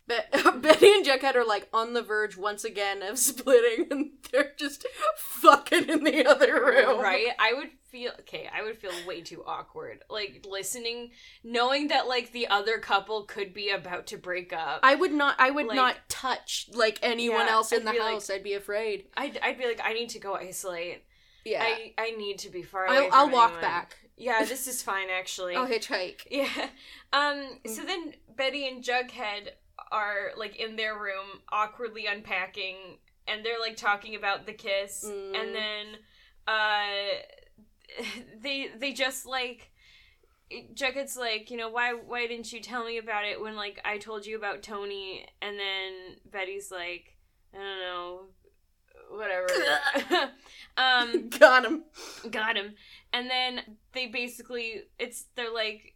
Bet- 0.08 0.30
Betty 0.62 0.92
and 0.92 1.04
Jughead 1.04 1.34
are 1.34 1.44
like 1.44 1.68
on 1.72 1.92
the 1.92 2.02
verge 2.02 2.36
once 2.36 2.64
again 2.64 3.02
of 3.02 3.18
splitting, 3.30 3.86
and 3.90 4.10
they're 4.30 4.52
just 4.56 4.86
fucking 5.16 5.88
in 5.88 6.04
the 6.04 6.24
other 6.26 6.54
room. 6.64 7.00
right 7.00 7.28
i 7.38 7.52
would 7.52 7.68
feel 7.90 8.12
okay 8.20 8.48
i 8.52 8.62
would 8.62 8.76
feel 8.76 8.90
way 9.06 9.20
too 9.20 9.42
awkward 9.46 10.02
like 10.10 10.44
listening 10.48 11.10
knowing 11.44 11.88
that 11.88 12.08
like 12.08 12.32
the 12.32 12.48
other 12.48 12.78
couple 12.78 13.22
could 13.24 13.54
be 13.54 13.70
about 13.70 14.06
to 14.08 14.16
break 14.16 14.52
up 14.52 14.80
I 14.82 14.94
would 14.96 15.12
not. 15.12 15.36
I 15.38 15.50
would 15.50 15.66
Like- 15.66 15.76
not 15.76 15.96
touch 16.08 16.68
like 16.74 16.98
anyone 17.02 17.46
Yeah, 17.46 17.52
else 17.52 17.72
in 17.72 17.80
I'd 17.80 17.86
the 17.88 17.92
be 17.92 17.98
like- 18.00 18.12
house. 18.14 18.30
I'd 18.30 18.42
be 18.42 18.54
afraid. 18.54 19.04
I'd, 19.16 19.38
I'd 19.42 19.58
be 19.58 19.66
like 19.66 19.80
i 19.84 19.92
need 19.92 20.10
to 20.10 20.18
go 20.18 20.34
isolate 20.34 21.04
Yeah. 21.44 21.62
i 21.64 21.92
i 21.98 22.10
need 22.12 22.38
to 22.40 22.50
be 22.50 22.62
far 22.62 22.86
away 22.86 23.08
I'll, 23.12 23.26
I'll 23.26 23.30
walk 23.30 23.60
back. 23.60 23.96
yeah 24.16 24.44
this 24.48 24.66
is 24.66 24.82
fine 24.82 25.06
actually 25.10 25.54
I'll 25.56 25.66
hitchhike. 25.68 26.22
Yeah. 26.30 26.48
Um 27.12 27.58
Mm. 27.64 27.68
so 27.70 27.82
then 27.84 28.14
Betty 28.36 28.66
and 28.68 28.82
Jughead 28.82 29.50
are 29.92 30.30
like 30.36 30.56
in 30.56 30.76
their 30.76 30.94
room 30.94 31.40
awkwardly 31.50 32.06
unpacking 32.06 32.76
and 33.28 33.44
they're 33.44 33.60
like 33.60 33.76
talking 33.76 34.14
about 34.14 34.46
the 34.46 34.52
kiss 34.52 35.04
Mm. 35.06 35.40
and 35.40 35.54
then 35.54 35.86
uh 36.48 38.02
they 38.42 38.68
they 38.78 38.92
just 38.92 39.26
like 39.26 39.70
Jughead's 40.74 41.16
like, 41.16 41.50
you 41.50 41.56
know, 41.56 41.68
why 41.68 41.92
why 41.92 42.26
didn't 42.28 42.52
you 42.52 42.60
tell 42.60 42.84
me 42.84 42.98
about 42.98 43.24
it 43.24 43.40
when 43.40 43.56
like 43.56 43.80
I 43.84 43.98
told 43.98 44.24
you 44.26 44.36
about 44.36 44.62
Toni 44.62 45.26
and 45.42 45.58
then 45.58 45.92
Betty's 46.30 46.70
like, 46.70 47.16
I 47.52 47.58
don't 47.58 47.80
know, 47.80 48.20
whatever. 49.10 49.48
um 50.76 51.28
Got 51.30 51.64
him. 51.64 51.82
got 52.30 52.56
him 52.56 52.74
and 53.12 53.28
then 53.28 53.60
they 53.92 54.06
basically 54.06 54.82
it's 55.00 55.24
they're 55.34 55.52
like 55.52 55.94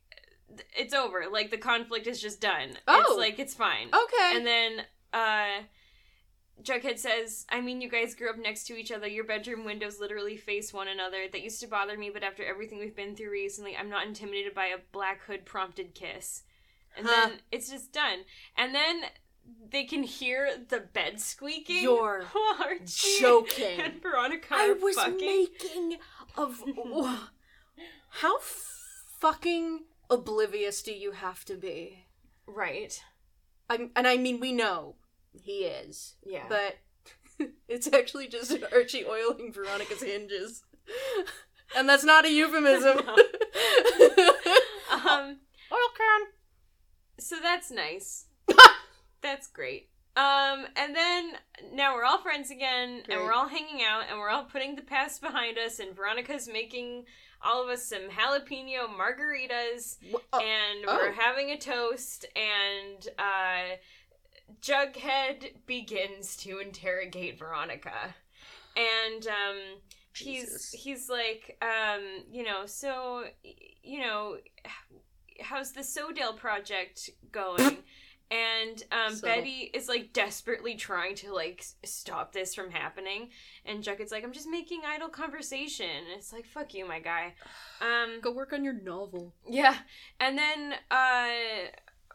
it's 0.77 0.95
over 0.95 1.25
like 1.31 1.51
the 1.51 1.59
conflict 1.59 2.07
is 2.07 2.21
just 2.21 2.41
done 2.41 2.71
Oh. 2.89 3.01
it's 3.01 3.19
like 3.19 3.39
it's 3.39 3.55
fine 3.55 3.89
Okay. 3.89 4.37
and 4.37 4.47
then 4.47 4.83
uh 5.13 5.63
Jughead 6.63 6.99
says, 6.99 7.47
I 7.49 7.63
mean, 7.63 7.81
you 7.81 7.89
guys 7.89 8.15
grew 8.15 8.29
up 8.29 8.37
next 8.37 8.65
to 8.67 8.75
each 8.77 8.93
other. 8.93 9.07
Your 9.07 9.25
bedroom 9.25 9.65
windows 9.65 9.99
literally 9.99 10.37
face 10.37 10.75
one 10.75 10.89
another. 10.89 11.25
That 11.33 11.41
used 11.41 11.59
to 11.63 11.67
bother 11.67 11.97
me, 11.97 12.11
but 12.13 12.23
after 12.23 12.45
everything 12.45 12.79
we've 12.79 12.95
been 12.95 13.17
through 13.17 13.31
recently, 13.31 13.75
I'm 13.75 13.89
not 13.89 14.07
intimidated 14.07 14.53
by 14.53 14.67
a 14.67 14.77
black 14.93 15.23
hood 15.23 15.47
prompted 15.47 15.95
kiss. 15.95 16.43
And 16.99 17.07
Huh. 17.07 17.29
then 17.31 17.39
it's 17.51 17.71
just 17.71 17.95
done. 17.95 18.25
And 18.59 18.75
then 18.75 19.05
they 19.71 19.85
can 19.85 20.03
hear 20.03 20.51
the 20.69 20.81
bed 20.81 21.19
squeaking. 21.19 21.83
You're 21.83 22.27
joking. 22.85 23.81
And 23.81 24.03
Veronica 24.03 24.49
I 24.53 24.73
was 24.73 24.97
fucking. 24.97 25.17
making 25.17 25.97
of 26.37 26.63
how 28.11 28.37
fucking 29.19 29.85
oblivious 30.11 30.83
do 30.83 30.93
you 30.93 31.13
have 31.13 31.45
to 31.47 31.55
be? 31.55 32.05
Right. 32.47 33.01
I'm, 33.69 33.91
and 33.95 34.07
I 34.07 34.17
mean 34.17 34.41
we 34.41 34.53
know 34.53 34.97
he 35.33 35.65
is, 35.65 36.17
Yeah. 36.27 36.45
but 36.49 36.79
it's 37.69 37.87
actually 37.93 38.27
just 38.29 38.51
an 38.51 38.65
Archie 38.73 39.05
oiling 39.07 39.53
Veronica's 39.53 40.03
hinges, 40.03 40.65
and 41.77 41.89
that's 41.89 42.05
not 42.05 42.25
a 42.27 42.31
euphemism. 42.31 42.99
um. 44.93 45.39
Oil 45.73 45.89
can. 45.97 46.21
So 47.19 47.37
that's 47.41 47.71
nice. 47.71 48.27
that's 49.23 49.47
great. 49.47 49.89
Um, 50.17 50.67
and 50.75 50.95
then 50.97 51.33
now 51.73 51.95
we're 51.95 52.05
all 52.05 52.21
friends 52.21 52.51
again, 52.51 53.03
and 53.09 53.21
we're 53.21 53.33
all 53.33 53.47
hanging 53.49 53.85
out, 53.85 54.05
and 54.11 54.19
we're 54.19 54.29
all 54.31 54.45
putting 54.45 54.75
the 54.75 54.83
past 54.83 55.23
behind 55.23 55.57
us, 55.57 55.79
and 55.79 55.95
Veronica's 55.95 56.49
making 56.53 57.05
all 57.43 57.63
of 57.63 57.69
us 57.71 57.85
some 57.85 58.09
jalapeno 58.11 58.87
margaritas, 58.89 59.97
and 60.33 60.87
we're 60.87 61.09
oh. 61.09 61.13
having 61.17 61.51
a 61.51 61.59
toast, 61.59 62.27
and 62.37 63.09
uh, 63.19 63.77
Jughead 64.61 65.55
begins 65.67 66.37
to 66.39 66.59
interrogate 66.59 67.39
Veronica, 67.39 68.15
and 68.77 69.27
um, 69.27 69.57
Jesus. 70.13 70.71
he's 70.73 70.83
he's 70.83 71.11
like, 71.11 71.59
um, 71.63 72.03
you 72.31 72.45
know, 72.45 72.67
so 72.67 73.25
you 73.83 74.01
know, 74.01 74.37
how's 75.41 75.73
the 75.73 75.83
Sodale 75.83 76.37
project 76.37 77.11
going? 77.33 77.79
And 78.31 78.83
um, 78.93 79.15
Subtle. 79.15 79.37
Betty 79.37 79.71
is 79.75 79.89
like 79.89 80.13
desperately 80.13 80.77
trying 80.77 81.17
to 81.17 81.35
like 81.35 81.65
stop 81.85 82.33
this 82.33 82.55
from 82.55 82.71
happening, 82.71 83.31
and 83.67 83.83
Jughead's 83.83 84.13
like, 84.13 84.23
"I'm 84.23 84.33
just 84.33 84.49
making 84.49 84.83
idle 84.87 85.09
conversation." 85.09 85.87
And 85.89 86.17
it's 86.17 86.33
like, 86.33 86.47
"Fuck 86.47 86.73
you, 86.75 86.87
my 86.87 87.01
guy." 87.01 87.35
Um, 87.81 88.21
Go 88.21 88.31
work 88.33 88.53
on 88.53 88.63
your 88.63 88.75
novel. 88.75 89.35
yeah, 89.49 89.75
and 90.21 90.39
then 90.39 90.75
uh, 90.93 91.29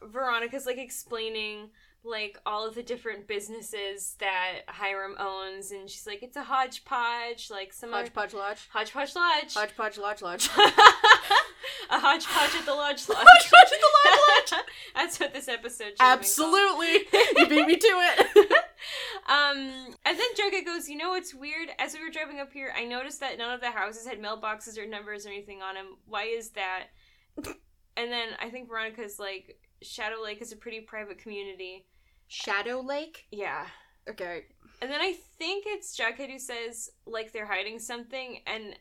Veronica's 0.04 0.66
like 0.66 0.78
explaining 0.78 1.70
like 2.08 2.38
all 2.46 2.68
of 2.68 2.76
the 2.76 2.84
different 2.84 3.28
businesses 3.28 4.16
that 4.20 4.60
Hiram 4.68 5.16
owns, 5.20 5.72
and 5.72 5.90
she's 5.90 6.08
like, 6.08 6.24
"It's 6.24 6.38
a 6.38 6.44
hodgepodge, 6.44 7.50
like 7.52 7.74
some 7.74 7.92
Hodgepodge 7.92 8.34
Lodge. 8.34 8.70
hodgepodge 8.72 9.16
lodge." 9.16 9.54
Hodgepodge 9.54 9.98
Lodge 9.98 10.22
Lodge. 10.22 10.48
a 11.90 12.00
hodgepodge 12.00 12.56
at 12.60 12.66
the 12.66 12.74
lodge 12.74 13.08
lodge. 13.10 13.26
Hodgepodge 13.28 13.72
at 13.74 13.80
the 13.80 14.10
Lodge 14.10 14.52
Lodge. 14.52 14.64
That's 14.96 15.20
what 15.20 15.34
this 15.34 15.48
episode 15.48 15.86
should 15.86 16.02
have 16.02 16.20
been. 16.20 16.20
Absolutely. 16.20 16.94
you 17.38 17.48
beat 17.48 17.68
me 17.68 17.76
to 17.76 17.88
it. 17.88 18.52
Um, 19.28 19.96
and 20.06 20.20
then 20.20 20.36
Jughead 20.38 20.66
goes, 20.66 20.88
you 20.88 20.98
know 20.98 21.10
what's 21.10 21.34
weird? 21.34 21.70
As 21.80 21.96
we 21.96 22.04
were 22.04 22.12
driving 22.12 22.40
up 22.40 22.54
here, 22.54 22.72
I 22.78 22.86
noticed 22.86 23.20
that 23.22 23.40
none 23.40 23.52
of 23.52 23.60
the 23.60 23.72
houses 23.72 24.06
had 24.06 24.22
mailboxes 24.22 24.78
or 24.78 24.86
numbers 24.86 25.26
or 25.26 25.30
anything 25.30 25.64
on 25.64 25.74
them. 25.74 25.98
Why 26.06 26.26
is 26.26 26.52
that? 26.52 26.88
and 27.98 28.12
then 28.12 28.30
I 28.40 28.50
think 28.50 28.70
Veronica's 28.70 29.18
like, 29.18 29.58
Shadow 29.82 30.22
Lake 30.24 30.42
is 30.42 30.52
a 30.52 30.56
pretty 30.56 30.82
private 30.82 31.18
community. 31.18 31.88
Shadow 32.28 32.82
Lake. 32.82 33.26
Yeah. 33.32 33.66
Okay. 34.08 34.44
And 34.82 34.92
then 34.92 35.02
I 35.02 35.16
think 35.40 35.66
it's 35.68 35.98
Jughead 35.98 36.30
who 36.30 36.40
says, 36.40 36.92
like, 37.08 37.32
they're 37.32 37.48
hiding 37.48 37.80
something, 37.80 38.40
and 38.46 38.76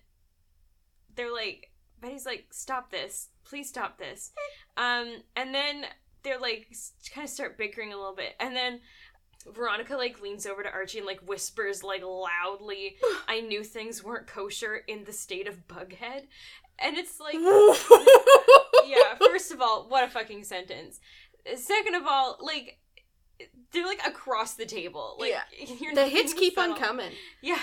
they're 1.14 1.32
like, 1.32 1.70
Betty's 2.05 2.27
like, 2.27 2.47
"Stop 2.51 2.91
this! 2.91 3.29
Please 3.45 3.69
stop 3.69 3.99
this!" 3.99 4.33
Um, 4.77 5.23
and 5.37 5.55
then 5.55 5.87
they're 6.23 6.39
like, 6.39 6.75
kind 7.15 7.25
of 7.25 7.31
start 7.31 7.57
bickering 7.59 7.93
a 7.93 7.97
little 7.97 8.15
bit, 8.15 8.35
and 8.41 8.55
then 8.55 8.81
Veronica 9.53 9.97
like 9.97 10.21
leans 10.23 10.47
over 10.47 10.63
to 10.63 10.71
Archie 10.71 10.99
and 10.99 11.07
like 11.07 11.21
whispers 11.21 11.83
like 11.83 12.03
loudly, 12.03 12.97
"I 13.29 13.41
knew 13.41 13.65
things 13.65 14.03
weren't 14.05 14.27
kosher 14.27 14.77
in 14.87 15.05
the 15.05 15.13
state 15.13 15.47
of 15.49 15.67
Bughead," 15.69 16.25
and 16.79 16.97
it's 16.97 17.21
like, 17.21 17.35
yeah. 18.87 19.15
First 19.19 19.53
of 19.53 19.61
all, 19.61 19.87
what 19.89 20.05
a 20.05 20.09
fucking 20.09 20.45
sentence. 20.45 21.01
Second 21.57 21.95
of 21.95 22.07
all, 22.07 22.39
like 22.41 22.79
they're 23.73 23.87
like 23.87 24.07
across 24.07 24.55
the 24.55 24.67
table. 24.67 25.17
Like 25.19 25.33
Yeah. 25.33 25.91
the 25.95 26.07
hits 26.09 26.33
keep 26.33 26.57
on 26.59 26.77
coming. 26.77 27.13
Yeah, 27.43 27.59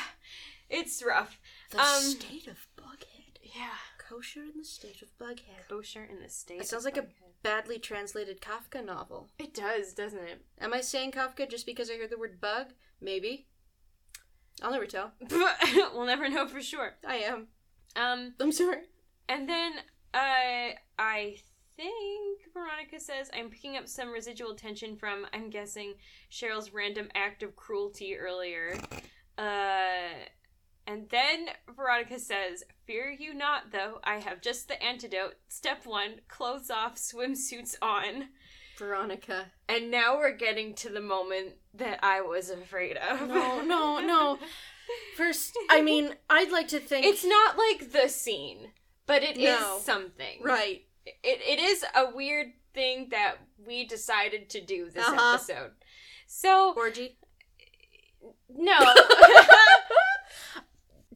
it's 0.69 1.03
rough. 1.03 1.39
The 1.71 1.79
Um, 1.79 2.01
state 2.01 2.47
of 2.47 2.67
Bughead. 2.77 3.07
Yeah, 3.55 3.69
Kosher 4.11 4.43
in 4.43 4.57
the 4.57 4.65
state 4.65 5.01
of 5.01 5.17
Bughead. 5.17 5.69
kosher 5.69 6.03
in 6.03 6.21
the 6.21 6.27
state. 6.29 6.59
It 6.59 6.67
sounds 6.67 6.83
like 6.83 6.97
a 6.97 7.05
badly 7.43 7.79
translated 7.79 8.41
Kafka 8.41 8.83
novel. 8.85 9.29
It 9.39 9.53
does, 9.53 9.93
doesn't 9.93 10.19
it? 10.19 10.41
Am 10.59 10.73
I 10.73 10.81
saying 10.81 11.13
Kafka 11.13 11.49
just 11.49 11.65
because 11.65 11.89
I 11.89 11.95
heard 11.95 12.09
the 12.09 12.17
word 12.17 12.41
bug? 12.41 12.67
Maybe. 12.99 13.47
I'll 14.61 14.71
never 14.71 14.85
tell. 14.85 15.13
we'll 15.93 16.05
never 16.05 16.27
know 16.27 16.45
for 16.45 16.61
sure. 16.61 16.95
I 17.07 17.15
am. 17.17 17.47
Um, 17.95 18.33
I'm 18.39 18.51
sorry. 18.51 18.81
and 19.29 19.47
then 19.47 19.73
uh, 20.13 20.75
I 20.99 21.37
think 21.77 22.41
Veronica 22.53 22.99
says 22.99 23.31
I'm 23.33 23.49
picking 23.49 23.77
up 23.77 23.87
some 23.87 24.11
residual 24.11 24.55
tension 24.55 24.97
from 24.97 25.25
I'm 25.33 25.49
guessing 25.49 25.93
Cheryl's 26.29 26.73
random 26.73 27.09
act 27.15 27.43
of 27.43 27.55
cruelty 27.55 28.17
earlier. 28.17 28.77
Uh, 29.37 30.25
and 30.87 31.09
then 31.09 31.47
Veronica 31.75 32.19
says, 32.19 32.63
"Fear 32.85 33.11
you 33.11 33.33
not, 33.33 33.71
though. 33.71 33.99
I 34.03 34.19
have 34.19 34.41
just 34.41 34.67
the 34.67 34.81
antidote. 34.83 35.35
Step 35.49 35.85
one: 35.85 36.21
clothes 36.27 36.69
off, 36.69 36.95
swimsuits 36.95 37.75
on." 37.81 38.29
Veronica. 38.77 39.51
And 39.69 39.91
now 39.91 40.17
we're 40.17 40.35
getting 40.35 40.73
to 40.75 40.89
the 40.89 41.01
moment 41.01 41.53
that 41.75 41.99
I 42.03 42.21
was 42.21 42.49
afraid 42.49 42.97
of. 42.97 43.27
No, 43.27 43.61
no, 43.61 43.99
no. 43.99 44.39
First, 45.17 45.57
I 45.69 45.81
mean, 45.81 46.15
I'd 46.29 46.51
like 46.51 46.67
to 46.69 46.79
think. 46.79 47.05
It's 47.05 47.23
not 47.23 47.57
like 47.57 47.91
the 47.91 48.07
scene, 48.09 48.71
but 49.05 49.21
it 49.23 49.37
is 49.37 49.59
No. 49.59 49.79
something. 49.83 50.41
right. 50.41 50.83
It, 51.05 51.17
it 51.23 51.59
is 51.59 51.83
a 51.95 52.11
weird 52.15 52.47
thing 52.73 53.09
that 53.11 53.35
we 53.65 53.85
decided 53.85 54.49
to 54.51 54.61
do 54.65 54.89
this 54.89 55.05
Uh-huh. 55.07 55.33
episode. 55.35 55.71
So, 56.27 56.73
Orgy. 56.75 57.17
no. 58.49 58.79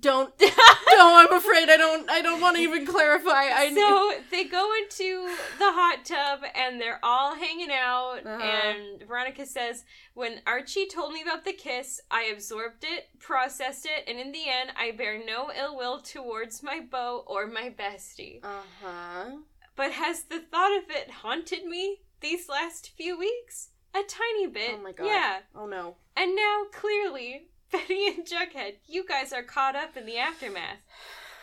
Don't. 0.05 0.31
no, 0.41 1.17
I'm 1.17 1.33
afraid 1.33 1.67
I 1.67 1.77
don't. 1.77 2.07
I 2.07 2.21
don't 2.21 2.39
want 2.39 2.57
to 2.57 2.61
even 2.61 2.85
clarify. 2.85 3.49
I 3.51 3.73
so 3.73 4.11
they 4.29 4.43
go 4.43 4.71
into 4.83 5.27
the 5.57 5.71
hot 5.71 6.05
tub 6.05 6.41
and 6.53 6.79
they're 6.79 6.99
all 7.01 7.33
hanging 7.33 7.71
out. 7.71 8.19
Uh-huh. 8.23 8.39
And 8.39 9.01
Veronica 9.07 9.47
says, 9.47 9.83
When 10.13 10.41
Archie 10.45 10.85
told 10.85 11.11
me 11.11 11.23
about 11.23 11.43
the 11.43 11.53
kiss, 11.53 11.99
I 12.11 12.25
absorbed 12.25 12.83
it, 12.83 13.09
processed 13.17 13.87
it, 13.87 14.07
and 14.07 14.19
in 14.19 14.31
the 14.31 14.47
end, 14.47 14.73
I 14.77 14.91
bear 14.91 15.19
no 15.25 15.51
ill 15.57 15.75
will 15.75 15.99
towards 16.01 16.61
my 16.61 16.81
beau 16.81 17.23
or 17.25 17.47
my 17.47 17.73
bestie. 17.75 18.43
Uh 18.43 18.61
huh. 18.83 19.31
But 19.75 19.91
has 19.93 20.25
the 20.25 20.39
thought 20.39 20.77
of 20.77 20.83
it 20.91 21.09
haunted 21.09 21.65
me 21.65 22.01
these 22.21 22.47
last 22.47 22.91
few 22.95 23.17
weeks? 23.17 23.69
A 23.95 24.03
tiny 24.07 24.45
bit. 24.45 24.75
Oh 24.77 24.83
my 24.83 24.91
god. 24.91 25.07
Yeah. 25.07 25.37
Oh 25.55 25.65
no. 25.65 25.95
And 26.15 26.35
now, 26.35 26.65
clearly, 26.71 27.47
Betty 27.77 28.07
and 28.07 28.25
Jughead, 28.25 28.75
you 28.87 29.05
guys 29.05 29.33
are 29.33 29.43
caught 29.43 29.75
up 29.75 29.97
in 29.97 30.05
the 30.05 30.17
aftermath. 30.17 30.79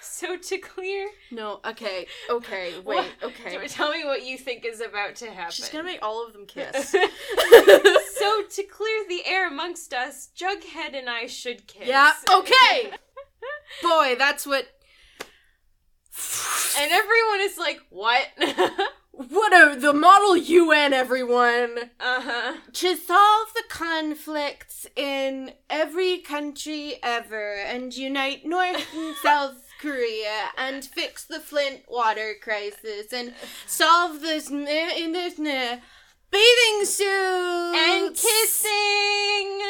So 0.00 0.36
to 0.36 0.58
clear, 0.58 1.08
No. 1.30 1.60
Okay. 1.64 2.06
Okay. 2.28 2.72
Wait. 2.84 2.96
What- 2.96 3.06
Okay. 3.22 3.66
tell 3.68 3.90
me 3.92 4.04
what 4.04 4.24
you 4.24 4.36
think 4.38 4.64
is 4.64 4.80
about 4.80 5.14
to 5.16 5.30
happen. 5.30 5.52
She's 5.52 5.68
gonna 5.68 5.84
make 5.84 6.00
all 6.02 6.26
of 6.26 6.32
them 6.32 6.46
kiss. 6.46 6.90
so 6.90 8.42
to 8.42 8.62
clear 8.64 9.04
the 9.08 9.22
air 9.26 9.46
amongst 9.48 9.94
us, 9.94 10.30
Jughead 10.36 10.94
and 10.98 11.08
I 11.08 11.26
should 11.26 11.66
kiss. 11.66 11.86
yeah. 11.86 12.12
Okay. 12.30 12.92
Boy, 13.82 14.16
that's 14.18 14.46
what. 14.46 14.66
and 16.78 16.92
everyone 16.92 17.40
is 17.40 17.56
like, 17.58 17.80
"What?" 17.90 18.26
What 19.14 19.52
a 19.52 19.78
the 19.78 19.92
model 19.92 20.38
UN, 20.38 20.94
everyone. 20.94 21.90
uh 22.00 22.20
huh. 22.22 22.54
to 22.72 22.96
solve 22.96 23.48
the 23.54 23.64
conflicts 23.68 24.86
in 24.96 25.52
every 25.68 26.18
country 26.18 26.98
ever 27.02 27.56
and 27.56 27.94
unite 27.94 28.46
North 28.46 28.86
and 28.94 29.14
South 29.22 29.68
Korea 29.80 30.48
and 30.56 30.82
fix 30.82 31.24
the 31.24 31.40
Flint 31.40 31.82
water 31.88 32.34
crisis 32.40 33.12
and 33.12 33.34
solve 33.66 34.22
this 34.22 34.50
in 34.50 34.64
this 35.12 35.38
bathing 36.30 36.84
suits 36.84 37.78
And 37.78 38.16
kissing. 38.16 39.60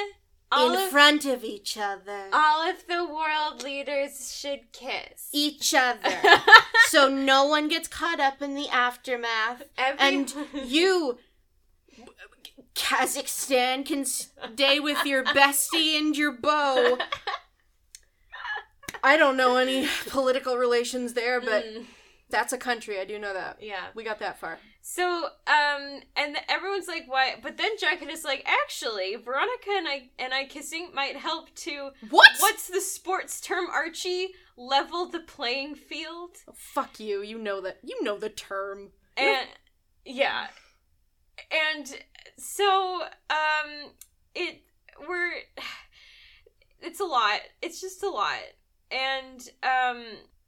All 0.54 0.72
in 0.72 0.78
of, 0.82 0.90
front 0.90 1.24
of 1.24 1.42
each 1.44 1.78
other. 1.78 2.28
all 2.32 2.68
of 2.68 2.86
the 2.86 3.04
world 3.06 3.62
leaders 3.62 4.32
should 4.38 4.72
kiss. 4.72 5.28
each 5.32 5.72
other. 5.74 6.10
so 6.88 7.08
no 7.08 7.44
one 7.46 7.68
gets 7.68 7.88
caught 7.88 8.20
up 8.20 8.42
in 8.42 8.54
the 8.54 8.68
aftermath. 8.68 9.62
Every- 9.78 9.98
And 9.98 10.34
you, 10.64 11.18
Kazakhstan, 12.74 13.84
can 13.86 14.04
stay 14.04 14.80
with 14.80 15.04
your 15.04 15.24
bestie 15.24 15.96
and 15.98 16.16
your 16.16 16.32
beau. 16.32 16.98
I 19.02 19.16
don't 19.16 19.36
know 19.36 19.56
any 19.56 19.88
political 20.08 20.56
relations 20.56 21.14
there, 21.14 21.40
but 21.40 21.64
Mm, 21.64 21.84
that's 22.30 22.52
a 22.52 22.58
country. 22.58 22.98
I 23.00 23.04
do 23.04 23.18
know 23.18 23.34
that. 23.34 23.58
yeah. 23.60 23.86
We 23.94 24.04
got 24.04 24.18
that 24.20 24.38
far. 24.38 24.58
So, 24.84 25.26
um, 25.46 26.00
and 26.16 26.36
everyone's 26.48 26.88
like, 26.88 27.04
"Why?" 27.06 27.36
But 27.40 27.56
then 27.56 27.76
Jughead 27.78 28.10
is 28.10 28.24
like, 28.24 28.44
"Actually, 28.44 29.14
Veronica 29.14 29.70
and 29.70 29.86
I 29.86 30.10
and 30.18 30.34
I 30.34 30.44
kissing 30.44 30.90
might 30.92 31.16
help 31.16 31.54
to 31.54 31.90
What? 32.10 32.28
what's 32.40 32.66
the 32.66 32.80
sports 32.80 33.40
term, 33.40 33.66
Archie? 33.70 34.34
Level 34.56 35.06
the 35.06 35.20
playing 35.20 35.76
field." 35.76 36.38
Oh, 36.48 36.54
fuck 36.56 36.98
you. 36.98 37.22
You 37.22 37.38
know 37.38 37.60
that. 37.60 37.78
You 37.84 38.02
know 38.02 38.18
the 38.18 38.28
term. 38.28 38.90
And 39.16 39.46
yeah, 40.04 40.48
and 41.50 41.96
so 42.36 43.02
um, 43.30 43.92
it 44.34 44.62
we're 45.06 45.32
it's 46.80 46.98
a 47.00 47.04
lot. 47.04 47.40
It's 47.62 47.80
just 47.80 48.02
a 48.02 48.10
lot, 48.10 48.40
and 48.90 49.48
um, 49.62 50.04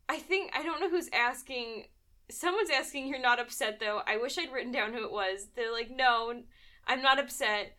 I 0.08 0.18
think 0.18 0.50
I 0.56 0.62
don't 0.64 0.80
know 0.80 0.90
who's 0.90 1.08
asking. 1.12 1.84
Someone's 2.34 2.70
asking, 2.70 3.06
"You're 3.08 3.20
not 3.20 3.40
upset 3.40 3.80
though?" 3.80 4.02
I 4.06 4.16
wish 4.16 4.36
I'd 4.38 4.52
written 4.52 4.72
down 4.72 4.92
who 4.92 5.04
it 5.04 5.12
was. 5.12 5.48
They're 5.54 5.72
like, 5.72 5.90
"No, 5.90 6.42
I'm 6.86 7.02
not 7.02 7.18
upset, 7.18 7.76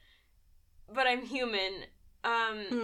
but 0.94 1.08
I'm 1.08 1.22
human." 1.26 1.84
Um. 2.24 2.66
Hmm. 2.70 2.84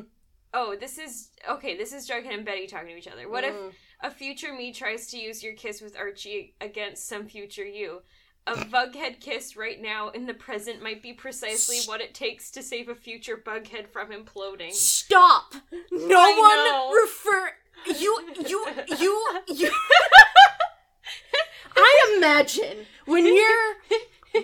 Oh, 0.54 0.76
this 0.80 0.98
is 0.98 1.30
okay. 1.50 1.78
This 1.78 1.94
is 1.94 2.10
Jughead 2.10 2.34
and 2.34 2.46
Betty 2.46 2.68
talking 2.68 2.90
to 2.90 2.98
each 2.98 3.08
other. 3.08 3.30
What 3.30 3.44
if 3.46 3.54
Mm. 3.56 3.74
a 4.02 4.12
future 4.12 4.54
me 4.54 4.74
tries 4.74 5.08
to 5.12 5.18
use 5.18 5.42
your 5.42 5.54
kiss 5.54 5.80
with 5.82 5.96
Archie 5.98 6.56
against 6.60 7.08
some 7.08 7.28
future 7.28 7.66
you. 7.66 8.02
A 8.48 8.54
bughead 8.56 9.22
kiss 9.22 9.56
right 9.56 9.80
now 9.80 10.10
in 10.10 10.26
the 10.26 10.34
present 10.34 10.82
might 10.82 11.02
be 11.04 11.14
precisely 11.14 11.78
what 11.86 12.02
it 12.02 12.16
takes 12.16 12.50
to 12.52 12.64
save 12.64 12.90
a 12.90 12.96
future 12.96 13.38
bughead 13.38 13.88
from 13.88 14.10
imploding. 14.10 14.74
Stop! 14.74 15.54
No 15.92 16.20
I 16.20 16.38
one 16.40 16.66
know. 16.66 16.92
refer. 17.02 17.54
You, 18.00 18.34
you, 18.48 18.68
you, 19.00 19.42
you. 19.48 19.72
I 21.76 22.14
imagine 22.18 22.86
when 23.06 23.26
you're 23.26 23.76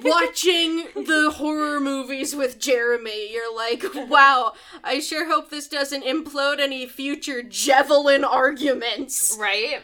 watching 0.03 0.87
the 0.95 1.31
horror 1.35 1.79
movies 1.79 2.35
with 2.35 2.59
Jeremy, 2.59 3.31
you're 3.31 3.53
like, 3.55 3.83
wow, 4.09 4.53
I 4.83 4.99
sure 4.99 5.27
hope 5.27 5.49
this 5.49 5.67
doesn't 5.67 6.03
implode 6.03 6.59
any 6.59 6.87
future 6.87 7.41
javelin 7.43 8.23
arguments. 8.23 9.37
Right? 9.39 9.81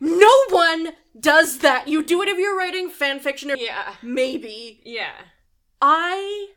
No 0.00 0.32
one 0.50 0.92
does 1.18 1.58
that. 1.58 1.88
You 1.88 2.02
do 2.02 2.20
it 2.22 2.28
if 2.28 2.38
you're 2.38 2.56
writing 2.56 2.90
fanfiction 2.90 3.52
or 3.52 3.56
Yeah. 3.56 3.94
maybe. 4.02 4.80
Yeah. 4.84 5.12
I 5.80 6.48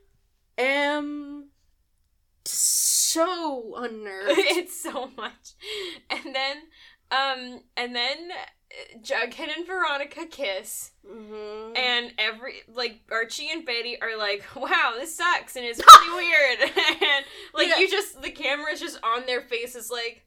am 0.57 1.49
so 2.45 3.73
unnerved. 3.77 4.31
it's 4.37 4.81
so 4.81 5.09
much. 5.15 5.53
And 6.09 6.35
then, 6.35 6.57
um, 7.11 7.61
and 7.75 7.95
then 7.95 8.29
Jughead 9.01 9.55
and 9.55 9.65
Veronica 9.65 10.25
kiss, 10.25 10.91
Mhm. 11.05 11.77
and 11.77 12.13
every 12.17 12.61
like 12.67 12.99
Archie 13.11 13.49
and 13.49 13.65
Betty 13.65 13.99
are 14.01 14.15
like, 14.17 14.43
"Wow, 14.55 14.93
this 14.97 15.15
sucks," 15.15 15.55
and 15.55 15.65
it's 15.65 15.79
really 15.85 16.15
weird. 16.27 16.59
and 17.01 17.25
like 17.53 17.67
Yeah. 17.69 17.77
you 17.79 17.89
just 17.89 18.21
the 18.21 18.31
camera's 18.31 18.79
just 18.79 18.99
on 19.03 19.25
their 19.25 19.41
faces, 19.41 19.89
like, 19.91 20.23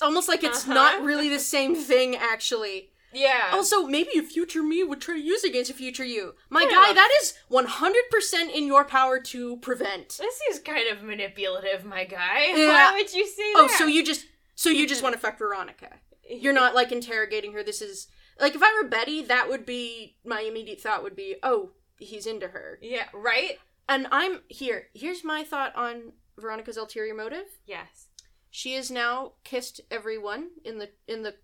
Almost 0.00 0.28
like 0.28 0.44
it's 0.44 0.62
Uh-huh. 0.62 0.74
not 0.74 1.02
really 1.02 1.28
the 1.28 1.40
same 1.40 1.74
thing, 1.74 2.14
actually. 2.14 2.92
yeah. 3.12 3.50
Also, 3.52 3.84
maybe 3.86 4.16
a 4.16 4.22
future 4.22 4.62
me 4.62 4.84
would 4.84 5.00
try 5.00 5.14
to 5.14 5.20
use 5.20 5.42
against 5.42 5.70
a 5.72 5.74
future 5.74 6.04
you. 6.04 6.36
My 6.50 6.64
guy, 6.66 6.92
that 6.92 7.10
is 7.20 7.34
100% 7.48 8.50
in 8.54 8.66
your 8.68 8.84
power 8.84 9.18
to 9.18 9.56
prevent. 9.56 10.10
this 10.18 10.40
is 10.50 10.60
kind 10.60 10.86
of 10.88 11.02
manipulative, 11.02 11.84
my 11.84 12.04
guy. 12.04 12.52
Yeah. 12.54 12.68
Why 12.68 12.92
would 12.98 13.12
you 13.12 13.26
say 13.26 13.42
Oh, 13.56 13.62
that? 13.62 13.70
Oh, 13.72 13.76
so 13.78 13.86
you 13.86 14.04
just 14.04 14.26
so 14.54 14.70
you 14.70 14.86
just 14.86 15.02
want 15.02 15.14
to 15.14 15.20
fuck 15.20 15.38
Veronica. 15.38 15.90
You're 16.28 16.52
not 16.52 16.74
like 16.74 16.92
interrogating 16.92 17.52
her. 17.52 17.62
This 17.62 17.80
is 17.82 18.08
Like 18.40 18.54
if 18.54 18.62
I 18.62 18.72
were 18.80 18.88
Betty, 18.88 19.22
that 19.22 19.48
would 19.48 19.64
be 19.66 20.16
my 20.24 20.40
immediate 20.42 20.80
thought 20.80 21.02
would 21.02 21.16
be, 21.16 21.36
oh, 21.42 21.70
he's 21.98 22.26
into 22.26 22.48
her. 22.48 22.78
Yeah, 22.82 23.06
right? 23.12 23.58
And 23.88 24.06
I'm 24.12 24.40
here. 24.48 24.88
Here's 24.94 25.24
my 25.24 25.42
thought 25.44 25.74
on 25.74 26.12
Veronica's 26.38 26.76
ulterior 26.76 27.14
motive. 27.14 27.46
Yes. 27.66 28.06
She 28.50 28.74
has 28.74 28.90
now 28.90 29.32
kissed 29.44 29.80
everyone 29.90 30.48
in 30.64 30.78
the 30.78 30.90
in 31.06 31.22
the 31.22 31.34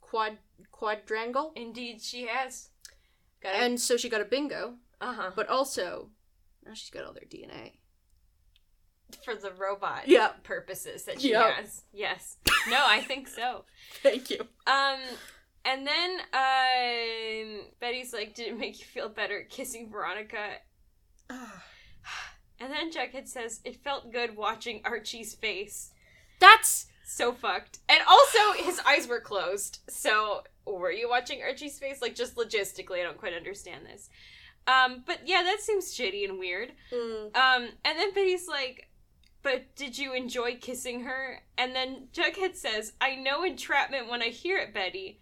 quad 0.00 0.38
quadrangle, 0.72 1.52
Indeed, 1.56 2.00
she 2.02 2.26
has. 2.26 2.70
Got 3.42 3.54
it. 3.54 3.60
and 3.62 3.80
so 3.80 3.96
she 3.96 4.08
got 4.08 4.20
a 4.20 4.24
bingo. 4.24 4.74
uh 5.00 5.12
huh. 5.14 5.30
But 5.36 5.48
also, 5.48 6.10
now 6.64 6.74
she's 6.74 6.90
got 6.90 7.04
all 7.04 7.12
their 7.12 7.22
DNA. 7.24 7.74
For 9.24 9.34
the 9.34 9.52
robot 9.52 10.06
Yeah. 10.08 10.28
purposes 10.42 11.04
that 11.04 11.20
she 11.20 11.30
Yep. 11.30 11.54
has. 11.54 11.82
Yes. 11.92 12.36
No, 12.68 12.84
I 12.86 13.00
think 13.00 13.28
so. 13.28 13.64
Thank 14.02 14.30
you. 14.30 14.40
Um, 14.66 15.00
and 15.64 15.86
then 15.86 16.20
um, 16.32 17.60
Betty's 17.80 18.12
like, 18.12 18.34
"Did 18.34 18.48
it 18.48 18.58
make 18.58 18.78
you 18.78 18.84
feel 18.86 19.08
better 19.08 19.46
kissing 19.48 19.90
Veronica?" 19.90 20.56
And 22.60 22.72
then 22.72 22.90
Jughead 22.90 23.28
says, 23.28 23.60
"It 23.64 23.76
felt 23.84 24.12
good 24.12 24.36
watching 24.36 24.80
Archie's 24.84 25.34
face." 25.34 25.92
That's 26.40 26.86
So 27.04 27.32
fucked. 27.32 27.78
And 27.88 28.00
also, 28.06 28.52
his 28.64 28.80
eyes 28.80 29.06
were 29.06 29.20
closed. 29.20 29.78
So, 29.88 30.42
were 30.66 30.90
you 30.90 31.08
watching 31.08 31.40
Archie's 31.42 31.78
face? 31.78 32.02
Like, 32.02 32.14
just 32.14 32.34
logistically, 32.36 32.98
I 33.00 33.04
don't 33.04 33.16
quite 33.16 33.32
understand 33.32 33.86
this. 33.86 34.10
Um, 34.66 35.02
but 35.06 35.20
yeah, 35.26 35.42
that 35.44 35.60
seems 35.60 35.96
shitty 35.96 36.28
and 36.28 36.38
weird. 36.38 36.72
mm, 36.92 37.34
Um, 37.36 37.68
and 37.84 37.98
then 37.98 38.12
Betty's 38.12 38.46
like, 38.48 38.87
but 39.50 39.74
did 39.76 39.96
you 39.96 40.12
enjoy 40.12 40.56
kissing 40.56 41.04
her? 41.04 41.40
And 41.56 41.74
then 41.74 42.08
Jughead 42.12 42.54
says, 42.54 42.92
I 43.00 43.14
know 43.14 43.44
entrapment 43.44 44.10
when 44.10 44.20
I 44.20 44.28
hear 44.28 44.58
it, 44.58 44.74
Betty. 44.74 45.20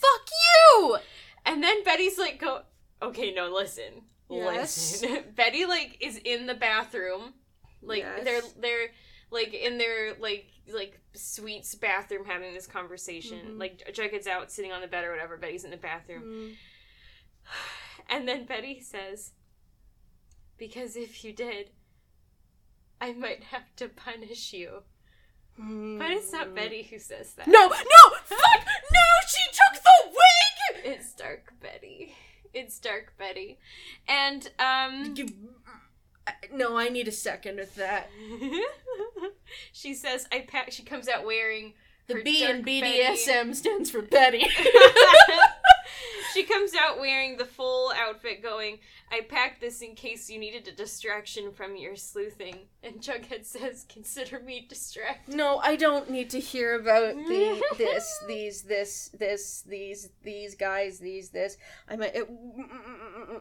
fuck 0.00 0.28
you. 0.30 0.98
And 1.46 1.62
then 1.62 1.82
Betty's 1.82 2.18
like, 2.18 2.38
go, 2.38 2.60
okay, 3.00 3.32
no, 3.32 3.48
listen. 3.50 4.02
Yes. 4.28 5.00
Listen. 5.02 5.24
Betty, 5.34 5.64
like, 5.64 5.96
is 6.00 6.18
in 6.18 6.44
the 6.44 6.54
bathroom. 6.54 7.32
Like, 7.80 8.00
Yes. 8.00 8.24
they're, 8.24 8.42
they're, 8.60 8.88
like, 9.30 9.54
in 9.54 9.78
their, 9.78 10.14
like, 10.20 10.44
like, 10.70 11.00
suite's 11.14 11.74
bathroom 11.74 12.26
having 12.26 12.52
this 12.52 12.66
conversation. 12.66 13.38
Mhm. 13.54 13.60
Like, 13.60 13.82
Jughead's 13.94 14.26
out 14.26 14.52
sitting 14.52 14.72
on 14.72 14.82
the 14.82 14.88
bed 14.88 15.04
or 15.04 15.10
whatever. 15.10 15.38
Betty's 15.38 15.64
in 15.64 15.70
the 15.70 15.76
bathroom. 15.78 16.22
Mm. 16.22 16.54
And 18.10 18.26
then 18.28 18.44
Betty 18.46 18.80
says, 18.80 19.32
Because 20.58 20.96
if 20.96 21.24
you 21.24 21.32
did, 21.32 21.70
I 23.00 23.12
might 23.12 23.44
have 23.44 23.74
to 23.76 23.88
punish 23.88 24.52
you. 24.52 24.82
But 25.56 26.10
it's 26.12 26.32
not 26.32 26.54
Betty 26.54 26.84
who 26.84 26.98
says 27.00 27.32
that. 27.34 27.46
Mm. 27.46 27.52
No, 27.52 27.68
no, 27.68 28.16
fuck, 28.24 28.64
no, 28.92 29.00
she 29.28 29.42
took 29.50 29.82
the 29.82 30.10
wig. 30.10 30.84
It's 30.96 31.12
Dark 31.14 31.52
Betty. 31.60 32.14
It's 32.54 32.78
Dark 32.78 33.14
Betty. 33.18 33.58
And, 34.06 34.50
um. 34.60 35.14
You- 35.16 35.26
No, 36.52 36.76
I 36.76 36.88
need 36.90 37.08
a 37.08 37.12
second 37.12 37.58
of 37.58 37.74
that. 37.74 38.08
she 39.72 39.94
says, 39.94 40.28
I 40.30 40.40
pack. 40.46 40.70
She 40.70 40.82
comes 40.84 41.08
out 41.08 41.24
wearing. 41.26 41.74
The 42.06 42.22
B 42.22 42.44
in 42.44 42.50
Dark 42.62 42.64
Betty. 42.64 42.80
BDSM 43.02 43.54
stands 43.54 43.90
for 43.90 44.00
Betty. 44.02 44.46
she 46.38 46.44
comes 46.44 46.72
out 46.74 47.00
wearing 47.00 47.36
the 47.36 47.44
full 47.44 47.90
outfit, 47.96 48.42
going, 48.42 48.78
I 49.10 49.22
packed 49.22 49.60
this 49.60 49.82
in 49.82 49.94
case 49.96 50.30
you 50.30 50.38
needed 50.38 50.68
a 50.68 50.72
distraction 50.72 51.50
from 51.52 51.76
your 51.76 51.96
sleuthing. 51.96 52.56
And 52.82 53.00
Jughead 53.00 53.44
says, 53.44 53.84
Consider 53.88 54.38
me 54.40 54.64
distracted. 54.68 55.34
no, 55.34 55.58
I 55.58 55.74
don't 55.76 56.10
need 56.10 56.30
to 56.30 56.40
hear 56.40 56.74
about 56.78 57.14
the 57.16 57.62
this, 57.78 58.22
these, 58.28 58.62
this, 58.62 59.10
this, 59.18 59.62
these, 59.62 60.10
these 60.22 60.54
guys, 60.54 60.98
these, 60.98 61.30
this. 61.30 61.56
I 61.88 61.96
might. 61.96 62.14
It, 62.14 62.30
mm, 62.30 62.70
mm, 62.70 63.40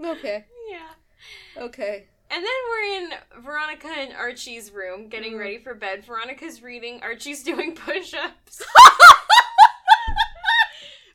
mm, 0.00 0.18
okay, 0.18 0.44
Yeah. 0.70 1.62
okay. 1.64 2.08
And 2.34 2.42
then 2.42 2.50
we're 2.70 2.84
in 3.04 3.42
Veronica 3.44 3.88
and 3.88 4.14
Archie's 4.14 4.70
room 4.72 5.08
getting 5.08 5.34
Mhm. 5.34 5.38
ready 5.38 5.58
for 5.58 5.74
bed. 5.74 6.04
Veronica's 6.04 6.62
reading, 6.62 7.00
Archie's 7.02 7.42
doing 7.50 7.74
push 7.76 8.14
ups. 8.14 8.62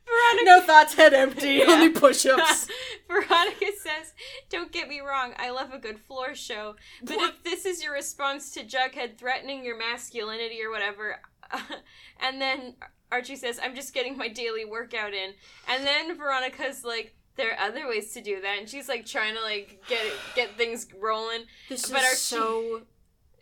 Veronica. 0.08 0.46
No 0.46 0.62
thoughts, 0.62 0.94
head 0.96 1.14
empty. 1.14 1.54
Yeah. 1.56 1.66
Only 1.68 1.90
push-ups. 1.90 2.68
Veronica 3.08 3.66
says, 3.78 4.14
Don't 4.50 4.72
get 4.72 4.88
me 4.88 5.00
wrong, 5.00 5.34
I 5.38 5.50
love 5.52 5.74
a 5.74 5.78
good 5.80 6.00
floor 6.00 6.34
show. 6.36 6.76
But 7.04 7.18
What? 7.18 7.34
if 7.36 7.44
this 7.44 7.66
is 7.66 7.84
your 7.84 7.94
response 7.94 8.52
to 8.54 8.64
Jughead 8.64 9.18
threatening 9.18 9.64
your 9.66 9.78
masculinity 9.78 10.62
or 10.64 10.70
whatever, 10.72 11.22
and 12.20 12.42
then 12.42 12.76
Archie 13.12 13.36
says, 13.36 13.60
I'm 13.62 13.76
just 13.76 13.94
getting 13.94 14.18
my 14.18 14.28
daily 14.28 14.66
workout 14.66 15.14
in. 15.14 15.34
And 15.68 15.86
then 15.86 16.18
Veronica's 16.18 16.84
like, 16.84 17.16
there 17.36 17.52
are 17.54 17.68
other 17.68 17.88
ways 17.88 18.14
to 18.14 18.22
do 18.22 18.42
that, 18.42 18.58
and 18.60 18.68
she's 18.68 18.90
like 18.90 19.06
trying 19.06 19.36
to 19.36 19.42
like 19.42 19.84
get 19.88 20.02
get 20.36 20.58
things 20.58 20.88
rolling. 21.00 21.44
This 21.70 21.88
But 21.90 22.00
is 22.02 22.06
Archie- 22.06 22.16
so 22.18 22.82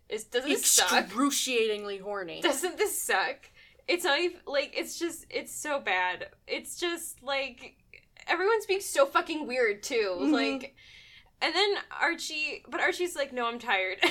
Is 0.09 0.26
doesn't 0.26 0.49
this 0.49 0.66
suck? 0.68 0.91
excruciatingly 0.91 1.99
horny. 1.99 2.41
Doesn't 2.41 2.78
this 2.78 3.01
suck? 3.01 3.49
It's 3.88 4.03
not 4.03 4.19
even 4.19 4.39
like 4.47 4.73
it's 4.75 4.97
just 4.97 5.25
it's 5.29 5.53
so 5.55 5.79
bad. 5.79 6.29
It's 6.47 6.79
just 6.79 7.21
like 7.21 7.75
everyone's 8.27 8.65
being 8.65 8.81
so 8.81 9.05
fucking 9.05 9.45
weird 9.47 9.83
too. 9.83 10.17
Mhm. 10.19 10.31
Like 10.31 10.75
and 11.41 11.53
then 11.53 11.75
Archie 12.01 12.63
but 12.67 12.79
Archie's 12.81 13.15
like, 13.15 13.31
no, 13.33 13.45
I'm 13.47 13.59
tired. 13.59 13.97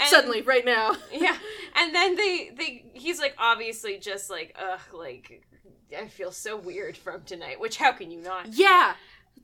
And- 0.00 0.08
Suddenly, 0.10 0.42
right 0.42 0.64
now. 0.64 0.94
yeah. 1.12 1.36
And 1.74 1.92
then 1.94 2.14
they 2.14 2.50
they 2.56 2.84
he's 2.94 3.18
like 3.18 3.34
obviously 3.38 3.98
just 3.98 4.30
like, 4.30 4.54
ugh, 4.58 4.80
like 4.92 5.42
I 5.96 6.06
feel 6.08 6.30
so 6.30 6.56
weird 6.56 6.96
from 6.96 7.22
tonight, 7.24 7.58
which 7.58 7.78
how 7.78 7.92
can 7.92 8.10
you 8.10 8.20
not? 8.20 8.48
Yeah. 8.54 8.94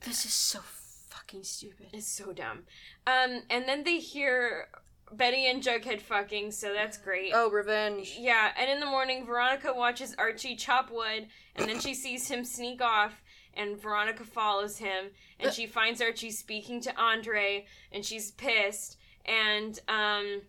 This 0.04 0.24
is 0.26 0.32
so 0.34 0.60
fucking 1.08 1.42
stupid. 1.44 1.86
It's 1.92 2.06
so 2.06 2.32
dumb. 2.32 2.64
Um 3.06 3.42
and 3.50 3.66
then 3.66 3.82
they 3.84 3.98
hear 3.98 4.68
Betty 5.16 5.46
and 5.46 5.62
Jughead 5.62 6.00
fucking, 6.00 6.50
so 6.52 6.72
that's 6.72 6.96
great. 6.98 7.32
Oh, 7.34 7.50
revenge. 7.50 8.16
Yeah, 8.18 8.50
and 8.58 8.70
in 8.70 8.80
the 8.80 8.86
morning, 8.86 9.24
Veronica 9.26 9.72
watches 9.74 10.14
Archie 10.18 10.56
chop 10.56 10.90
wood, 10.90 11.28
and 11.56 11.68
then 11.68 11.80
she 11.80 11.94
sees 11.94 12.28
him 12.28 12.44
sneak 12.44 12.80
off, 12.82 13.22
and 13.54 13.80
Veronica 13.80 14.24
follows 14.24 14.78
him, 14.78 15.06
and 15.38 15.52
she 15.52 15.66
finds 15.66 16.00
Archie 16.00 16.30
speaking 16.30 16.80
to 16.82 16.96
Andre, 17.00 17.66
and 17.92 18.04
she's 18.04 18.30
pissed, 18.32 18.96
and 19.24 19.78
um, 19.88 20.42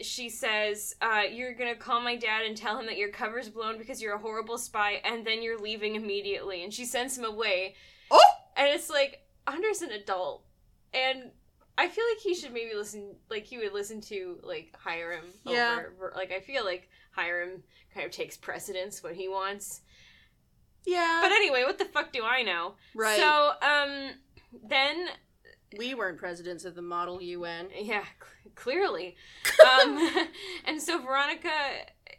she 0.00 0.28
says, 0.28 0.94
uh, 1.02 1.22
"You're 1.30 1.54
gonna 1.54 1.74
call 1.76 2.00
my 2.00 2.16
dad 2.16 2.44
and 2.46 2.56
tell 2.56 2.78
him 2.78 2.86
that 2.86 2.96
your 2.98 3.10
cover's 3.10 3.48
blown 3.48 3.78
because 3.78 4.00
you're 4.00 4.14
a 4.14 4.18
horrible 4.18 4.58
spy, 4.58 5.00
and 5.04 5.26
then 5.26 5.42
you're 5.42 5.58
leaving 5.60 5.94
immediately." 5.96 6.62
And 6.64 6.72
she 6.72 6.84
sends 6.84 7.18
him 7.18 7.24
away, 7.24 7.74
Oh! 8.10 8.30
and 8.56 8.68
it's 8.68 8.88
like 8.90 9.22
Andre's 9.46 9.82
an 9.82 9.90
adult, 9.90 10.44
and. 10.94 11.30
I 11.78 11.86
feel 11.88 12.04
like 12.12 12.18
he 12.20 12.34
should 12.34 12.52
maybe 12.52 12.74
listen, 12.74 13.14
like 13.30 13.44
he 13.44 13.56
would 13.58 13.72
listen 13.72 14.00
to 14.02 14.38
like 14.42 14.74
Hiram 14.76 15.24
Yeah. 15.46 15.78
over. 15.96 16.12
Like 16.16 16.32
I 16.32 16.40
feel 16.40 16.64
like 16.64 16.88
Hiram 17.12 17.62
kind 17.94 18.04
of 18.04 18.12
takes 18.12 18.36
precedence 18.36 19.02
when 19.02 19.14
he 19.14 19.28
wants. 19.28 19.80
Yeah. 20.84 21.20
But 21.22 21.30
anyway, 21.32 21.62
what 21.64 21.78
the 21.78 21.84
fuck 21.84 22.12
do 22.12 22.24
I 22.24 22.42
know? 22.42 22.74
right. 22.94 23.18
So, 23.18 23.52
um, 23.62 24.10
then 24.68 25.06
we 25.76 25.94
weren't 25.94 26.18
presidents 26.18 26.64
of 26.64 26.74
the 26.74 26.82
model 26.82 27.20
UN. 27.22 27.68
yeah, 27.78 28.02
cl- 28.20 28.52
clearly, 28.54 29.16
um, 29.82 30.10
and 30.64 30.80
so 30.82 31.00
Veronica 31.00 31.50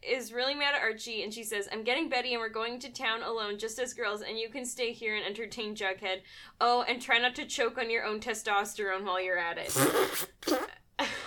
is 0.01 0.31
really 0.33 0.55
mad 0.55 0.75
at 0.75 0.81
Archie, 0.81 1.23
and 1.23 1.33
she 1.33 1.43
says, 1.43 1.67
"I'm 1.71 1.83
getting 1.83 2.09
Betty, 2.09 2.33
and 2.33 2.41
we're 2.41 2.49
going 2.49 2.79
to 2.79 2.89
town 2.89 3.21
alone, 3.23 3.57
just 3.57 3.79
as 3.79 3.93
girls, 3.93 4.21
and 4.21 4.37
you 4.37 4.49
can 4.49 4.65
stay 4.65 4.91
here 4.91 5.15
and 5.15 5.25
entertain 5.25 5.75
Jughead. 5.75 6.21
Oh, 6.61 6.83
and 6.87 7.01
try 7.01 7.17
not 7.17 7.35
to 7.35 7.45
choke 7.45 7.77
on 7.77 7.89
your 7.89 8.05
own 8.05 8.19
testosterone 8.19 9.03
while 9.03 9.21
you're 9.21 9.37
at 9.37 9.57
it." 9.57 10.29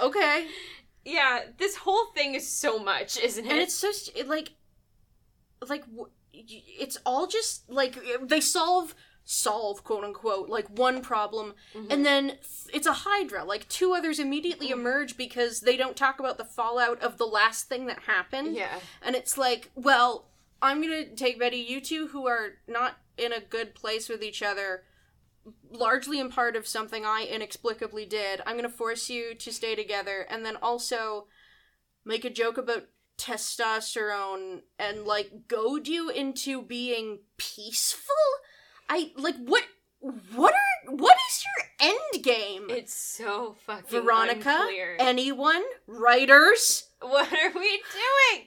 Okay. 0.02 0.48
yeah, 1.04 1.40
this 1.56 1.76
whole 1.76 2.06
thing 2.14 2.34
is 2.34 2.46
so 2.46 2.78
much, 2.78 3.18
isn't 3.18 3.46
it? 3.46 3.50
And 3.50 3.58
it's 3.58 3.80
just 3.80 4.10
it, 4.14 4.28
like, 4.28 4.50
like 5.66 5.84
it's 6.34 6.98
all 7.06 7.26
just 7.26 7.70
like 7.70 7.98
they 8.22 8.40
solve 8.40 8.94
solve 9.24 9.84
quote 9.84 10.02
unquote 10.04 10.48
like 10.48 10.68
one 10.68 11.00
problem 11.00 11.54
Mhm. 11.74 11.86
and 11.92 12.04
then 12.04 12.26
th- 12.28 12.40
it's 12.74 12.86
a 12.86 12.92
hydra 12.92 13.44
like 13.44 13.68
two 13.68 13.92
others 13.94 14.18
immediately 14.18 14.68
Mm. 14.68 14.72
emerge 14.72 15.16
because 15.16 15.60
they 15.60 15.76
don't 15.76 15.96
talk 15.96 16.18
about 16.18 16.38
the 16.38 16.44
fallout 16.44 17.00
of 17.02 17.18
the 17.18 17.26
last 17.26 17.68
thing 17.68 17.86
that 17.86 18.00
happened 18.00 18.56
yeah. 18.56 18.80
and 19.00 19.14
it's 19.14 19.38
like 19.38 19.70
well 19.76 20.28
i'm 20.60 20.82
gonna 20.82 21.06
take 21.14 21.38
betty 21.38 21.58
you 21.58 21.80
two 21.80 22.08
who 22.08 22.26
are 22.26 22.54
not 22.66 22.96
in 23.16 23.32
a 23.32 23.40
good 23.40 23.74
place 23.76 24.08
with 24.08 24.22
each 24.24 24.42
other 24.42 24.84
largely 25.70 26.18
in 26.18 26.28
part 26.30 26.56
of 26.56 26.66
something 26.66 27.04
i 27.06 27.24
inexplicably 27.24 28.04
did 28.06 28.40
i'm 28.44 28.56
gonna 28.56 28.68
force 28.68 29.08
you 29.08 29.34
to 29.34 29.52
stay 29.52 29.74
together 29.76 30.26
and 30.28 30.44
then 30.44 30.56
also 30.56 31.26
make 32.04 32.24
a 32.24 32.30
joke 32.30 32.58
about 32.58 32.84
testosterone 33.18 34.62
and 34.78 35.04
like 35.04 35.46
goad 35.48 35.86
you 35.86 36.08
into 36.10 36.60
being 36.62 37.20
peaceful 37.36 38.14
i 38.95 39.11
like 39.16 39.36
what 39.45 39.64
what 40.34 40.53
are 40.53 40.93
what 40.95 41.16
is 41.30 41.45
your 41.45 41.90
end 41.93 42.24
game 42.24 42.66
It's 42.68 42.95
so 42.95 43.55
fucking 43.66 43.88
veronica 44.03 44.59
unclear. 44.62 44.97
anyone 44.99 45.62
writers 45.86 46.88
What 47.01 47.32
are 47.32 47.53
we 47.55 47.82
doing? 48.01 48.47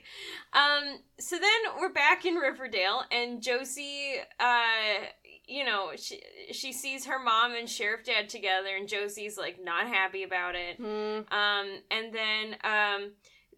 Um, 0.54 0.98
so 1.20 1.36
then 1.38 1.60
we're 1.78 1.92
back 1.92 2.24
in 2.24 2.36
Riverdale, 2.36 3.02
and 3.10 3.42
Josie, 3.42 4.14
uh, 4.40 5.04
you 5.46 5.62
know, 5.64 5.90
she 5.96 6.22
she 6.52 6.72
sees 6.72 7.04
her 7.04 7.18
mom 7.22 7.54
and 7.54 7.68
Sheriff 7.68 8.04
Dad 8.04 8.30
together, 8.30 8.74
and 8.78 8.88
Josie's 8.88 9.36
like 9.36 9.58
not 9.62 9.86
happy 9.88 10.22
about 10.22 10.54
it. 10.54 10.76
Hmm. 10.78 11.34
Um, 11.40 11.66
and 11.90 12.14
then 12.14 12.56
um, 12.64 13.00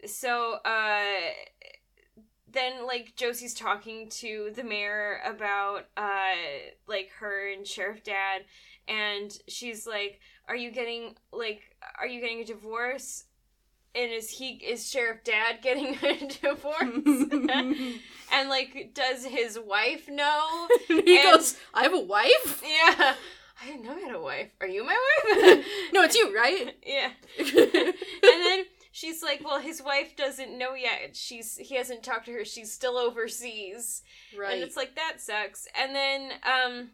so 0.06 0.56
uh, 0.64 1.04
then 2.52 2.86
like 2.86 3.14
Josie's 3.16 3.54
talking 3.54 4.08
to 4.10 4.50
the 4.54 4.64
mayor 4.64 5.20
about 5.24 5.86
uh 5.96 6.34
like 6.86 7.10
her 7.20 7.52
and 7.52 7.66
Sheriff 7.66 8.02
Dad, 8.04 8.42
and 8.86 9.36
she's 9.48 9.86
like, 9.86 10.20
"Are 10.48 10.56
you 10.56 10.70
getting 10.70 11.14
like 11.32 11.60
are 11.98 12.06
you 12.06 12.20
getting 12.20 12.40
a 12.40 12.44
divorce?" 12.44 13.24
And 13.94 14.12
is 14.12 14.30
he 14.30 14.50
is 14.64 14.88
Sheriff 14.90 15.24
Dad 15.24 15.58
getting 15.62 15.96
a 16.02 16.28
divorce? 16.28 16.78
and 18.32 18.48
like, 18.48 18.92
does 18.94 19.24
his 19.24 19.58
wife 19.58 20.08
know? 20.08 20.68
he 20.88 21.18
And- 21.18 21.32
goes, 21.36 21.56
I 21.74 21.82
have 21.84 21.94
a 21.94 21.98
wife? 22.00 22.62
Yeah. 22.62 23.14
I 23.60 23.66
didn't 23.66 23.84
know 23.84 23.96
I 23.96 24.00
had 24.00 24.14
a 24.14 24.20
wife. 24.20 24.50
Are 24.60 24.68
you 24.68 24.84
my 24.84 24.96
wife? 25.34 25.66
No, 25.92 26.02
it's 26.04 26.14
you, 26.14 26.32
right? 26.36 26.76
yeah. 26.86 27.10
And 27.38 27.94
then 28.22 28.64
she's 28.98 29.22
like, 29.22 29.40
"Well, 29.44 29.60
his 29.60 29.80
wife 29.80 30.16
doesn't 30.16 30.58
know 30.58 30.74
yet. 30.74 31.14
She's 31.14 31.56
he 31.56 31.76
hasn't 31.76 32.02
talked 32.02 32.26
to 32.26 32.32
her. 32.32 32.44
She's 32.44 32.72
still 32.72 32.98
overseas." 32.98 34.02
right. 34.36 34.54
And 34.54 34.62
it's 34.62 34.76
like 34.76 34.96
that 34.96 35.20
sucks. 35.20 35.68
And 35.80 35.94
then 35.94 36.32
um 36.42 36.90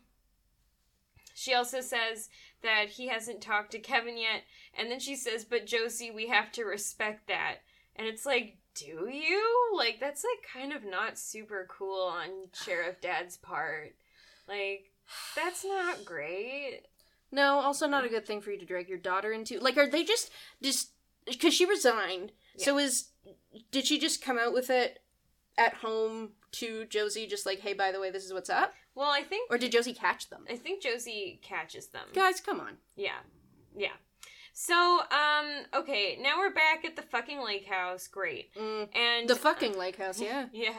she 1.35 1.55
also 1.55 1.81
says 1.81 2.29
that 2.63 2.91
he 2.91 3.09
hasn't 3.09 3.41
talked 3.41 3.73
to 3.73 3.79
Kevin 3.79 4.17
yet. 4.17 4.45
And 4.77 4.91
then 4.91 5.01
she 5.01 5.17
says, 5.17 5.45
"But 5.45 5.67
Josie, 5.67 6.11
we 6.11 6.29
have 6.29 6.53
to 6.53 6.65
respect 6.65 7.29
that." 7.29 7.57
And 7.97 8.07
it's 8.07 8.27
like, 8.27 8.59
"Do 8.75 9.09
you? 9.11 9.75
Like 9.77 9.99
that's 9.99 10.25
like 10.25 10.47
kind 10.53 10.73
of 10.73 10.85
not 10.85 11.19
super 11.19 11.67
cool 11.71 12.03
on 12.03 12.29
Sheriff 12.53 13.01
Dad's 13.01 13.39
part. 13.39 13.95
Like 14.47 14.91
that's 15.35 15.65
not 15.65 16.05
great." 16.05 16.83
no, 17.35 17.59
also 17.59 17.89
not 17.89 18.05
a 18.05 18.09
good 18.09 18.25
thing 18.25 18.41
for 18.41 18.53
you 18.53 18.59
to 18.61 18.65
drag 18.65 18.89
your 18.89 18.99
daughter 18.99 19.33
into. 19.33 19.59
Like, 19.59 19.77
are 19.77 19.89
they 19.89 20.05
just 20.05 20.31
just 20.63 20.91
because 21.27 21.55
she 21.55 21.67
resigned? 21.67 22.33
So 22.57 22.79
is 22.79 23.09
did 23.71 23.87
she 23.87 23.99
just 23.99 24.23
come 24.23 24.39
out 24.39 24.53
with 24.53 24.71
it 24.71 25.01
at 25.57 25.75
home 25.75 26.31
to 26.53 26.85
Josie, 26.87 27.27
just 27.27 27.47
like, 27.47 27.61
hey, 27.61 27.73
by 27.73 27.93
the 27.93 28.01
way, 28.01 28.11
this 28.11 28.25
is 28.25 28.33
what's 28.33 28.51
up? 28.51 28.75
Well, 28.95 29.11
I 29.11 29.23
think 29.23 29.51
Or 29.51 29.59
did 29.59 29.73
Josie 29.73 29.95
catch 29.95 30.31
them? 30.31 30.45
I 30.49 30.57
think 30.57 30.83
Josie 30.83 31.41
catches 31.43 31.89
them. 31.89 32.07
Guys, 32.15 32.41
come 32.41 32.61
on. 32.61 32.77
Yeah. 32.97 33.19
Yeah. 33.77 33.89
So, 34.57 35.01
um, 35.11 35.47
okay, 35.75 36.17
now 36.23 36.39
we're 36.39 36.55
back 36.55 36.85
at 36.85 36.95
the 36.95 37.03
fucking 37.03 37.43
lake 37.43 37.67
house. 37.67 38.07
Great. 38.07 38.55
Mm, 38.55 38.89
And 38.95 39.29
the 39.29 39.35
fucking 39.35 39.77
lake 39.77 39.97
house, 39.97 40.21
yeah. 40.21 40.47
Yeah. 40.53 40.75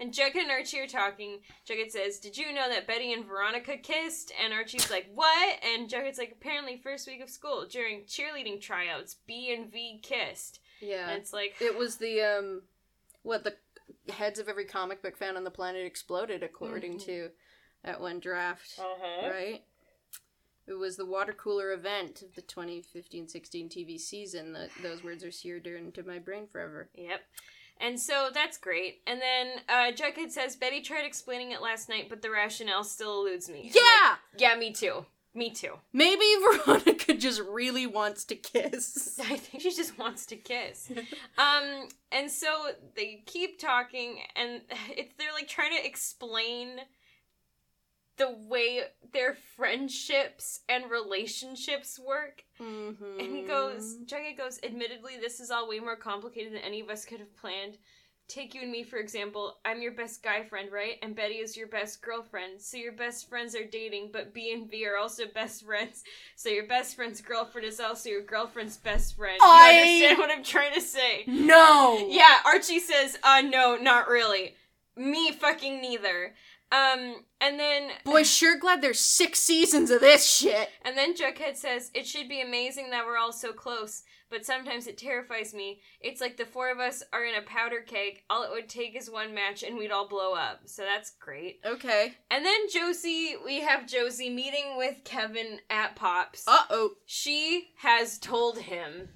And 0.00 0.12
Jughead 0.12 0.34
and 0.42 0.50
Archie 0.50 0.80
are 0.80 0.88
talking. 0.88 1.38
Jughead 1.64 1.92
says, 1.92 2.18
Did 2.18 2.36
you 2.36 2.52
know 2.52 2.68
that 2.68 2.88
Betty 2.88 3.12
and 3.12 3.24
Veronica 3.24 3.76
kissed? 3.76 4.32
And 4.42 4.52
Archie's 4.52 4.90
like, 4.90 5.06
What? 5.14 5.58
And 5.64 5.88
Jughead's 5.88 6.18
like, 6.18 6.32
Apparently, 6.32 6.76
first 6.82 7.06
week 7.06 7.22
of 7.22 7.30
school, 7.30 7.66
during 7.70 8.00
cheerleading 8.02 8.60
tryouts, 8.60 9.14
B 9.28 9.54
and 9.56 9.70
V 9.70 10.00
kissed. 10.02 10.58
Yeah. 10.80 11.08
And 11.08 11.20
it's 11.20 11.32
like, 11.32 11.54
It 11.60 11.78
was 11.78 11.96
the 11.96 12.20
um 12.22 12.62
what 13.22 13.44
the 13.44 13.54
heads 14.12 14.40
of 14.40 14.48
every 14.48 14.64
comic 14.64 15.02
book 15.02 15.16
found 15.16 15.36
on 15.36 15.44
the 15.44 15.50
planet 15.52 15.86
exploded 15.86 16.42
according 16.42 16.94
Mhm. 16.96 17.04
to 17.04 17.30
that 17.84 18.00
one 18.00 18.18
draft, 18.18 18.74
uh-huh. 18.78 19.30
right? 19.30 19.62
It 20.70 20.78
was 20.78 20.96
the 20.96 21.04
water 21.04 21.32
cooler 21.32 21.72
event 21.72 22.22
of 22.22 22.34
the 22.34 22.42
2015-16 22.42 23.34
TV 23.68 23.98
season. 24.00 24.52
That 24.52 24.70
those 24.82 25.02
words 25.02 25.24
are 25.24 25.32
seared 25.32 25.66
into 25.66 26.02
my 26.04 26.18
brain 26.18 26.46
forever. 26.46 26.88
Yep. 26.94 27.20
And 27.80 27.98
so 27.98 28.28
that's 28.32 28.58
great. 28.58 29.00
And 29.06 29.20
then 29.20 29.48
uh, 29.68 29.92
Jughead 29.92 30.30
says, 30.30 30.54
Betty 30.54 30.82
tried 30.82 31.06
explaining 31.06 31.52
it 31.52 31.62
last 31.62 31.88
night, 31.88 32.08
but 32.08 32.20
the 32.22 32.30
rationale 32.30 32.84
still 32.84 33.22
eludes 33.22 33.48
me. 33.48 33.70
Yeah, 33.74 33.80
like, 34.10 34.40
yeah, 34.40 34.54
me 34.54 34.72
too. 34.72 35.06
Me 35.32 35.50
too. 35.50 35.74
maybe 35.92 36.24
Veronica 36.66 37.14
just 37.14 37.40
really 37.40 37.86
wants 37.86 38.24
to 38.26 38.34
kiss. 38.34 39.18
I 39.30 39.36
think 39.36 39.62
she 39.62 39.70
just 39.70 39.96
wants 39.98 40.26
to 40.26 40.36
kiss. 40.36 40.90
um, 41.38 41.88
and 42.10 42.30
so 42.30 42.70
they 42.96 43.22
keep 43.26 43.58
talking, 43.58 44.18
and 44.34 44.60
it's 44.90 45.14
they're 45.18 45.32
like 45.32 45.48
trying 45.48 45.76
to 45.76 45.86
explain 45.86 46.80
the 48.20 48.36
way 48.48 48.82
their 49.14 49.34
friendships 49.56 50.60
and 50.68 50.90
relationships 50.90 51.98
work. 51.98 52.44
Mm-hmm. 52.60 53.18
And 53.18 53.34
he 53.34 53.42
goes, 53.42 53.96
Jughead 54.04 54.36
goes, 54.36 54.60
admittedly, 54.62 55.14
this 55.18 55.40
is 55.40 55.50
all 55.50 55.66
way 55.66 55.80
more 55.80 55.96
complicated 55.96 56.52
than 56.52 56.60
any 56.60 56.80
of 56.80 56.90
us 56.90 57.06
could 57.06 57.18
have 57.20 57.34
planned. 57.36 57.78
Take 58.28 58.54
you 58.54 58.60
and 58.60 58.70
me, 58.70 58.82
for 58.82 58.98
example. 58.98 59.56
I'm 59.64 59.80
your 59.80 59.92
best 59.92 60.22
guy 60.22 60.44
friend, 60.44 60.70
right? 60.70 60.96
And 61.02 61.16
Betty 61.16 61.36
is 61.36 61.56
your 61.56 61.66
best 61.66 62.02
girlfriend. 62.02 62.60
So 62.60 62.76
your 62.76 62.92
best 62.92 63.26
friends 63.28 63.56
are 63.56 63.64
dating, 63.64 64.10
but 64.12 64.34
B 64.34 64.52
and 64.52 64.70
V 64.70 64.86
are 64.86 64.98
also 64.98 65.24
best 65.34 65.64
friends. 65.64 66.04
So 66.36 66.50
your 66.50 66.66
best 66.66 66.94
friend's 66.96 67.22
girlfriend 67.22 67.66
is 67.66 67.80
also 67.80 68.10
your 68.10 68.22
girlfriend's 68.22 68.76
best 68.76 69.16
friend. 69.16 69.38
You 69.40 69.48
I- 69.48 69.78
understand 69.80 70.18
what 70.18 70.30
I'm 70.30 70.44
trying 70.44 70.74
to 70.74 70.80
say? 70.82 71.24
no. 71.26 72.06
Yeah, 72.10 72.36
Archie 72.44 72.80
says, 72.80 73.18
uh, 73.24 73.40
no, 73.40 73.76
not 73.76 74.08
really. 74.08 74.56
Me 74.94 75.32
fucking 75.32 75.80
neither. 75.80 76.34
Um, 76.72 77.24
and 77.40 77.58
then 77.58 77.90
Boy, 78.04 78.22
sure 78.22 78.58
glad 78.58 78.80
there's 78.80 79.00
six 79.00 79.40
seasons 79.40 79.90
of 79.90 80.00
this 80.00 80.30
shit. 80.30 80.68
And 80.84 80.96
then 80.96 81.14
Jughead 81.14 81.56
says, 81.56 81.90
It 81.94 82.06
should 82.06 82.28
be 82.28 82.40
amazing 82.40 82.90
that 82.90 83.06
we're 83.06 83.18
all 83.18 83.32
so 83.32 83.52
close, 83.52 84.04
but 84.30 84.44
sometimes 84.44 84.86
it 84.86 84.96
terrifies 84.96 85.52
me. 85.52 85.80
It's 86.00 86.20
like 86.20 86.36
the 86.36 86.44
four 86.44 86.70
of 86.70 86.78
us 86.78 87.02
are 87.12 87.24
in 87.24 87.34
a 87.34 87.42
powder 87.42 87.80
keg. 87.84 88.22
All 88.30 88.44
it 88.44 88.50
would 88.52 88.68
take 88.68 88.96
is 88.96 89.10
one 89.10 89.34
match 89.34 89.64
and 89.64 89.76
we'd 89.76 89.90
all 89.90 90.08
blow 90.08 90.34
up. 90.34 90.60
So 90.66 90.82
that's 90.82 91.10
great. 91.18 91.60
Okay. 91.66 92.14
And 92.30 92.44
then 92.44 92.68
Josie, 92.72 93.34
we 93.44 93.60
have 93.60 93.88
Josie 93.88 94.30
meeting 94.30 94.76
with 94.76 95.02
Kevin 95.04 95.58
at 95.70 95.96
Pops. 95.96 96.44
Uh 96.46 96.64
oh. 96.70 96.90
She 97.06 97.70
has 97.78 98.18
told 98.18 98.58
him 98.58 99.08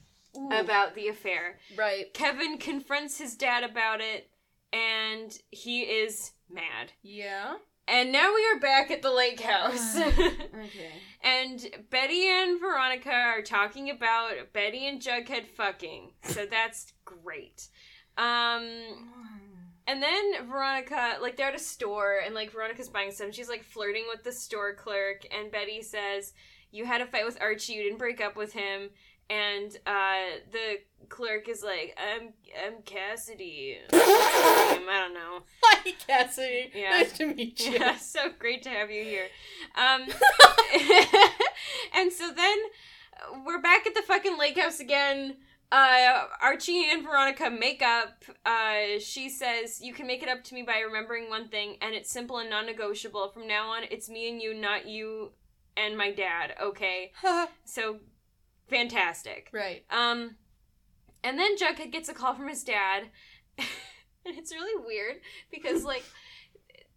about 0.51 0.95
the 0.95 1.09
affair. 1.09 1.59
Right. 1.77 2.13
Kevin 2.13 2.59
confronts 2.59 3.19
his 3.19 3.37
dad 3.37 3.63
about 3.63 4.01
it, 4.01 4.29
and 4.75 5.39
he 5.51 5.83
is 5.83 6.33
mad. 6.51 6.93
Yeah. 7.03 7.55
And 7.87 8.13
now 8.13 8.33
we 8.35 8.45
are 8.47 8.61
back 8.61 8.91
at 8.91 9.03
the 9.03 9.13
lake 9.13 9.41
house. 9.41 9.97
Okay. 10.55 10.91
And 11.23 11.67
Betty 11.91 12.27
and 12.29 12.61
Veronica 12.61 13.11
are 13.13 13.43
talking 13.43 13.91
about 13.91 14.33
Betty 14.53 14.87
and 14.87 15.01
Jughead 15.01 15.47
fucking. 15.47 16.13
So 16.23 16.47
that's 16.47 16.93
great. 17.05 17.69
Um 18.17 18.69
and 19.87 20.03
then 20.03 20.47
Veronica 20.49 21.17
like 21.21 21.37
they're 21.37 21.49
at 21.49 21.55
a 21.55 21.59
store 21.59 22.21
and 22.25 22.35
like 22.35 22.53
Veronica's 22.53 22.89
buying 22.89 23.11
some. 23.11 23.33
She's 23.33 23.49
like 23.49 23.63
flirting 23.65 24.05
with 24.09 24.23
the 24.25 24.33
store 24.33 24.75
clerk 24.75 25.27
and 25.31 25.51
Betty 25.53 25.83
says, 25.83 26.33
"You 26.71 26.87
had 26.87 27.01
a 27.03 27.07
fight 27.07 27.27
with 27.27 27.41
Archie. 27.41 27.75
You 27.75 27.83
didn't 27.83 27.99
break 27.99 28.21
up 28.21 28.37
with 28.37 28.53
him." 28.53 28.91
And 29.31 29.77
uh 29.87 30.39
the 30.53 30.79
clerk 31.09 31.49
is 31.49 31.63
like, 31.63 31.97
"I'm 31.99 32.35
I'm 32.65 32.83
Cassidy." 32.85 33.79
I 33.93 34.85
don't 34.87 35.15
know. 35.15 35.43
Hi, 35.63 35.93
Cassidy. 36.07 36.71
Yeah. 36.75 36.91
Nice 36.91 37.13
to 37.19 37.27
meet 37.27 37.61
you. 37.61 37.73
Yeah, 37.73 37.97
so 37.99 38.31
great 38.39 38.63
to 38.65 38.71
have 38.71 38.91
you 38.91 39.05
here. 39.05 39.27
Um, 39.77 40.03
and 41.95 42.13
so 42.13 42.31
then 42.33 42.59
we're 43.47 43.61
back 43.61 43.87
at 43.87 43.95
the 43.95 44.03
fucking 44.03 44.39
lake 44.39 44.59
house 44.59 44.81
again. 44.81 45.37
Uh, 45.73 46.27
Archie 46.41 46.89
and 46.91 47.03
Veronica 47.03 47.51
make 47.51 47.83
up. 47.83 48.25
Uh, 48.45 48.99
she 49.01 49.29
says, 49.29 49.81
You 49.81 49.93
can 49.93 50.07
make 50.07 50.23
it 50.23 50.29
up 50.29 50.45
to 50.45 50.55
me 50.55 50.63
by 50.63 50.79
remembering 50.81 51.29
one 51.29 51.49
thing, 51.49 51.77
and 51.81 51.95
it's 51.95 52.11
simple 52.11 52.39
and 52.39 52.51
non 52.51 52.67
negotiable. 52.67 53.29
From 53.31 53.49
now 53.49 53.71
on, 53.71 53.83
it's 53.91 54.09
me 54.09 54.31
and 54.31 54.41
you, 54.41 54.55
not 54.55 54.87
you 54.87 55.33
and 55.77 55.97
my 55.97 56.13
dad, 56.13 56.55
okay? 56.63 57.13
So, 57.65 57.99
fantastic. 58.69 59.49
right. 59.53 59.85
Um, 59.91 60.37
and 61.23 61.39
then 61.39 61.57
Jughead 61.57 61.91
gets 61.91 62.09
a 62.09 62.15
call 62.15 62.35
from 62.35 62.49
his 62.49 62.63
dad, 62.63 63.05
and 63.59 63.67
it's 64.37 64.53
really 64.53 64.85
weird 64.85 65.17
because 65.51 65.85
like 65.93 66.05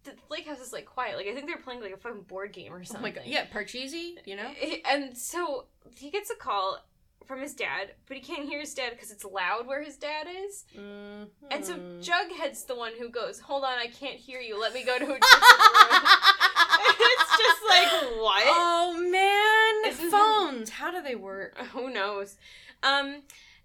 the 0.04 0.12
lake 0.30 0.46
house 0.46 0.60
is 0.60 0.72
like 0.72 0.86
quiet. 0.86 1.16
Like 1.16 1.26
I 1.26 1.34
think 1.34 1.46
they're 1.46 1.58
playing 1.58 1.80
like 1.80 1.92
a 1.92 1.96
fucking 1.96 2.22
board 2.22 2.52
game 2.52 2.72
or 2.74 2.84
something. 2.84 3.00
Oh 3.00 3.08
my 3.08 3.10
god. 3.10 3.24
Yeah, 3.26 3.46
Parcheesi, 3.46 4.14
you 4.24 4.36
know? 4.36 4.50
And 4.90 5.16
so 5.16 5.66
he 5.96 6.10
gets 6.10 6.30
a 6.30 6.36
call 6.36 6.78
from 7.26 7.42
his 7.42 7.54
dad, 7.54 7.92
but 8.06 8.16
he 8.16 8.22
can't 8.22 8.48
hear 8.48 8.60
his 8.60 8.72
dad 8.72 8.90
because 8.90 9.10
it's 9.10 9.24
loud 9.24 9.66
where 9.66 9.82
his 9.82 9.96
dad 9.96 10.26
is. 10.46 10.64
Mm-hmm. 10.76 11.24
And 11.50 11.64
so 11.64 11.76
Jughead's 12.00 12.64
the 12.64 12.74
one 12.74 12.92
who 12.98 13.10
goes, 13.10 13.38
"Hold 13.40 13.64
on, 13.64 13.78
I 13.78 13.86
can't 13.88 14.16
hear 14.16 14.40
you. 14.40 14.58
Let 14.58 14.72
me 14.72 14.84
go 14.84 14.98
to 14.98 15.04
a 15.04 15.06
different 15.20 15.22
room." 15.22 16.37
It's 16.80 17.36
just 17.38 17.60
like 17.68 17.88
what? 18.20 18.42
Oh 18.46 18.96
man, 19.10 19.90
This 19.92 20.02
is- 20.02 20.10
phones. 20.12 20.70
How 20.78 20.90
do 20.90 21.02
they 21.02 21.14
work? 21.14 21.56
Who 21.72 21.90
knows? 21.92 22.36
Um, 22.82 23.22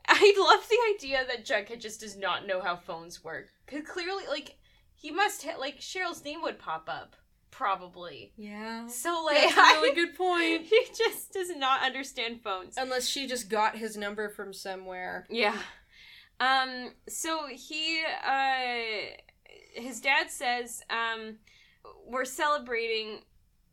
I 0.08 0.34
love 0.38 0.68
the 0.70 0.78
idea 0.96 1.24
that 1.28 1.46
Jughead 1.46 1.80
just 1.80 2.02
does 2.02 2.18
not 2.18 2.46
know 2.48 2.60
how 2.62 2.76
phones 2.76 3.24
work. 3.24 3.48
Cause 3.68 3.82
clearly, 3.88 4.24
like, 4.28 4.56
he 4.96 5.12
must 5.12 5.44
ha- 5.44 5.58
like 5.60 5.80
Cheryl's 5.80 6.24
name 6.26 6.42
would 6.42 6.60
pop 6.60 6.90
up, 6.92 7.16
probably. 7.52 8.34
Yeah. 8.36 8.88
So 8.88 9.24
like, 9.26 9.38
That's 9.38 9.56
a 9.58 9.82
really 9.82 9.96
good 9.96 10.16
point. 10.18 10.64
he 10.70 10.82
just 10.98 11.32
does 11.34 11.56
not 11.56 11.84
understand 11.84 12.42
phones. 12.44 12.76
Unless 12.78 13.08
she 13.08 13.28
just 13.28 13.50
got 13.50 13.78
his 13.78 13.96
number 13.96 14.28
from 14.30 14.52
somewhere. 14.54 15.26
Yeah. 15.30 15.58
Um, 16.40 16.92
so 17.08 17.46
he, 17.48 18.04
uh, 18.28 18.82
his 19.74 20.02
dad 20.02 20.30
says, 20.32 20.82
um, 20.90 21.38
we're 22.06 22.26
celebrating. 22.26 23.20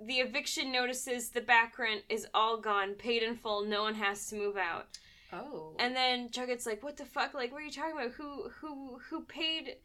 The 0.03 0.15
eviction 0.21 0.73
notices 0.73 1.29
the 1.29 1.43
back 1.43 1.79
rent 1.79 2.03
is 2.09 2.27
all 2.33 2.57
gone, 2.59 2.95
paid 2.95 3.23
in 3.23 3.37
full. 3.37 3.65
No 3.67 3.83
one 3.83 3.95
has 3.97 4.27
to 4.29 4.35
move 4.37 4.57
out. 4.57 4.87
Oh. 5.33 5.75
And 5.79 5.95
then 5.95 6.29
Jughead's 6.31 6.65
like, 6.67 6.83
"What 6.83 6.97
the 6.97 7.05
fuck? 7.05 7.35
Like, 7.35 7.53
what 7.53 7.61
are 7.63 7.67
you 7.67 7.71
talking 7.71 7.97
about? 7.97 8.13
Who, 8.13 8.49
who, 8.61 8.99
who 9.11 9.25
paid? 9.25 9.77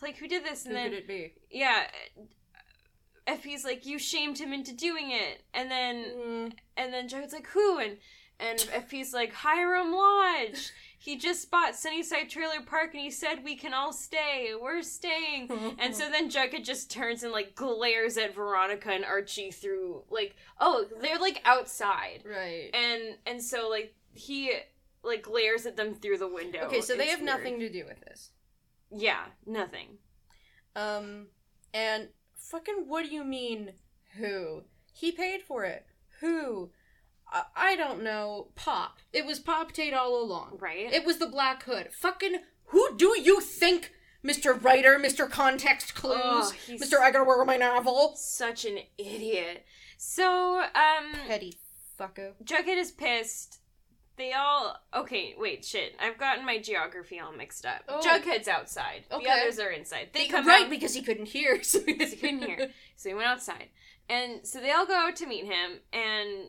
Like, 0.00 0.16
who 0.16 0.26
did 0.26 0.44
this?" 0.44 0.64
who 0.64 0.70
And 0.70 0.76
then 0.76 0.90
could 0.90 0.98
it 1.00 1.06
be? 1.08 1.34
yeah, 1.50 1.84
F.P.'s 3.26 3.64
like, 3.64 3.84
"You 3.84 3.98
shamed 3.98 4.38
him 4.38 4.52
into 4.52 4.72
doing 4.72 5.10
it," 5.10 5.42
and 5.52 5.70
then 5.70 6.04
Mm. 6.04 6.52
and 6.78 6.92
then 6.92 7.08
Jughead's 7.08 7.32
like, 7.34 7.46
"Who?" 7.48 7.78
and 7.78 7.98
and 8.40 8.68
F.P.'s 8.72 9.12
like, 9.12 9.32
"Hiram 9.34 9.92
Lodge. 9.92 10.72
He 11.00 11.16
just 11.16 11.50
bought 11.50 11.76
Sunnyside 11.76 12.28
Trailer 12.28 12.60
Park, 12.60 12.90
and 12.92 13.00
he 13.00 13.10
said 13.10 13.44
we 13.44 13.54
can 13.56 13.72
all 13.72 13.92
stay. 13.92 14.52
We're 14.60 14.82
staying." 14.82 15.48
And 15.78 15.94
so 15.94 16.10
then 16.10 16.28
Jughead 16.30 16.64
just 16.64 16.90
turns 16.90 17.22
and 17.22 17.32
like 17.32 17.54
glares 17.54 18.16
at 18.18 18.34
Veronica 18.34 18.90
and 18.90 19.04
Archie 19.04 19.50
through 19.52 20.02
like, 20.10 20.34
oh, 20.60 20.86
they're 21.00 21.18
like 21.18 21.40
outside, 21.44 22.22
right. 22.26 22.70
and 22.74 23.16
and 23.26 23.42
so 23.42 23.68
like 23.68 23.94
he 24.12 24.52
like 25.04 25.22
glares 25.22 25.66
at 25.66 25.76
them 25.76 25.94
through 25.94 26.18
the 26.18 26.28
window. 26.28 26.60
Okay, 26.66 26.80
so 26.80 26.96
they 26.96 27.04
It's 27.04 27.12
have 27.12 27.20
weird. 27.20 27.36
nothing 27.38 27.60
to 27.60 27.70
do 27.70 27.84
with 27.86 28.00
this. 28.00 28.30
Yeah, 28.90 29.24
nothing. 29.46 29.98
Um, 30.74 31.28
and 31.72 32.08
fucking 32.36 32.84
what 32.86 33.04
do 33.06 33.14
you 33.14 33.24
mean, 33.24 33.72
who? 34.16 34.62
He 34.92 35.12
paid 35.12 35.42
for 35.42 35.64
it. 35.64 35.86
Who? 36.20 36.70
I, 37.56 37.76
don't 37.76 38.02
know. 38.02 38.48
Pop. 38.54 38.98
It 39.12 39.26
was 39.26 39.38
Pop 39.38 39.72
Tate 39.72 39.94
all 39.94 40.22
along. 40.22 40.58
Right? 40.60 40.92
It 40.92 41.04
was 41.04 41.18
the 41.18 41.26
Black 41.26 41.64
Hood. 41.64 41.88
Fucking 41.92 42.36
who 42.66 42.96
do 42.96 43.18
you 43.20 43.40
think, 43.40 43.92
Mr. 44.24 44.62
Writer, 44.62 44.98
Mr. 44.98 45.28
Context 45.28 45.94
Clues, 45.94 46.18
Oh, 46.20 46.52
Mr. 46.68 46.98
I 46.98 47.10
gotta 47.10 47.24
work 47.24 47.40
on 47.40 47.46
my 47.46 47.56
novel? 47.56 48.14
Such 48.16 48.64
an 48.64 48.78
idiot. 48.98 49.64
So, 49.96 50.60
um, 50.60 51.12
Petty 51.26 51.54
fucko. 51.98 52.32
Jughead 52.44 52.76
is 52.78 52.92
pissed. 52.92 53.60
They 54.16 54.32
all. 54.32 54.76
Okay, 54.94 55.34
wait, 55.38 55.64
shit. 55.64 55.94
I've 56.00 56.18
gotten 56.18 56.44
my 56.44 56.58
geography 56.58 57.20
all 57.20 57.32
mixed 57.32 57.64
up. 57.64 57.82
Oh. 57.88 58.00
Jughead's 58.04 58.48
outside. 58.48 59.04
Okay. 59.12 59.24
The 59.24 59.30
others 59.30 59.58
are 59.60 59.70
inside. 59.70 60.08
They 60.12 60.26
come 60.26 60.46
right 60.46 60.64
out 60.64 60.70
because 60.70 60.94
he 60.94 61.02
couldn't 61.02 61.26
hear. 61.28 61.62
So 61.62 61.80
he 61.86 61.94
he 61.94 62.16
couldn't 62.16 62.42
hear. 62.42 62.70
So 62.96 63.08
he 63.10 63.14
went 63.14 63.28
outside. 63.28 63.68
And 64.08 64.44
so 64.44 64.60
they 64.60 64.72
all 64.72 64.86
go 64.86 64.94
out 64.94 65.14
to 65.16 65.26
meet 65.26 65.44
him, 65.44 65.78
and 65.92 66.48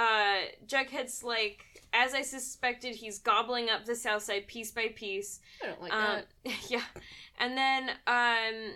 uh, 0.00 0.38
Jughead's 0.66 1.22
like, 1.22 1.58
as 1.92 2.14
I 2.14 2.22
suspected, 2.22 2.94
he's 2.96 3.18
gobbling 3.18 3.68
up 3.68 3.84
the 3.84 3.94
South 3.96 4.22
Side 4.22 4.46
piece 4.46 4.70
by 4.70 4.88
piece. 4.94 5.40
I 5.62 5.66
don't 5.66 5.82
like 5.82 5.92
Um, 5.92 6.22
that. 6.44 6.52
yeah. 6.70 6.84
And 7.38 7.56
then 7.56 7.90
um 8.06 8.74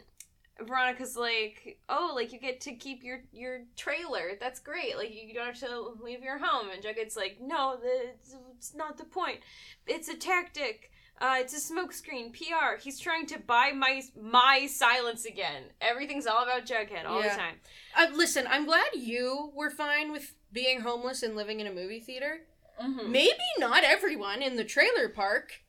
Veronica's 0.61 1.17
like, 1.17 1.79
"Oh, 1.89 2.13
like 2.15 2.33
you 2.33 2.39
get 2.39 2.61
to 2.63 2.73
keep 2.75 3.03
your 3.03 3.21
your 3.33 3.63
trailer. 3.77 4.33
That's 4.39 4.61
great. 4.61 4.97
Like 4.97 5.13
you 5.13 5.35
don't 5.35 5.47
have 5.47 5.59
to 5.61 5.95
leave 6.01 6.23
your 6.23 6.39
home." 6.39 6.69
And 6.73 6.83
Jughead's 6.83 7.17
like, 7.17 7.39
"No, 7.41 7.77
the, 7.83 8.11
it's, 8.15 8.37
it's 8.57 8.75
not 8.75 8.97
the 8.97 9.05
point. 9.05 9.39
It's 9.87 10.09
a 10.09 10.17
tactic. 10.17 10.91
Uh, 11.21 11.37
it's 11.41 11.55
a 11.55 11.73
smokescreen. 11.73 12.33
PR. 12.33 12.81
He's 12.81 12.99
trying 13.01 13.27
to 13.27 13.39
buy 13.41 13.73
my 13.75 14.03
my 14.21 14.67
silence 14.67 15.25
again. 15.25 15.65
Everything's 15.81 16.27
all 16.27 16.43
about 16.45 16.67
Jughead 16.67 17.05
all 17.07 17.21
Yeah. 17.23 17.31
the 17.35 17.37
time. 17.41 17.55
Uh, 17.97 18.07
listen, 18.17 18.47
I'm 18.49 18.65
glad 18.67 18.87
you 18.95 19.51
were 19.55 19.71
fine 19.71 20.13
with 20.13 20.35
being 20.55 20.81
homeless 20.81 21.23
and 21.23 21.37
living 21.37 21.61
in 21.61 21.67
a 21.67 21.73
movie 21.73 22.01
theater. 22.01 22.39
Mm-hmm. 22.83 23.13
Maybe 23.13 23.35
not 23.59 23.85
everyone 23.85 24.41
in 24.41 24.57
the 24.57 24.65
trailer 24.65 25.09
park 25.09 25.61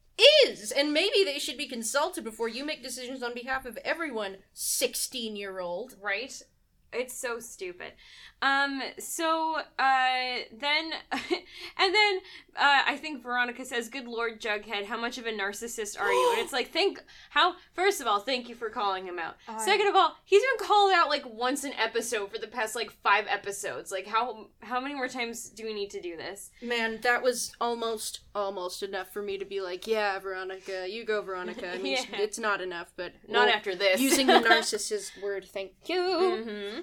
is, 0.46 0.72
and 0.72 0.94
maybe 0.94 1.24
they 1.26 1.40
should 1.40 1.58
be 1.58 1.68
consulted 1.68 2.24
before 2.24 2.48
you 2.48 2.64
make 2.64 2.82
decisions 2.82 3.22
on 3.22 3.34
behalf 3.34 3.66
of 3.66 3.78
everyone, 3.84 4.38
16 4.54 5.36
year 5.36 5.60
old. 5.60 5.96
right 6.02 6.42
it's 6.96 7.14
so 7.14 7.40
stupid 7.40 7.92
um 8.42 8.82
so 8.98 9.58
uh 9.78 10.38
then 10.58 10.92
and 11.12 11.94
then 11.94 12.20
uh 12.58 12.82
i 12.88 12.96
think 12.96 13.22
veronica 13.22 13.66
says 13.66 13.90
good 13.90 14.08
lord 14.08 14.40
jughead 14.42 14.86
how 14.86 14.98
much 15.00 15.18
of 15.18 15.26
a 15.26 15.32
narcissist 15.32 16.00
are 16.00 16.12
you 16.12 16.32
and 16.34 16.42
it's 16.42 16.54
like 16.54 16.70
think 16.70 17.04
how 17.32 17.56
first 17.74 18.00
of 18.02 18.08
all 18.08 18.20
thank 18.20 18.48
you 18.50 18.56
for 18.56 18.70
calling 18.70 19.06
him 19.06 19.20
out 19.20 19.36
I- 19.48 19.64
second 19.64 19.88
of 19.88 19.96
all 19.96 20.16
he's 20.24 20.42
been 20.42 20.68
called 20.68 20.94
out 20.94 21.10
like 21.10 21.26
once 21.26 21.64
an 21.64 21.74
episode 21.74 22.32
for 22.32 22.38
the 22.38 22.48
past 22.48 22.76
like 22.76 22.92
five 23.04 23.26
episodes 23.28 23.92
like 23.92 24.08
how 24.08 24.48
how 24.62 24.80
many 24.80 24.96
more 24.96 25.08
times 25.08 25.50
do 25.50 25.66
we 25.66 25.74
need 25.74 25.90
to 25.92 26.02
do 26.02 26.16
this 26.18 26.52
Man, 26.62 27.00
that 27.04 27.22
was 27.22 27.52
almost, 27.62 28.22
almost 28.34 28.82
enough 28.84 29.12
for 29.14 29.22
me 29.22 29.38
to 29.38 29.46
be 29.46 29.62
like, 29.62 29.86
yeah, 29.88 30.18
Veronica, 30.20 30.88
you 30.90 31.06
go, 31.06 31.22
Veronica. 31.22 31.72
I 31.74 31.78
mean, 31.86 31.94
Yeah. 32.12 32.20
it's 32.22 32.40
not 32.40 32.60
enough, 32.62 32.92
but 32.96 33.14
not 33.28 33.48
well, 33.48 33.56
after 33.56 33.76
this 33.76 34.02
using 34.02 34.28
the 34.28 34.34
narcissist 34.50 35.22
word, 35.22 35.46
thank 35.46 35.74
you. 35.86 36.02
hmm 36.44 36.80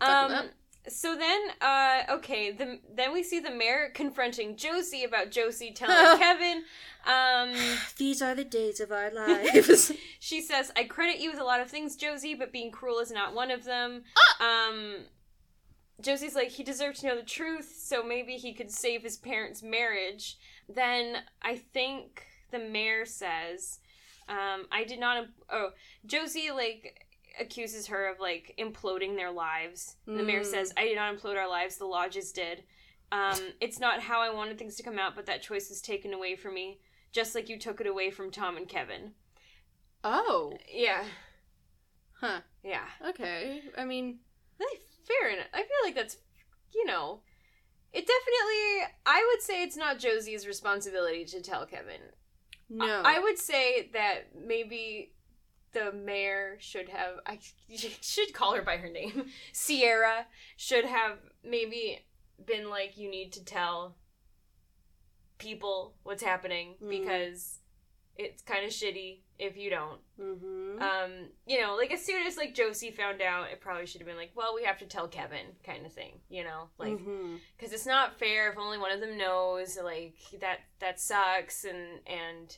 Um. 0.00 0.50
So 0.88 1.16
then, 1.16 1.40
uh, 1.60 2.02
okay, 2.10 2.52
the, 2.52 2.78
then 2.94 3.12
we 3.12 3.22
see 3.22 3.40
the 3.40 3.50
mayor 3.50 3.90
confronting 3.94 4.56
Josie 4.56 5.04
about 5.04 5.30
Josie 5.30 5.70
telling 5.74 6.18
Kevin. 6.18 6.62
Um, 7.06 7.54
These 7.98 8.22
are 8.22 8.34
the 8.34 8.44
days 8.44 8.80
of 8.80 8.92
our 8.92 9.10
lives. 9.14 9.92
she 10.18 10.40
says, 10.40 10.72
"I 10.76 10.84
credit 10.84 11.20
you 11.20 11.30
with 11.30 11.40
a 11.40 11.44
lot 11.44 11.60
of 11.60 11.70
things, 11.70 11.96
Josie, 11.96 12.34
but 12.34 12.52
being 12.52 12.70
cruel 12.70 12.98
is 12.98 13.10
not 13.10 13.34
one 13.34 13.50
of 13.50 13.64
them." 13.64 14.02
Um, 14.40 14.96
Josie's 16.00 16.34
like, 16.34 16.48
he 16.48 16.62
deserved 16.62 17.00
to 17.00 17.06
know 17.06 17.16
the 17.16 17.22
truth, 17.22 17.74
so 17.78 18.02
maybe 18.02 18.34
he 18.34 18.52
could 18.52 18.70
save 18.70 19.02
his 19.02 19.16
parents' 19.16 19.62
marriage. 19.62 20.36
Then 20.68 21.16
I 21.40 21.56
think 21.56 22.26
the 22.50 22.58
mayor 22.58 23.06
says, 23.06 23.78
um, 24.28 24.66
"I 24.70 24.84
did 24.84 25.00
not." 25.00 25.16
Imp- 25.18 25.44
oh, 25.50 25.70
Josie 26.04 26.50
like 26.50 27.05
accuses 27.40 27.86
her 27.88 28.06
of 28.06 28.18
like 28.20 28.54
imploding 28.58 29.16
their 29.16 29.30
lives. 29.30 29.96
And 30.06 30.18
the 30.18 30.22
mayor 30.22 30.40
Mm. 30.42 30.46
says, 30.46 30.72
"I 30.76 30.84
did 30.84 30.96
not 30.96 31.14
implode 31.16 31.36
our 31.36 31.48
lives. 31.48 31.76
The 31.76 31.86
lodges 31.86 32.32
did. 32.32 32.64
Um, 33.12 33.52
it's 33.60 33.78
not 33.78 34.00
how 34.02 34.20
I 34.20 34.30
wanted 34.30 34.58
things 34.58 34.76
to 34.76 34.82
come 34.82 34.98
out, 34.98 35.14
but 35.14 35.26
that 35.26 35.42
choice 35.42 35.68
was 35.68 35.80
taken 35.80 36.12
away 36.12 36.34
from 36.36 36.54
me, 36.54 36.80
just 37.12 37.34
like 37.34 37.48
you 37.48 37.58
took 37.58 37.80
it 37.80 37.86
away 37.86 38.10
from 38.10 38.30
Tom 38.30 38.56
and 38.56 38.68
Kevin." 38.68 39.14
oh, 40.04 40.56
Yeah, 40.72 41.04
huh. 42.20 42.40
yeah. 42.62 42.86
Okay. 43.08 43.62
I 43.76 43.84
mean, 43.84 44.20
fair 45.04 45.30
enough. 45.30 45.46
I 45.52 45.62
feel 45.62 45.76
like 45.84 45.94
that's, 45.94 46.16
you 46.74 46.84
know, 46.84 47.22
it 47.92 48.06
definitely. 48.06 48.94
I 49.04 49.26
would 49.32 49.42
say 49.42 49.62
it's 49.62 49.76
not 49.76 49.98
Josie's 49.98 50.46
responsibility 50.46 51.24
to 51.26 51.40
tell 51.40 51.66
Kevin. 51.66 52.00
no. 52.68 53.02
I 53.04 53.18
would 53.20 53.38
say 53.38 53.90
that 53.92 54.34
maybe 54.36 55.12
the 55.76 55.92
mayor 55.92 56.56
should 56.60 56.88
have. 56.88 57.14
I 57.26 57.38
should 58.00 58.32
call 58.32 58.54
her 58.54 58.62
by 58.62 58.76
her 58.78 58.88
name. 58.88 59.26
Sierra 59.52 60.26
should 60.56 60.84
have 60.84 61.18
maybe 61.44 62.04
been 62.44 62.70
like, 62.70 62.96
you 62.96 63.10
need 63.10 63.32
to 63.34 63.44
tell 63.44 63.96
people 65.38 65.94
what's 66.02 66.22
happening 66.22 66.74
Mm. 66.82 66.88
because 66.90 67.58
it's 68.16 68.42
kind 68.42 68.64
of 68.64 68.70
shitty 68.70 69.18
if 69.38 69.58
you 69.58 69.68
don't. 69.68 70.00
mm-hmm. 70.18 70.80
Um, 70.80 71.28
you 71.46 71.60
know, 71.60 71.76
like 71.76 71.92
as 71.92 72.02
soon 72.02 72.26
as 72.26 72.38
like 72.38 72.54
Josie 72.54 72.90
found 72.90 73.20
out, 73.20 73.50
it 73.52 73.60
probably 73.60 73.84
should 73.84 74.00
have 74.00 74.08
been 74.08 74.16
like, 74.16 74.30
well, 74.34 74.54
we 74.54 74.64
have 74.64 74.78
to 74.78 74.86
tell 74.86 75.06
Kevin, 75.08 75.46
kind 75.64 75.84
of 75.84 75.92
thing. 75.92 76.20
You 76.30 76.44
know, 76.44 76.70
like 76.78 76.98
because 77.58 77.74
it's 77.74 77.84
not 77.86 78.18
fair 78.18 78.50
if 78.50 78.56
only 78.56 78.78
one 78.78 78.92
of 78.92 79.00
them 79.00 79.18
knows. 79.18 79.76
Like 79.82 80.14
that 80.40 80.60
that 80.80 80.98
sucks, 80.98 81.64
and 81.64 82.00
and 82.06 82.56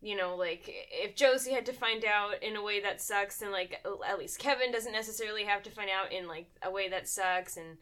you 0.00 0.16
know, 0.16 0.36
like 0.36 0.64
if 0.92 1.16
Josie 1.16 1.52
had 1.52 1.66
to 1.66 1.72
find 1.72 2.04
out 2.04 2.42
in 2.42 2.56
a 2.56 2.62
way 2.62 2.80
that 2.80 3.00
sucks, 3.00 3.38
then 3.38 3.50
like 3.52 3.80
at 4.06 4.18
least 4.18 4.38
Kevin 4.38 4.70
doesn't 4.72 4.92
necessarily 4.92 5.44
have 5.44 5.62
to 5.64 5.70
find 5.70 5.90
out 5.90 6.12
in 6.12 6.26
like 6.28 6.48
a 6.62 6.70
way 6.70 6.88
that 6.88 7.08
sucks, 7.08 7.56
and 7.56 7.78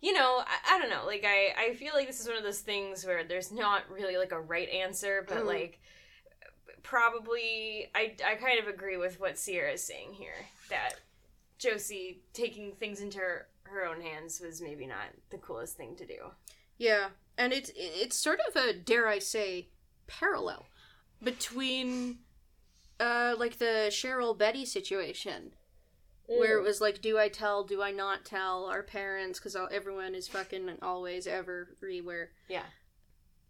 you 0.00 0.12
know, 0.12 0.42
I, 0.46 0.76
I 0.76 0.78
don't 0.78 0.90
know. 0.90 1.04
Like 1.06 1.24
I 1.26 1.54
I 1.70 1.74
feel 1.74 1.92
like 1.94 2.06
this 2.06 2.20
is 2.20 2.26
one 2.28 2.36
of 2.38 2.42
those 2.42 2.60
things 2.60 3.04
where 3.04 3.22
there's 3.24 3.52
not 3.52 3.82
really 3.90 4.16
like 4.16 4.32
a 4.32 4.40
right 4.40 4.68
answer, 4.70 5.24
but 5.28 5.38
Mhm. 5.38 5.46
like 5.46 5.80
probably 6.82 7.88
I 7.94 8.14
I 8.26 8.34
kind 8.36 8.58
of 8.58 8.66
agree 8.68 8.96
with 8.96 9.20
what 9.20 9.38
Sierra 9.38 9.72
is 9.72 9.84
saying 9.84 10.14
here 10.14 10.46
that 10.70 10.94
Josie 11.58 12.22
taking 12.32 12.72
things 12.72 13.00
into 13.00 13.18
her, 13.18 13.46
her 13.64 13.84
own 13.86 14.00
hands 14.00 14.40
was 14.40 14.60
maybe 14.60 14.86
not 14.86 15.06
the 15.30 15.38
coolest 15.38 15.76
thing 15.76 15.94
to 15.96 16.06
do. 16.06 16.18
Yeah, 16.78 17.10
and 17.38 17.52
it's 17.52 17.70
it's 17.76 18.16
sort 18.16 18.40
of 18.48 18.56
a 18.56 18.72
dare 18.72 19.06
I 19.06 19.18
say 19.20 19.68
parallel 20.08 20.66
between 21.22 22.18
uh 23.00 23.34
like 23.38 23.58
the 23.58 23.88
Cheryl 23.90 24.36
Betty 24.36 24.64
situation 24.64 25.52
where 26.26 26.58
it 26.58 26.62
was 26.62 26.80
like 26.80 27.02
do 27.02 27.18
I 27.18 27.28
tell 27.28 27.64
do 27.64 27.82
I 27.82 27.90
not 27.90 28.24
tell 28.24 28.66
our 28.66 28.82
parents 28.82 29.38
cuz 29.38 29.56
everyone 29.70 30.14
is 30.14 30.28
fucking 30.28 30.78
always 30.80 31.26
ever 31.26 31.68
everywhere. 31.76 32.32
Yeah. 32.48 32.66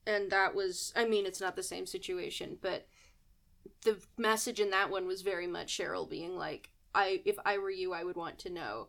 And 0.06 0.30
that 0.30 0.54
was 0.54 0.92
I 0.96 1.04
mean 1.04 1.26
it's 1.26 1.40
not 1.40 1.54
the 1.56 1.62
same 1.62 1.86
situation, 1.86 2.58
but 2.60 2.88
the 3.82 3.98
message 4.16 4.58
in 4.58 4.70
that 4.70 4.90
one 4.90 5.06
was 5.06 5.22
very 5.22 5.46
much 5.46 5.76
Cheryl 5.76 6.08
being 6.08 6.36
like 6.36 6.70
I 6.94 7.22
if 7.24 7.36
I 7.44 7.58
were 7.58 7.70
you 7.70 7.92
I 7.92 8.04
would 8.04 8.16
want 8.16 8.38
to 8.40 8.50
know. 8.50 8.88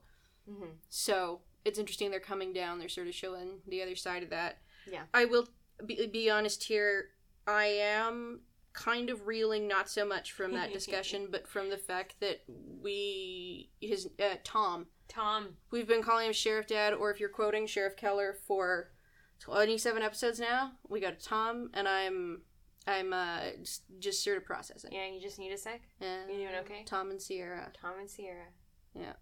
Mm-hmm. 0.50 0.72
So 0.90 1.42
it's 1.66 1.80
interesting 1.80 2.12
they're 2.12 2.20
coming 2.20 2.54
down. 2.54 2.80
They're 2.80 2.90
sort 2.90 3.08
of 3.08 3.16
showing 3.16 3.60
the 3.68 3.82
other 3.82 3.96
side 3.96 4.24
of 4.24 4.30
that. 4.32 4.60
Yeah. 4.90 5.04
I 5.14 5.26
will 5.26 5.48
be, 5.86 6.08
be 6.08 6.30
honest 6.30 6.64
here. 6.64 7.10
I 7.48 7.66
am 7.66 8.42
kind 8.74 9.10
of 9.10 9.28
reeling 9.28 9.68
not 9.68 9.90
so 9.90 10.06
much 10.06 10.32
from 10.32 10.54
that 10.54 10.74
discussion, 10.80 11.28
but 11.32 11.48
from 11.48 11.70
the 11.70 11.78
fact 11.78 12.16
that 12.20 12.42
we 12.82 13.70
his 13.80 14.10
uh, 14.20 14.36
Tom. 14.44 14.88
Tom. 15.08 15.58
We've 15.72 15.88
been 15.88 16.02
calling 16.02 16.28
him 16.28 16.34
Sheriff 16.34 16.68
Dad, 16.68 16.94
or 16.94 17.12
if 17.12 17.20
you're 17.20 17.30
quoting 17.30 17.68
Sheriff 17.68 17.96
Keller 17.96 18.36
for 18.48 18.92
27 19.40 20.02
episodes 20.02 20.40
now, 20.40 20.72
we 20.88 21.00
got 21.00 21.14
a 21.14 21.18
Tom, 21.18 21.70
and 21.74 21.88
I'm 21.88 22.42
I'm 22.88 23.14
uh 23.14 23.40
just, 23.62 23.84
just 24.00 24.24
sort 24.24 24.38
of 24.38 24.46
processing. 24.46 24.92
Yeah, 24.92 25.08
you 25.08 25.22
just 25.22 25.40
need 25.40 25.52
a 25.52 25.58
sec. 25.58 25.82
And 26.02 26.32
You 26.32 26.38
doing 26.48 26.56
okay? 26.62 26.84
Tom 26.86 27.12
and 27.12 27.22
Sierra. 27.22 27.72
Tom 27.80 27.94
and 28.00 28.10
Sierra. 28.10 28.46
Yeah. 28.94 29.14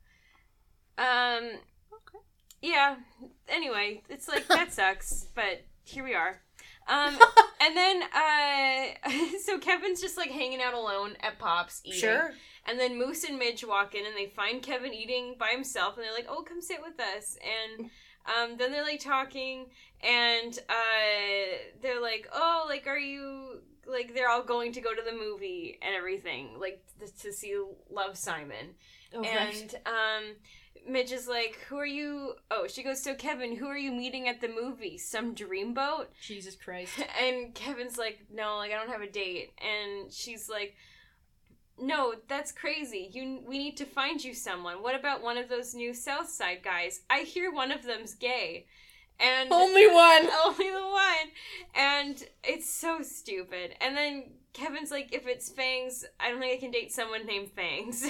Um. 0.97 1.43
Okay. 1.93 2.24
Yeah. 2.62 2.95
Anyway, 3.47 4.04
it's 4.10 4.28
like 4.28 4.47
that 4.47 4.72
sucks, 4.74 5.28
but 5.36 5.62
here 5.84 6.04
we 6.04 6.14
are. 6.14 6.41
Um. 6.88 7.18
and 7.62 7.78
then 7.78 8.04
uh, 8.04 9.10
so 9.44 9.58
Kevin's 9.60 10.02
just 10.02 10.18
like 10.18 10.32
hanging 10.32 10.62
out 10.62 10.74
alone 10.74 11.16
at 11.22 11.40
Pops 11.40 11.82
eating. 11.84 12.00
Sure. 12.00 12.32
And 12.68 12.80
then 12.80 12.98
Moose 12.98 13.24
and 13.24 13.40
Midge 13.40 13.64
walk 13.66 13.96
in 13.96 14.06
and 14.06 14.16
they 14.16 14.28
find 14.28 14.62
Kevin 14.62 14.94
eating 14.94 15.36
by 15.40 15.50
himself 15.50 15.98
and 15.98 16.06
they're 16.06 16.14
like, 16.14 16.28
"Oh, 16.30 16.44
come 16.44 16.62
sit 16.62 16.82
with 16.82 17.00
us." 17.00 17.38
And 17.42 17.90
um, 18.26 18.58
then 18.58 18.72
they're 18.72 18.84
like 18.84 19.00
talking 19.00 19.68
and 20.02 20.58
uh, 20.70 21.58
they're 21.82 22.02
like, 22.02 22.28
"Oh, 22.34 22.66
like, 22.68 22.88
are 22.88 23.00
you 23.00 23.62
like?" 23.88 24.14
They're 24.14 24.30
all 24.30 24.44
going 24.44 24.74
to 24.74 24.82
go 24.82 24.94
to 24.94 25.02
the 25.02 25.16
movie 25.16 25.80
and 25.82 25.96
everything, 25.96 26.60
like 26.60 26.84
th- 27.00 27.16
to 27.22 27.34
see 27.34 27.56
Love 27.90 28.18
Simon. 28.18 28.76
Oh, 29.14 29.24
and 29.24 29.76
um, 29.86 30.36
Midge 30.88 31.12
is 31.12 31.28
like, 31.28 31.60
"Who 31.70 31.78
are 31.78 31.86
you?" 31.86 32.36
Oh, 32.50 32.68
she 32.68 32.84
goes, 32.84 33.02
"So 33.04 33.14
Kevin, 33.16 33.56
who 33.58 33.68
are 33.68 33.78
you 33.78 33.92
meeting 33.92 34.28
at 34.28 34.42
the 34.42 34.48
movie? 34.48 34.98
Some 34.98 35.36
dreamboat?" 35.36 36.08
Jesus 36.22 36.56
Christ. 36.56 36.94
And 37.22 37.54
Kevin's 37.54 37.98
like, 37.98 38.26
"No, 38.34 38.58
like 38.58 38.72
I 38.72 38.76
don't 38.76 38.90
have 38.92 39.02
a 39.02 39.10
date." 39.10 39.52
And 39.62 40.12
she's 40.12 40.50
like, 40.50 40.76
"No, 41.78 42.16
that's 42.28 42.52
crazy. 42.52 43.10
You 43.14 43.42
we 43.46 43.58
need 43.58 43.78
to 43.78 43.86
find 43.86 44.24
you 44.24 44.34
someone. 44.34 44.82
What 44.82 44.96
about 45.00 45.22
one 45.22 45.38
of 45.38 45.50
those 45.50 45.74
new 45.76 45.94
South 45.94 46.30
Side 46.30 46.62
guys? 46.64 47.02
I 47.10 47.20
hear 47.20 47.52
one 47.52 47.72
of 47.72 47.84
them's 47.84 48.16
gay." 48.16 48.66
And 49.20 49.52
Only 49.54 49.86
one. 50.08 50.30
only 50.46 50.72
the 50.72 50.82
one. 50.82 51.28
And 51.76 52.24
it's 52.44 52.68
so 52.68 53.04
stupid. 53.04 53.76
And 53.80 53.96
then 53.96 54.32
Kevin's 54.54 54.90
like, 54.90 55.14
if 55.14 55.28
it's 55.28 55.48
Fangs, 55.50 56.04
I 56.20 56.30
don't 56.32 56.40
think 56.40 56.54
I 56.58 56.60
can 56.60 56.72
date 56.72 56.92
someone 56.92 57.28
named 57.28 57.52
Fangs. 57.52 58.10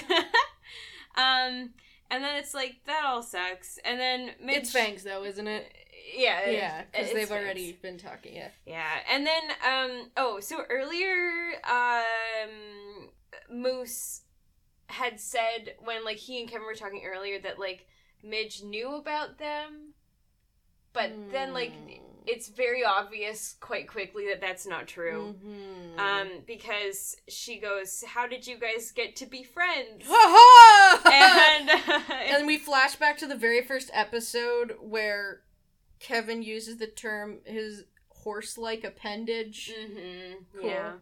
um, 1.16 1.74
and 2.12 2.22
then 2.22 2.36
it's 2.36 2.54
like, 2.54 2.76
that 2.86 3.04
all 3.04 3.22
sucks. 3.22 3.78
And 3.84 3.98
then 3.98 4.30
Midge, 4.40 4.56
It's 4.58 4.72
Fangs 4.72 5.02
though, 5.02 5.24
isn't 5.24 5.46
it? 5.48 5.72
Yeah, 6.14 6.48
Yeah, 6.50 6.82
because 6.92 7.12
they've 7.12 7.26
Fangs. 7.28 7.42
already 7.42 7.72
been 7.72 7.96
talking. 7.98 8.36
Yeah. 8.36 8.48
Yeah, 8.66 8.98
and 9.10 9.26
then 9.26 9.42
um 9.66 10.10
oh, 10.16 10.38
so 10.40 10.62
earlier 10.68 11.54
um 11.64 13.08
Moose 13.50 14.22
had 14.86 15.18
said 15.18 15.74
when 15.82 16.04
like 16.04 16.18
he 16.18 16.38
and 16.40 16.48
Kevin 16.50 16.66
were 16.66 16.74
talking 16.74 17.02
earlier 17.04 17.40
that 17.40 17.58
like 17.58 17.86
Midge 18.22 18.62
knew 18.62 18.94
about 18.96 19.38
them, 19.38 19.94
but 20.92 21.10
then 21.32 21.52
like 21.54 21.72
Hmm. 21.72 22.02
It's 22.26 22.48
very 22.48 22.84
obvious 22.84 23.56
quite 23.60 23.88
quickly 23.88 24.26
that 24.28 24.40
that's 24.40 24.66
not 24.66 24.86
true. 24.86 25.34
Mhm. 25.44 25.98
Um, 25.98 26.28
because 26.46 27.16
she 27.28 27.58
goes, 27.58 28.02
"How 28.06 28.26
did 28.26 28.46
you 28.46 28.56
guys 28.58 28.92
get 28.92 29.16
to 29.16 29.26
be 29.26 29.42
friends?" 29.42 30.04
And 31.04 31.70
and 32.10 32.46
we 32.46 32.58
flash 32.58 32.96
back 32.96 33.18
to 33.18 33.26
the 33.26 33.36
very 33.36 33.62
first 33.62 33.90
episode 33.92 34.76
where 34.80 35.42
Kevin 36.00 36.42
uses 36.42 36.78
the 36.78 36.86
term 36.86 37.40
his 37.44 37.84
horse-like 38.10 38.84
appendage. 38.84 39.72
hmm 39.76 40.34
Cool. 40.58 40.68
Yeah. 40.70 40.92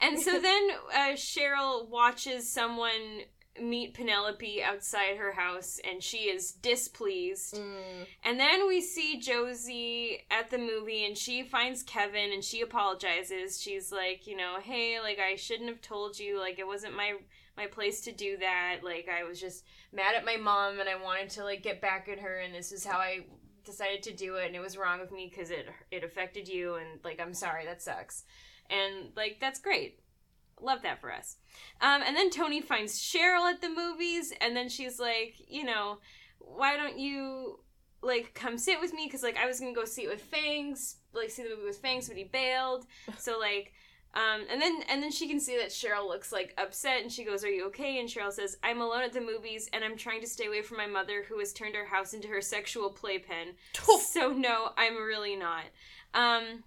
And 0.00 0.20
so 0.20 0.38
then 0.40 0.68
uh, 0.94 1.12
Cheryl 1.14 1.88
watches 1.88 2.52
someone 2.52 3.22
meet 3.62 3.94
Penelope 3.94 4.62
outside 4.62 5.16
her 5.16 5.32
house 5.32 5.80
and 5.88 6.02
she 6.02 6.28
is 6.28 6.52
displeased. 6.52 7.54
Mm. 7.54 8.06
And 8.24 8.40
then 8.40 8.66
we 8.66 8.80
see 8.80 9.18
Josie 9.20 10.26
at 10.30 10.50
the 10.50 10.58
movie 10.58 11.04
and 11.04 11.16
she 11.16 11.42
finds 11.42 11.82
Kevin 11.82 12.32
and 12.32 12.42
she 12.44 12.60
apologizes. 12.60 13.60
She's 13.60 13.92
like, 13.92 14.26
you 14.26 14.36
know, 14.36 14.56
hey, 14.62 15.00
like 15.00 15.18
I 15.18 15.36
shouldn't 15.36 15.68
have 15.68 15.80
told 15.80 16.18
you, 16.18 16.38
like 16.38 16.58
it 16.58 16.66
wasn't 16.66 16.96
my 16.96 17.14
my 17.56 17.66
place 17.66 18.00
to 18.02 18.12
do 18.12 18.36
that. 18.38 18.78
Like 18.82 19.08
I 19.08 19.24
was 19.24 19.40
just 19.40 19.64
mad 19.92 20.14
at 20.14 20.24
my 20.24 20.36
mom 20.36 20.78
and 20.80 20.88
I 20.88 20.94
wanted 20.94 21.30
to 21.30 21.44
like 21.44 21.62
get 21.62 21.80
back 21.80 22.08
at 22.08 22.20
her 22.20 22.38
and 22.38 22.54
this 22.54 22.72
is 22.72 22.84
how 22.84 22.98
I 22.98 23.26
decided 23.64 24.02
to 24.04 24.14
do 24.14 24.36
it 24.36 24.46
and 24.46 24.56
it 24.56 24.60
was 24.60 24.78
wrong 24.78 25.00
of 25.00 25.12
me 25.12 25.28
cuz 25.28 25.50
it 25.50 25.68
it 25.90 26.02
affected 26.02 26.48
you 26.48 26.76
and 26.76 27.04
like 27.04 27.20
I'm 27.20 27.34
sorry, 27.34 27.64
that 27.66 27.82
sucks. 27.82 28.24
And 28.70 29.12
like 29.16 29.38
that's 29.40 29.60
great. 29.60 30.00
Love 30.60 30.82
that 30.82 31.00
for 31.00 31.12
us. 31.12 31.36
Um, 31.80 32.02
and 32.06 32.16
then 32.16 32.30
Toni 32.30 32.60
finds 32.60 33.00
Cheryl 33.00 33.50
at 33.50 33.60
the 33.60 33.68
movies, 33.68 34.32
and 34.40 34.56
then 34.56 34.68
she's 34.68 34.98
like, 34.98 35.34
you 35.48 35.64
know, 35.64 35.98
why 36.38 36.76
don't 36.76 36.98
you 36.98 37.60
like 38.02 38.32
come 38.34 38.58
sit 38.58 38.80
with 38.80 38.92
me? 38.92 39.06
Because 39.06 39.22
like 39.22 39.36
I 39.36 39.46
was 39.46 39.60
gonna 39.60 39.72
go 39.72 39.84
see 39.84 40.04
it 40.04 40.10
with 40.10 40.22
Fangs, 40.22 40.96
like 41.12 41.30
see 41.30 41.42
the 41.42 41.50
movie 41.50 41.66
with 41.66 41.78
Fangs, 41.78 42.08
but 42.08 42.16
he 42.16 42.24
bailed. 42.24 42.86
So 43.18 43.38
like, 43.38 43.72
um, 44.14 44.46
and 44.50 44.60
then 44.60 44.82
and 44.88 45.02
then 45.02 45.10
she 45.10 45.28
can 45.28 45.40
see 45.40 45.56
that 45.58 45.68
Cheryl 45.68 46.08
looks 46.08 46.32
like 46.32 46.54
upset, 46.58 47.02
and 47.02 47.12
she 47.12 47.24
goes, 47.24 47.44
"Are 47.44 47.50
you 47.50 47.66
okay?" 47.66 47.98
And 48.00 48.08
Cheryl 48.08 48.32
says, 48.32 48.56
"I'm 48.62 48.80
alone 48.80 49.02
at 49.02 49.12
the 49.12 49.20
movies, 49.20 49.68
and 49.72 49.84
I'm 49.84 49.96
trying 49.96 50.20
to 50.22 50.26
stay 50.26 50.46
away 50.46 50.62
from 50.62 50.78
my 50.78 50.86
mother, 50.86 51.24
who 51.28 51.38
has 51.38 51.52
turned 51.52 51.74
her 51.74 51.86
house 51.86 52.14
into 52.14 52.28
her 52.28 52.40
sexual 52.40 52.90
playpen. 52.90 53.54
so 54.00 54.32
no, 54.32 54.70
I'm 54.76 54.96
really 54.96 55.36
not." 55.36 55.64
Um, 56.14 56.64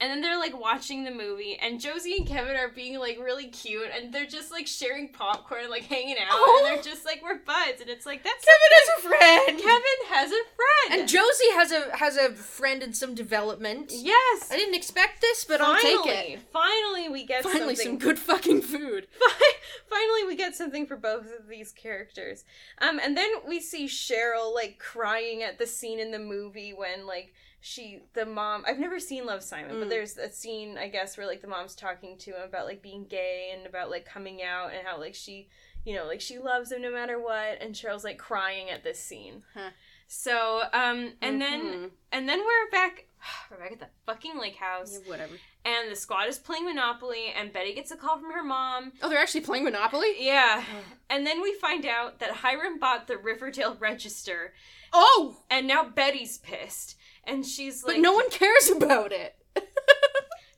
and 0.00 0.10
then 0.10 0.20
they're 0.20 0.38
like 0.38 0.58
watching 0.58 1.04
the 1.04 1.10
movie, 1.10 1.58
and 1.60 1.80
Josie 1.80 2.16
and 2.16 2.26
Kevin 2.26 2.56
are 2.56 2.68
being 2.68 2.98
like 2.98 3.18
really 3.20 3.48
cute, 3.48 3.88
and 3.94 4.12
they're 4.12 4.26
just 4.26 4.50
like 4.50 4.66
sharing 4.66 5.08
popcorn, 5.08 5.68
like 5.70 5.84
hanging 5.84 6.16
out, 6.16 6.28
Oh. 6.32 6.64
and 6.64 6.76
they're 6.76 6.82
just 6.82 7.04
like 7.04 7.22
we're 7.22 7.38
buds, 7.38 7.80
and 7.80 7.90
it's 7.90 8.06
like 8.06 8.22
that's 8.24 8.44
Kevin 8.44 8.72
has 8.72 8.88
a 9.04 9.08
friend. 9.08 9.58
Kevin 9.58 10.00
has 10.08 10.30
a 10.30 10.42
friend, 10.56 11.00
and 11.00 11.08
Josie 11.08 11.50
has 11.52 11.72
a 11.72 11.96
has 11.96 12.16
a 12.16 12.30
friend 12.30 12.82
in 12.82 12.92
some 12.94 13.14
development. 13.14 13.92
yes, 13.94 14.48
I 14.50 14.56
didn't 14.56 14.74
expect 14.74 15.20
this, 15.20 15.44
but 15.44 15.60
finally, 15.60 15.94
I'll 15.94 16.04
take 16.04 16.30
it. 16.34 16.38
Finally, 16.52 17.08
we 17.08 17.24
get 17.24 17.42
Finally, 17.42 17.76
something. 17.76 17.86
some 17.92 17.98
good 17.98 18.18
fucking 18.18 18.62
food. 18.62 19.06
Finally, 19.88 20.24
we 20.26 20.36
get 20.36 20.54
something 20.54 20.86
for 20.86 20.96
both 20.96 21.26
of 21.38 21.48
these 21.48 21.72
characters. 21.72 22.44
Um, 22.80 22.98
and 23.02 23.16
then 23.16 23.28
we 23.46 23.60
see 23.60 23.86
Cheryl 23.86 24.54
like 24.54 24.78
crying 24.78 25.42
at 25.42 25.58
the 25.58 25.66
scene 25.66 25.98
in 25.98 26.10
the 26.10 26.18
movie 26.18 26.72
when 26.72 27.06
like 27.06 27.32
she 27.60 28.00
the 28.14 28.24
mom. 28.26 28.64
I've 28.66 28.78
never 28.78 28.98
seen 28.98 29.26
Love 29.26 29.42
Simon, 29.42 29.78
but 29.78 29.86
Mm. 29.86 29.90
there's 29.90 30.16
a 30.16 30.30
scene 30.30 30.78
I 30.78 30.88
guess 30.88 31.16
where 31.16 31.26
like 31.26 31.40
the 31.42 31.48
mom's 31.48 31.74
talking 31.74 32.16
to 32.18 32.30
him 32.32 32.42
about 32.42 32.66
like 32.66 32.82
being 32.82 33.04
gay 33.04 33.52
and 33.56 33.66
about 33.66 33.90
like 33.90 34.04
coming 34.06 34.42
out 34.42 34.72
and 34.72 34.86
how 34.86 34.98
like 34.98 35.14
she, 35.14 35.48
you 35.84 35.94
know, 35.94 36.06
like 36.06 36.20
she 36.20 36.38
loves 36.38 36.72
him 36.72 36.82
no 36.82 36.90
matter 36.90 37.18
what. 37.20 37.60
And 37.60 37.74
Cheryl's 37.74 38.04
like 38.04 38.18
crying 38.18 38.70
at 38.70 38.82
this 38.82 38.98
scene. 38.98 39.42
Huh. 39.54 39.70
So 40.08 40.62
um, 40.72 41.12
and 41.20 41.40
then 41.40 41.60
Mhm. 41.62 41.90
and 42.12 42.28
then 42.28 42.40
we're 42.40 42.70
back. 42.70 43.04
We're 43.50 43.58
back 43.58 43.72
at 43.72 43.80
the 43.80 43.88
fucking 44.06 44.38
lake 44.38 44.56
house, 44.56 44.98
Yeah, 45.02 45.10
whatever. 45.10 45.34
and 45.66 45.90
the 45.92 45.96
squad 45.96 46.26
is 46.28 46.38
playing 46.38 46.64
Monopoly, 46.64 47.26
and 47.36 47.52
Betty 47.52 47.74
gets 47.74 47.90
a 47.90 47.96
call 47.96 48.18
from 48.18 48.32
her 48.32 48.42
mom. 48.42 48.92
Oh, 49.02 49.10
they're 49.10 49.18
actually 49.18 49.42
playing 49.42 49.64
Monopoly. 49.64 50.14
Yeah. 50.18 50.64
And 51.10 51.26
then 51.26 51.42
we 51.42 51.52
find 51.54 51.84
out 51.84 52.18
that 52.20 52.30
Hiram 52.36 52.78
bought 52.78 53.06
the 53.08 53.18
Riverdale 53.18 53.74
Register, 53.78 54.54
Oh, 54.92 55.36
and 55.50 55.66
now 55.66 55.84
Betty's 55.84 56.38
pissed. 56.38 56.96
And 57.30 57.46
she's 57.46 57.84
like, 57.84 57.96
but 57.96 58.02
no 58.02 58.12
one 58.12 58.28
cares 58.30 58.70
about 58.70 59.12
it. 59.12 59.36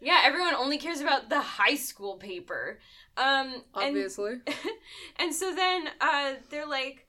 Yeah, 0.03 0.21
everyone 0.25 0.55
only 0.55 0.79
cares 0.79 1.01
about 1.01 1.31
the 1.31 1.41
high 1.41 1.77
school 1.77 2.17
paper. 2.17 2.81
Um, 3.17 3.55
and, 3.55 3.63
Obviously. 3.75 4.41
and 5.17 5.33
so 5.33 5.55
then 5.55 5.89
uh, 6.01 6.35
they're 6.51 6.67
like, 6.67 7.07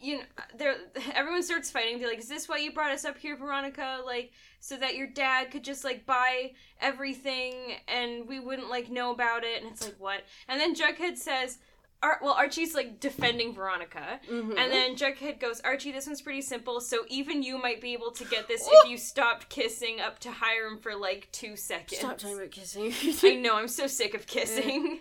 you 0.00 0.16
know, 0.16 0.22
they're 0.56 0.76
everyone 1.14 1.42
starts 1.42 1.70
fighting. 1.70 1.98
They're 1.98 2.08
like, 2.08 2.18
"Is 2.18 2.28
this 2.28 2.48
why 2.48 2.58
you 2.58 2.72
brought 2.72 2.92
us 2.92 3.04
up 3.04 3.18
here, 3.18 3.36
Veronica? 3.36 4.00
Like, 4.04 4.32
so 4.60 4.76
that 4.76 4.96
your 4.96 5.06
dad 5.06 5.50
could 5.50 5.64
just 5.64 5.84
like 5.84 6.04
buy 6.04 6.52
everything 6.80 7.54
and 7.88 8.26
we 8.26 8.40
wouldn't 8.40 8.70
like 8.70 8.90
know 8.90 9.12
about 9.12 9.44
it?" 9.44 9.62
And 9.62 9.72
it's 9.72 9.84
like, 9.84 9.96
"What?" 9.98 10.24
And 10.48 10.60
then 10.60 10.74
Jughead 10.74 11.16
says, 11.16 11.58
Ar- 12.04 12.18
"Well, 12.22 12.34
Archie's 12.34 12.74
like 12.74 13.00
defending 13.00 13.54
Veronica." 13.54 14.20
Mhm. 14.28 14.56
And 14.58 14.70
then 14.72 14.94
Jughead 14.96 15.40
goes, 15.40 15.60
Archie, 15.62 15.90
this 15.92 16.06
one's 16.06 16.20
pretty 16.22 16.42
simple, 16.42 16.80
so 16.80 17.04
even 17.08 17.42
you 17.42 17.56
might 17.58 17.80
be 17.80 17.92
able 17.94 18.10
to 18.12 18.24
get 18.26 18.46
this 18.46 18.68
if 18.70 18.88
you 18.90 18.98
stopped 18.98 19.48
kissing 19.48 20.00
up 20.00 20.18
to 20.20 20.30
Hiram 20.30 20.78
for 20.78 20.94
like 20.94 21.28
two 21.32 21.56
seconds. 21.56 21.98
Stop 21.98 22.18
talking 22.18 22.36
about 22.36 22.50
kissing. 22.50 22.92
I 23.24 23.34
know, 23.36 23.56
I'm 23.56 23.68
so 23.68 23.86
sick 23.86 24.14
of 24.14 24.26
kissing. 24.36 25.00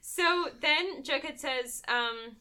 so 0.00 0.48
then 0.60 1.02
Jughead 1.02 1.38
says, 1.38 1.82
um, 1.88 2.36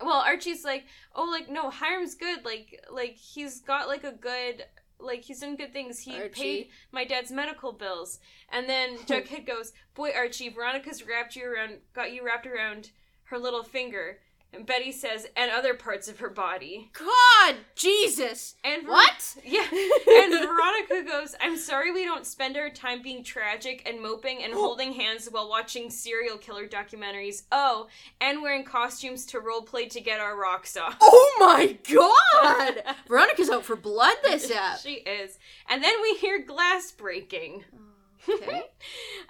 well, 0.00 0.20
Archie's 0.26 0.64
like, 0.64 0.84
oh, 1.14 1.24
like, 1.30 1.48
no, 1.48 1.70
Hiram's 1.70 2.14
good. 2.14 2.44
Like, 2.44 2.84
like, 2.90 3.16
he's 3.16 3.60
got, 3.60 3.86
like, 3.88 4.02
a 4.04 4.12
good, 4.12 4.64
like, 4.98 5.22
he's 5.22 5.40
done 5.40 5.56
good 5.56 5.72
things. 5.72 6.00
He 6.00 6.16
Archie. 6.16 6.28
paid 6.30 6.68
my 6.92 7.04
dad's 7.04 7.30
medical 7.30 7.72
bills. 7.72 8.18
And 8.50 8.68
then 8.68 8.96
Jughead 9.06 9.46
goes, 9.46 9.72
boy, 9.94 10.12
Archie, 10.14 10.48
Veronica's 10.48 11.06
wrapped 11.06 11.36
you 11.36 11.46
around, 11.46 11.78
got 11.94 12.12
you 12.12 12.24
wrapped 12.24 12.46
around 12.46 12.90
her 13.24 13.38
little 13.38 13.62
finger. 13.62 14.18
And 14.54 14.66
Betty 14.66 14.92
says, 14.92 15.26
and 15.36 15.50
other 15.50 15.74
parts 15.74 16.08
of 16.08 16.20
her 16.20 16.30
body. 16.30 16.90
God, 16.92 17.56
Jesus. 17.74 18.54
And 18.62 18.84
Ver- 18.84 18.90
What? 18.90 19.36
Yeah. 19.44 19.66
And 20.06 20.32
Veronica 20.32 21.02
goes, 21.06 21.34
I'm 21.40 21.56
sorry 21.56 21.90
we 21.92 22.04
don't 22.04 22.26
spend 22.26 22.56
our 22.56 22.70
time 22.70 23.02
being 23.02 23.24
tragic 23.24 23.82
and 23.86 24.00
moping 24.00 24.42
and 24.44 24.52
oh. 24.54 24.58
holding 24.58 24.92
hands 24.92 25.28
while 25.30 25.48
watching 25.48 25.90
serial 25.90 26.38
killer 26.38 26.66
documentaries. 26.68 27.44
Oh, 27.50 27.88
and 28.20 28.42
wearing 28.42 28.64
costumes 28.64 29.26
to 29.26 29.40
roleplay 29.40 29.88
to 29.90 30.00
get 30.00 30.20
our 30.20 30.36
rocks 30.38 30.76
off. 30.76 30.96
Oh 31.00 31.36
my 31.40 31.78
god! 31.90 32.94
Veronica's 33.08 33.50
out 33.50 33.64
for 33.64 33.76
blood 33.76 34.14
this 34.22 34.50
app. 34.54 34.78
she 34.78 34.94
is. 34.94 35.38
And 35.68 35.82
then 35.82 35.94
we 36.02 36.14
hear 36.14 36.44
glass 36.44 36.92
breaking. 36.92 37.64
Oh. 37.74 37.93
Okay. 38.28 38.62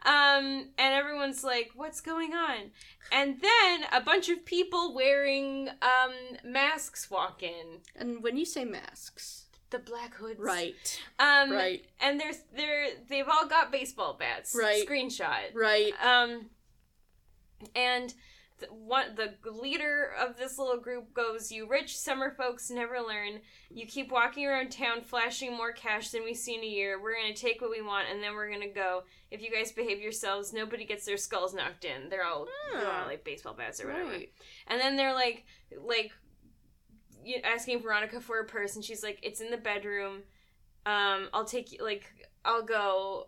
Um, 0.07 0.68
and 0.76 0.95
everyone's 0.95 1.42
like, 1.42 1.70
what's 1.74 2.01
going 2.01 2.34
on? 2.34 2.70
And 3.11 3.40
then 3.40 3.84
a 3.92 4.01
bunch 4.01 4.28
of 4.28 4.45
people 4.45 4.95
wearing 4.95 5.68
um 5.80 6.12
masks 6.45 7.11
walk 7.11 7.42
in. 7.42 7.80
And 7.97 8.22
when 8.22 8.36
you 8.36 8.45
say 8.45 8.64
masks, 8.64 9.47
The 9.70 9.78
black 9.78 10.14
hoods. 10.14 10.38
right, 10.40 11.01
Um 11.18 11.53
right, 11.53 11.84
and 12.01 12.20
there's 12.20 12.38
they're 12.55 12.88
they've 13.09 13.28
all 13.28 13.47
got 13.47 13.72
baseball 13.72 14.14
bats. 14.18 14.55
Right. 14.59 14.86
Screenshot. 14.86 15.55
right. 15.55 15.92
Um 16.05 16.51
and 17.74 18.12
the, 18.61 18.66
one 18.66 19.16
the 19.16 19.34
leader 19.50 20.12
of 20.18 20.36
this 20.36 20.59
little 20.59 20.78
group 20.80 21.12
goes, 21.12 21.50
"You 21.50 21.68
rich 21.68 21.96
summer 21.98 22.30
folks 22.30 22.70
never 22.70 23.00
learn. 23.00 23.40
You 23.70 23.84
keep 23.86 24.12
walking 24.12 24.46
around 24.46 24.70
town 24.70 25.02
flashing 25.02 25.57
more 25.57 25.72
cash 25.72 26.11
than 26.11 26.22
we 26.24 26.34
see 26.34 26.55
in 26.55 26.62
a 26.62 26.66
year. 26.66 27.02
We're 27.02 27.16
gonna 27.20 27.34
take 27.34 27.61
what 27.61 27.70
we 27.70 27.82
want, 27.82 28.07
and 28.12 28.22
then 28.22 28.34
we're 28.34 28.50
gonna 28.50 28.68
go. 28.68 29.02
If 29.32 29.42
you 29.42 29.50
guys 29.50 29.72
behave 29.72 30.00
yourselves, 30.00 30.52
nobody 30.52 30.84
gets 30.84 31.05
their 31.05 31.16
skulls 31.16 31.52
knocked 31.52 31.84
in. 31.84 32.09
They're 32.09 32.24
all, 32.24 32.46
they're 32.72 32.86
all 32.86 33.02
Ah. 33.02 33.07
like 33.07 33.24
baseball 33.24 33.55
bats 33.55 33.82
or 33.82 33.88
whatever. 33.88 34.11
Right. 34.11 34.32
And 34.68 34.80
then 34.80 34.96
they're 34.96 35.14
like, 35.14 35.44
like, 35.84 36.12
asking 37.42 37.80
Veronica 37.82 38.20
for 38.20 38.38
a 38.38 38.44
purse, 38.44 38.76
and 38.76 38.84
she's 38.84 39.02
like, 39.02 39.18
"It's 39.22 39.40
in 39.40 39.50
the 39.50 39.57
bedroom. 39.57 40.22
Um, 40.86 41.28
I'll 41.32 41.44
take 41.46 41.72
you. 41.72 41.82
Like, 41.82 42.05
I'll 42.44 42.62
go." 42.62 43.26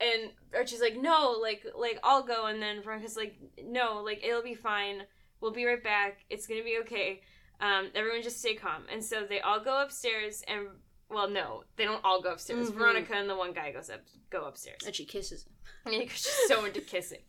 And 0.00 0.32
Archie's 0.54 0.80
like, 0.80 0.96
"No, 0.96 1.38
like, 1.40 1.64
like 1.76 1.98
I'll 2.02 2.22
go." 2.22 2.46
And 2.46 2.60
then 2.60 2.82
Veronica's 2.82 3.16
like, 3.16 3.36
"No, 3.62 4.02
like 4.02 4.24
it'll 4.24 4.42
be 4.42 4.54
fine. 4.54 5.02
We'll 5.40 5.52
be 5.52 5.64
right 5.64 5.82
back. 5.82 6.24
It's 6.30 6.46
gonna 6.46 6.64
be 6.64 6.78
okay. 6.80 7.20
Um, 7.60 7.90
everyone 7.94 8.22
just 8.22 8.38
stay 8.40 8.54
calm." 8.54 8.84
And 8.90 9.04
so 9.04 9.24
they 9.28 9.40
all 9.40 9.60
go 9.60 9.80
upstairs, 9.82 10.42
and 10.48 10.66
well, 11.08 11.28
no, 11.30 11.62
they 11.76 11.84
don't 11.84 12.04
all 12.04 12.20
go 12.20 12.32
upstairs. 12.32 12.70
Mhm. 12.70 12.74
Veronica 12.74 13.14
and 13.14 13.30
the 13.30 13.36
one 13.36 13.52
guy 13.52 13.70
goes 13.72 13.88
up, 13.90 14.00
go 14.30 14.44
upstairs. 14.46 14.80
And 14.84 14.94
she 14.94 15.04
kisses 15.04 15.44
him. 15.46 15.52
Yeah, 15.92 15.98
because 16.00 16.16
she's 16.18 16.48
so 16.48 16.64
into 16.64 16.80
kissing. 16.80 17.20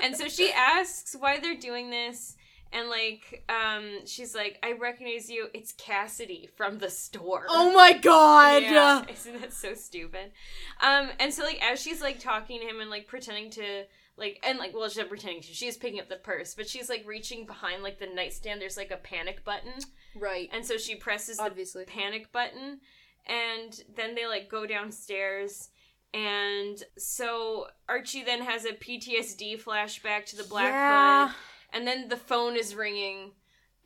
And 0.00 0.16
so 0.16 0.28
she 0.28 0.52
asks 0.56 1.14
why 1.18 1.38
they're 1.38 1.54
doing 1.56 1.90
this, 1.90 2.36
and 2.72 2.88
like, 2.88 3.44
um, 3.48 4.06
she's 4.06 4.34
like, 4.34 4.58
"I 4.62 4.72
recognize 4.72 5.28
you. 5.28 5.48
It's 5.54 5.72
Cassidy 5.72 6.48
from 6.56 6.78
the 6.78 6.90
store." 6.90 7.46
Oh 7.48 7.72
my 7.74 7.92
god! 7.94 8.62
yeah, 8.62 9.04
isn't 9.12 9.40
that 9.40 9.52
so 9.52 9.74
stupid? 9.74 10.32
Um, 10.80 11.10
and 11.18 11.32
so 11.34 11.42
like 11.44 11.60
as 11.64 11.80
she's 11.82 12.00
like 12.00 12.18
talking 12.20 12.60
to 12.60 12.66
him 12.66 12.80
and 12.80 12.90
like 12.90 13.06
pretending 13.06 13.50
to 13.50 13.84
like 14.16 14.38
and 14.42 14.58
like 14.58 14.74
well 14.74 14.88
she's 14.88 14.98
not 14.98 15.08
pretending 15.08 15.40
to, 15.42 15.48
she's 15.48 15.76
picking 15.76 15.98
up 16.00 16.08
the 16.08 16.16
purse, 16.16 16.54
but 16.54 16.68
she's 16.68 16.88
like 16.88 17.04
reaching 17.06 17.46
behind 17.46 17.82
like 17.82 17.98
the 17.98 18.06
nightstand. 18.06 18.60
There's 18.60 18.76
like 18.76 18.90
a 18.90 18.96
panic 18.98 19.44
button, 19.44 19.72
Right. 20.14 20.48
and 20.52 20.64
so 20.64 20.76
she 20.76 20.94
presses 20.94 21.38
the 21.38 21.44
Obviously. 21.44 21.84
panic 21.84 22.30
button 22.32 22.80
and 23.26 23.80
then 23.96 24.14
they 24.14 24.26
like 24.26 24.48
go 24.48 24.66
downstairs 24.66 25.68
and 26.12 26.82
so 26.98 27.66
Archie 27.88 28.24
then 28.24 28.42
has 28.42 28.64
a 28.64 28.72
PTSD 28.72 29.62
flashback 29.62 30.24
to 30.26 30.36
the 30.36 30.44
Black 30.44 30.72
yeah. 30.72 31.32
And 31.72 31.86
then 31.86 32.08
the 32.08 32.16
phone 32.16 32.56
is 32.56 32.74
ringing 32.74 33.32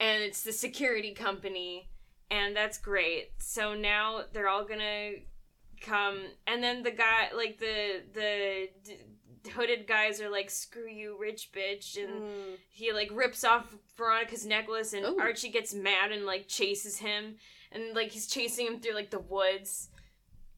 and 0.00 0.22
it's 0.22 0.42
the 0.42 0.52
security 0.52 1.12
company 1.12 1.90
and 2.30 2.56
that's 2.56 2.78
great. 2.78 3.32
So 3.38 3.74
now 3.74 4.22
they're 4.32 4.48
all 4.48 4.64
to 4.80 5.16
come 5.80 6.18
and 6.46 6.62
then 6.62 6.82
the 6.82 6.90
guy 6.90 7.28
like 7.36 7.58
the 7.58 8.02
the 8.14 8.68
d- 8.84 9.50
hooded 9.50 9.86
guys 9.86 10.18
are 10.22 10.30
like 10.30 10.48
screw 10.48 10.88
you 10.88 11.16
rich 11.20 11.50
bitch 11.52 12.02
and 12.02 12.22
Mm. 12.22 12.56
he 12.70 12.92
like 12.92 13.10
rips 13.12 13.44
off 13.44 13.74
Veronica's 13.98 14.46
necklace 14.46 14.94
and 14.94 15.04
Ooh. 15.04 15.18
Archie 15.20 15.50
gets 15.50 15.74
mad 15.74 16.10
and 16.12 16.24
like 16.24 16.48
chases 16.48 16.96
him 16.98 17.34
and 17.70 17.94
like 17.94 18.12
he's 18.12 18.26
chasing 18.26 18.66
him 18.66 18.80
through 18.80 18.94
like 18.94 19.10
the 19.10 19.18
woods. 19.18 19.90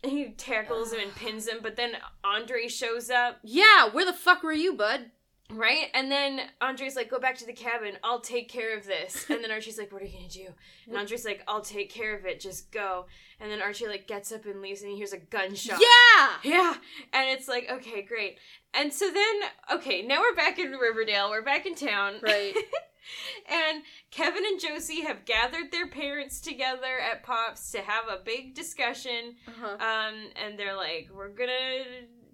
And 0.05 0.13
he 0.13 0.27
tackles 0.37 0.93
him 0.93 1.01
and 1.01 1.15
pins 1.17 1.49
him, 1.49 1.59
but 1.63 1.75
then 1.75 1.93
Andre 2.23 2.69
shows 2.69 3.11
up, 3.11 3.39
Yeah, 3.43 3.89
where 3.91 4.05
the 4.05 4.13
fuck 4.13 4.43
were 4.45 4.53
you, 4.53 4.75
bud? 4.75 5.11
Right? 5.51 5.87
And 5.95 6.11
then 6.11 6.41
Andre's 6.61 6.97
like, 6.97 7.11
"Go 7.11 7.19
back 7.19 7.37
to 7.39 7.47
the 7.47 7.53
cabin. 7.53 7.99
I'll 8.03 8.21
take 8.21 8.49
care 8.49 8.77
of 8.77 8.87
this." 8.87 9.27
And 9.31 9.43
then 9.43 9.51
Archie's 9.51 9.79
like, 9.79 9.93
"What 9.93 10.03
are 10.03 10.07
you 10.07 10.17
gonna 10.17 10.29
do?" 10.29 10.49
And 10.87 10.97
Andre's 10.97 11.25
like, 11.25 11.43
"I'll 11.47 11.61
take 11.61 11.91
care 11.91 12.17
of 12.17 12.25
it. 12.27 12.41
Just 12.41 12.71
go." 12.73 13.07
And 13.41 13.51
then 13.51 13.61
Archie 13.61 13.87
like 13.87 14.07
gets 14.07 14.33
up 14.33 14.47
and 14.47 14.63
leaves, 14.63 14.83
and 14.83 14.91
he 14.91 14.97
hears 14.97 15.13
a 15.13 15.19
gunshot. 15.19 15.81
Yeah! 15.81 16.29
Yeah. 16.43 16.75
And 17.13 17.29
it's 17.31 17.49
like, 17.49 17.69
okay, 17.71 18.03
great. 18.03 18.39
And 18.75 18.93
so 18.93 19.11
then, 19.11 19.35
okay, 19.73 20.03
now 20.03 20.21
we're 20.21 20.35
back 20.35 20.59
in 20.59 20.73
Riverdale. 20.73 21.31
We're 21.31 21.43
back 21.43 21.67
in 21.67 21.75
town. 21.75 22.15
Right. 22.23 22.55
and 23.51 23.83
Kevin 24.11 24.45
and 24.45 24.61
Josie 24.61 25.03
have 25.03 25.25
gathered 25.25 25.73
their 25.73 25.89
parents 25.89 26.41
together 26.41 26.99
at 26.99 27.23
Pops 27.23 27.71
to 27.73 27.79
have 27.79 28.05
a 28.09 28.23
big 28.25 28.55
discussion. 28.55 29.37
Uh-huh. 29.47 29.75
Um, 29.75 30.31
and 30.43 30.59
they're 30.59 30.77
like, 30.77 31.09
we're 31.15 31.29
gonna 31.29 31.85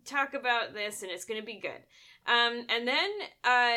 talk 0.05 0.35
about 0.35 0.75
this 0.75 1.03
and 1.03 1.11
it's 1.11 1.25
gonna 1.25 1.43
be 1.43 1.61
good. 1.61 1.83
Um, 2.27 2.65
and 2.69 2.87
then, 2.87 3.11
uh, 3.45 3.77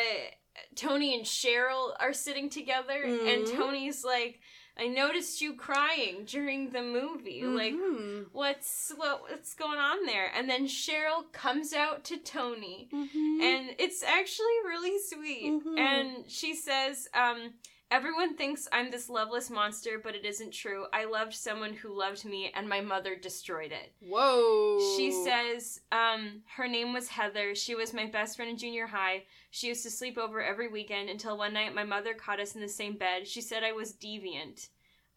Toni 0.74 1.14
and 1.14 1.24
Cheryl 1.24 1.94
are 2.00 2.12
sitting 2.12 2.48
together, 2.48 3.02
and 3.04 3.44
Mhm. 3.44 3.56
Toni's 3.56 4.04
like, 4.04 4.40
I 4.78 4.88
noticed 4.88 5.40
you 5.40 5.54
crying 5.54 6.24
during 6.26 6.70
the 6.70 6.82
movie. 6.82 7.44
Like, 7.44 7.74
Mhm. 7.74 8.26
what's 8.32 8.92
what, 8.96 9.22
what's 9.22 9.54
going 9.54 9.78
on 9.78 10.04
there 10.04 10.30
and 10.34 10.48
then 10.50 10.66
cheryl 10.66 11.30
comes 11.32 11.72
out 11.72 12.04
to 12.04 12.18
toni 12.18 12.88
Mhm. 12.92 13.40
and 13.40 13.74
it's 13.78 14.02
actually 14.02 14.58
really 14.66 14.98
sweet 14.98 15.52
Mhm. 15.64 15.78
and 15.78 16.30
she 16.30 16.54
says 16.54 17.08
um 17.14 17.54
everyone 17.90 18.36
thinks 18.36 18.66
i'm 18.72 18.90
this 18.90 19.08
loveless 19.08 19.48
monster 19.48 20.00
but 20.02 20.14
it 20.14 20.24
isn't 20.24 20.52
true 20.52 20.86
i 20.92 21.04
loved 21.04 21.32
someone 21.32 21.72
who 21.72 21.96
loved 21.96 22.24
me 22.24 22.50
and 22.54 22.68
my 22.68 22.80
mother 22.80 23.14
destroyed 23.14 23.70
it 23.72 23.92
Whoa. 24.00 24.78
she 24.96 25.12
says 25.12 25.80
um 25.92 26.42
her 26.56 26.66
name 26.66 26.92
was 26.92 27.08
heather 27.08 27.54
she 27.54 27.74
was 27.74 27.94
my 27.94 28.06
best 28.06 28.36
friend 28.36 28.50
in 28.50 28.56
junior 28.58 28.86
high 28.86 29.22
she 29.50 29.68
used 29.68 29.84
to 29.84 29.90
sleep 29.90 30.18
over 30.18 30.42
every 30.42 30.68
weekend 30.68 31.08
until 31.08 31.38
one 31.38 31.52
night 31.54 31.74
my 31.74 31.84
mother 31.84 32.12
caught 32.14 32.40
us 32.40 32.54
in 32.56 32.60
the 32.60 32.68
same 32.68 32.96
bed 32.96 33.26
she 33.26 33.40
said 33.40 33.62
i 33.62 33.72
was 33.72 33.92
deviant 33.94 34.68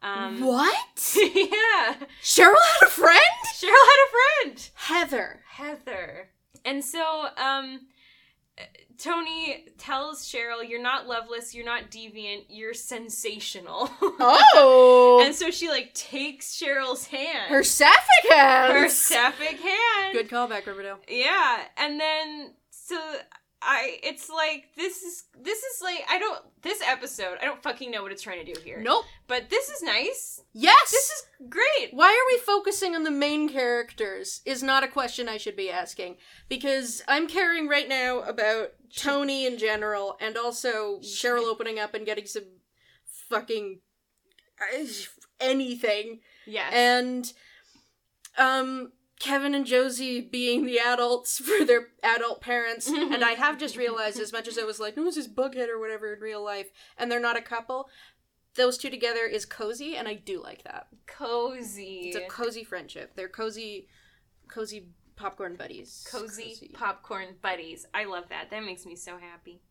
um 0.04 0.40
What? 0.46 1.16
yeah 1.16 1.96
Cheryl 2.24 2.56
had 2.56 2.88
a 2.88 2.90
friend? 2.90 3.20
cheryl 3.56 3.68
had 3.72 4.06
a 4.06 4.12
friend 4.46 4.70
Heather. 4.76 5.42
Heather. 5.48 6.30
And 6.66 6.84
so, 6.84 7.28
um, 7.38 7.82
Toni 8.98 9.66
tells 9.78 10.26
Cheryl, 10.28 10.68
You're 10.68 10.82
not 10.82 11.08
loveless, 11.08 11.56
you're 11.56 11.66
not 11.66 11.90
deviant, 11.90 12.46
you're 12.50 12.74
sensational. 12.74 13.90
Oh. 14.22 15.22
and 15.26 15.34
so 15.34 15.50
she, 15.52 15.70
like, 15.70 15.94
takes 15.94 16.60
Cheryl's 16.62 17.06
hand. 17.08 17.50
her 17.50 17.64
sapphic 17.64 18.30
hand, 18.30 18.74
Her 18.74 18.90
sapphic 18.90 19.60
hand. 19.60 20.14
Good 20.14 20.30
callback, 20.30 20.66
Riverdale. 20.66 21.00
Yeah. 21.08 21.60
And 21.78 22.00
then, 22.00 22.52
so. 22.72 23.00
I 23.62 24.00
it's 24.04 24.30
like 24.30 24.70
this 24.78 25.02
is 25.02 25.26
this 25.42 25.60
is 25.60 25.82
like 25.82 26.02
I 26.10 26.18
don't 26.18 26.40
this 26.62 26.82
episode 26.82 27.38
I 27.42 27.46
don't 27.46 27.62
fucking 27.62 27.92
know 27.92 28.02
what 28.02 28.12
it's 28.12 28.22
trying 28.22 28.46
to 28.46 28.54
do 28.54 28.60
here. 28.62 28.82
Nope. 28.82 29.06
But 29.28 29.50
this 29.50 29.70
is 29.70 29.84
nice. 29.84 30.42
Yes. 30.54 30.92
This 30.92 31.10
is 31.10 31.50
great. 31.50 31.90
Why 31.92 32.08
are 32.08 32.28
we 32.34 32.40
focusing 32.40 32.96
on 32.96 33.04
the 33.04 33.12
main 33.12 33.50
characters 33.50 34.42
is 34.46 34.64
not 34.64 34.84
a 34.84 34.88
question 34.88 35.28
I 35.28 35.38
should 35.38 35.58
be 35.58 35.70
asking. 35.70 36.16
Because 36.48 37.04
I'm 37.08 37.28
caring 37.28 37.68
right 37.68 37.90
now 37.90 38.20
about 38.22 38.72
Toni 38.96 39.46
in 39.46 39.58
general 39.58 40.18
and 40.22 40.38
also 40.38 41.00
Cheryl 41.00 41.44
opening 41.44 41.80
up 41.80 41.94
and 41.94 42.06
getting 42.06 42.28
some 42.28 42.44
fucking 43.30 43.82
uh, 44.62 44.86
anything. 45.42 46.20
Yes. 46.48 46.72
And 46.74 47.34
um 48.38 48.94
Kevin 49.20 49.54
and 49.54 49.66
Josie 49.66 50.22
being 50.22 50.66
the 50.66 50.80
adults 50.80 51.38
for 51.46 51.66
their 51.66 51.90
adult 52.04 52.42
parents. 52.42 52.88
and 52.88 53.24
I 53.24 53.32
have 53.32 53.58
just 53.58 53.78
realized, 53.78 54.20
as 54.20 54.34
much 54.34 54.48
as 54.48 54.58
I 54.58 54.64
was 54.64 54.80
like, 54.80 54.96
who's 54.96 55.16
this 55.16 55.28
bughead 55.28 55.70
or 55.70 55.80
whatever 55.80 56.14
in 56.14 56.20
real 56.20 56.44
life, 56.44 56.72
and 56.98 57.12
they're 57.12 57.20
not 57.20 57.38
a 57.38 57.42
couple, 57.42 57.90
those 58.56 58.78
two 58.78 58.90
together 58.90 59.26
is 59.26 59.46
cozy, 59.46 59.96
and 59.96 60.08
I 60.08 60.16
do 60.16 60.42
like 60.42 60.64
that. 60.64 60.88
cozy. 61.06 62.12
It's 62.14 62.18
a 62.18 62.28
cozy 62.28 62.64
friendship. 62.64 63.12
They're 63.16 63.30
cozy, 63.30 63.88
cozy 64.48 64.88
popcorn 65.16 65.56
buddies. 65.56 66.08
cozy, 66.10 66.72
popcorn 66.74 67.36
buddies. 67.42 67.86
I 67.94 68.06
love 68.06 68.30
that. 68.30 68.50
That 68.50 68.64
makes 68.64 68.86
me 68.86 68.96
so 68.96 69.18
happy. 69.18 69.62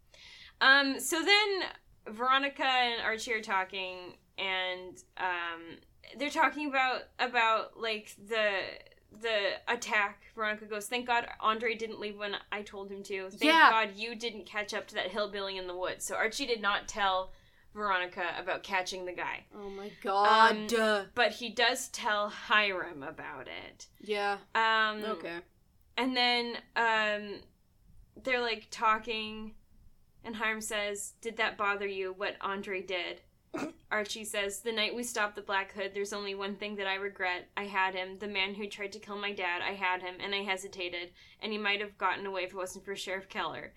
Um, 0.60 1.00
so 1.00 1.22
then 1.22 2.14
Veronica 2.14 2.64
and 2.64 3.02
Archie 3.02 3.32
are 3.32 3.40
talking, 3.40 4.16
and 4.36 4.98
um, 5.16 5.78
they're 6.18 6.30
talking 6.30 6.68
about 6.68 7.02
about 7.18 7.80
like 7.80 8.14
the 8.28 8.60
the 9.10 9.54
attack. 9.66 10.20
Veronica 10.34 10.66
goes, 10.66 10.86
"Thank 10.86 11.06
God 11.06 11.28
Andre 11.40 11.74
didn't 11.74 11.98
leave 12.00 12.18
when 12.18 12.36
I 12.52 12.62
told 12.62 12.90
him 12.90 13.02
to. 13.04 13.30
Thank 13.30 13.42
Yeah. 13.42 13.70
God 13.70 13.96
you 13.96 14.14
didn't 14.14 14.46
catch 14.46 14.72
up 14.74 14.86
to 14.88 14.94
that 14.96 15.08
hillbilly 15.10 15.56
in 15.56 15.66
the 15.66 15.76
woods." 15.76 16.04
So 16.04 16.14
Archie 16.14 16.46
did 16.46 16.60
not 16.60 16.86
tell 16.88 17.32
Veronica 17.74 18.34
about 18.38 18.62
catching 18.62 19.04
the 19.06 19.12
guy. 19.12 19.44
Oh 19.54 19.68
my 19.70 19.90
god. 20.02 20.70
Um, 20.70 21.06
But 21.14 21.32
he 21.32 21.50
does 21.50 21.88
tell 21.88 22.28
Hiram 22.28 23.02
about 23.02 23.48
it. 23.48 23.86
yeah. 24.00 24.38
Um, 24.54 25.04
Okay. 25.04 25.38
And 25.96 26.16
then 26.16 26.58
um, 26.76 27.40
they're 28.22 28.40
like 28.40 28.68
talking, 28.70 29.54
and 30.24 30.36
Hiram 30.36 30.60
says, 30.60 31.14
Did 31.20 31.36
that 31.38 31.56
bother 31.56 31.86
you, 31.86 32.12
what 32.12 32.36
Andre 32.40 32.82
did? 32.82 33.20
Archie 33.90 34.24
says, 34.24 34.60
The 34.60 34.72
night 34.72 34.94
we 34.94 35.02
stopped 35.02 35.36
the 35.36 35.42
Black 35.42 35.72
Hood, 35.72 35.92
there's 35.94 36.12
only 36.12 36.34
one 36.34 36.56
thing 36.56 36.76
that 36.76 36.86
I 36.86 36.94
regret. 36.94 37.48
I 37.56 37.64
had 37.64 37.94
him. 37.94 38.18
The 38.18 38.28
man 38.28 38.54
who 38.54 38.66
tried 38.66 38.92
to 38.92 38.98
kill 38.98 39.18
my 39.18 39.32
dad, 39.32 39.62
I 39.62 39.72
had 39.72 40.02
him, 40.02 40.14
and 40.22 40.34
I 40.34 40.42
hesitated, 40.42 41.10
and 41.40 41.52
he 41.52 41.58
might 41.58 41.80
have 41.80 41.98
gotten 41.98 42.26
away 42.26 42.42
if 42.42 42.50
it 42.50 42.56
wasn't 42.56 42.84
for 42.84 42.96
Sheriff 42.96 43.28
Keller. 43.28 43.72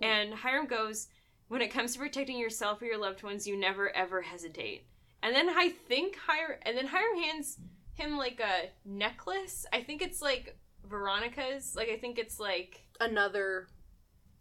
And 0.00 0.34
Hiram 0.34 0.66
goes, 0.66 1.08
When 1.48 1.62
it 1.62 1.72
comes 1.72 1.92
to 1.94 1.98
protecting 1.98 2.38
yourself 2.38 2.82
or 2.82 2.86
your 2.86 2.98
loved 2.98 3.22
ones, 3.22 3.46
you 3.46 3.56
never 3.56 3.94
ever 3.94 4.22
hesitate. 4.22 4.86
And 5.22 5.34
then 5.34 5.48
I 5.48 5.70
think 5.88 6.16
Hiram, 6.26 6.58
and 6.62 6.76
then 6.76 6.86
Hiram 6.86 7.22
hands 7.22 7.58
him 7.94 8.16
like 8.16 8.40
a 8.40 8.70
necklace. 8.88 9.66
I 9.72 9.82
think 9.82 10.02
it's 10.02 10.20
like 10.20 10.56
Veronica's. 10.84 11.74
Like 11.76 11.88
I 11.88 11.96
think 11.96 12.18
it's 12.18 12.40
like 12.40 12.84
Another 13.00 13.68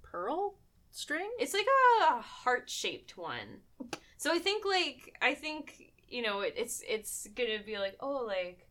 pearl 0.03 0.55
string? 0.91 1.29
it's 1.39 1.53
like 1.53 1.65
a 2.09 2.21
heart 2.21 2.69
shaped 2.69 3.17
one. 3.17 3.61
So 4.21 4.31
I 4.31 4.37
think 4.37 4.65
like 4.65 5.17
I 5.19 5.33
think 5.33 5.93
you 6.07 6.21
know 6.21 6.41
it, 6.41 6.53
it's 6.55 6.83
it's 6.87 7.27
gonna 7.35 7.57
be 7.65 7.79
like 7.79 7.97
oh 7.99 8.23
like 8.27 8.67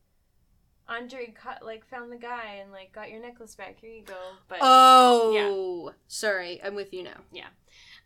Andre 0.89 1.35
cut 1.37 1.65
like 1.65 1.85
found 1.85 2.13
the 2.13 2.19
guy 2.19 2.61
and 2.63 2.71
like 2.71 2.93
got 2.93 3.11
your 3.11 3.21
necklace 3.21 3.57
back. 3.57 3.81
Here 3.81 3.91
you 3.91 4.05
go. 4.05 4.15
But 4.49 4.59
Oh. 4.61 5.93
Sorry, 6.07 6.61
I'm 6.63 6.77
with 6.77 6.95
you 6.95 7.03
now. 7.03 7.23
Yeah. 7.33 7.49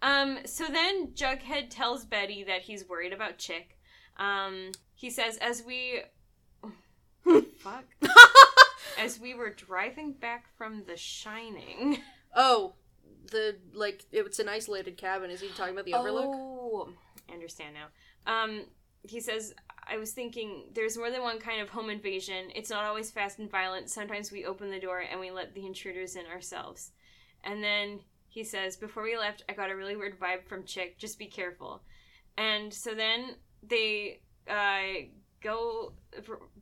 Um 0.01 0.39
so 0.47 0.69
then 0.69 1.09
Jughead 1.09 1.69
tells 1.69 2.07
Betty 2.07 2.45
that 2.45 2.63
he's 2.63 2.89
worried 2.89 3.13
about 3.13 3.39
Chic. 3.39 3.77
Um 4.17 4.73
he 4.95 5.11
says 5.11 5.37
as 5.37 5.63
we 5.63 6.01
fuck 7.59 7.85
as 8.99 9.21
we 9.21 9.35
were 9.35 9.51
driving 9.51 10.13
back 10.15 10.47
from 10.57 10.85
The 10.87 10.97
Shining. 10.97 11.99
oh, 12.35 12.73
the 13.31 13.57
like 13.75 14.07
it's 14.13 14.39
an 14.39 14.49
isolated 14.49 14.97
cabin. 14.97 15.29
Is 15.29 15.43
he 15.43 15.49
talking 15.49 15.75
about 15.75 15.85
the 15.85 15.93
overlook? 15.93 16.25
Oh, 16.35 16.89
I 17.29 17.35
understand 17.35 17.75
now. 17.75 18.33
Um, 18.33 18.65
he 19.03 19.21
says, 19.21 19.55
I 19.87 19.99
was 19.99 20.13
thinking 20.13 20.71
there's 20.75 20.97
more 20.97 21.11
than 21.11 21.23
one 21.23 21.39
kind 21.39 21.61
of 21.61 21.69
home 21.69 21.91
invasion. 21.91 22.51
It's 22.55 22.71
not 22.71 22.85
always 22.85 23.11
fast 23.11 23.39
and 23.39 23.51
violent. 23.51 23.91
Sometimes 23.91 24.33
we 24.33 24.47
open 24.47 24.71
the 24.71 24.81
door 24.81 25.01
and 25.11 25.21
we 25.21 25.31
let 25.31 25.55
the 25.55 25.67
intruders 25.67 26.17
in 26.17 26.27
ourselves. 26.27 26.93
And 27.43 27.63
then 27.63 28.01
he 28.29 28.45
says, 28.45 28.77
Before 28.77 29.03
we 29.03 29.17
left, 29.17 29.45
I 29.49 29.53
got 29.53 29.71
a 29.71 29.77
really 29.77 29.97
weird 29.97 30.19
vibe 30.19 30.45
from 30.47 30.67
Chic. 30.67 30.99
Just 30.99 31.19
be 31.19 31.27
careful. 31.27 31.83
And 32.39 32.73
so 32.73 32.95
then 32.95 33.37
they 33.63 34.21
uh, 34.49 35.07
go, 35.43 35.93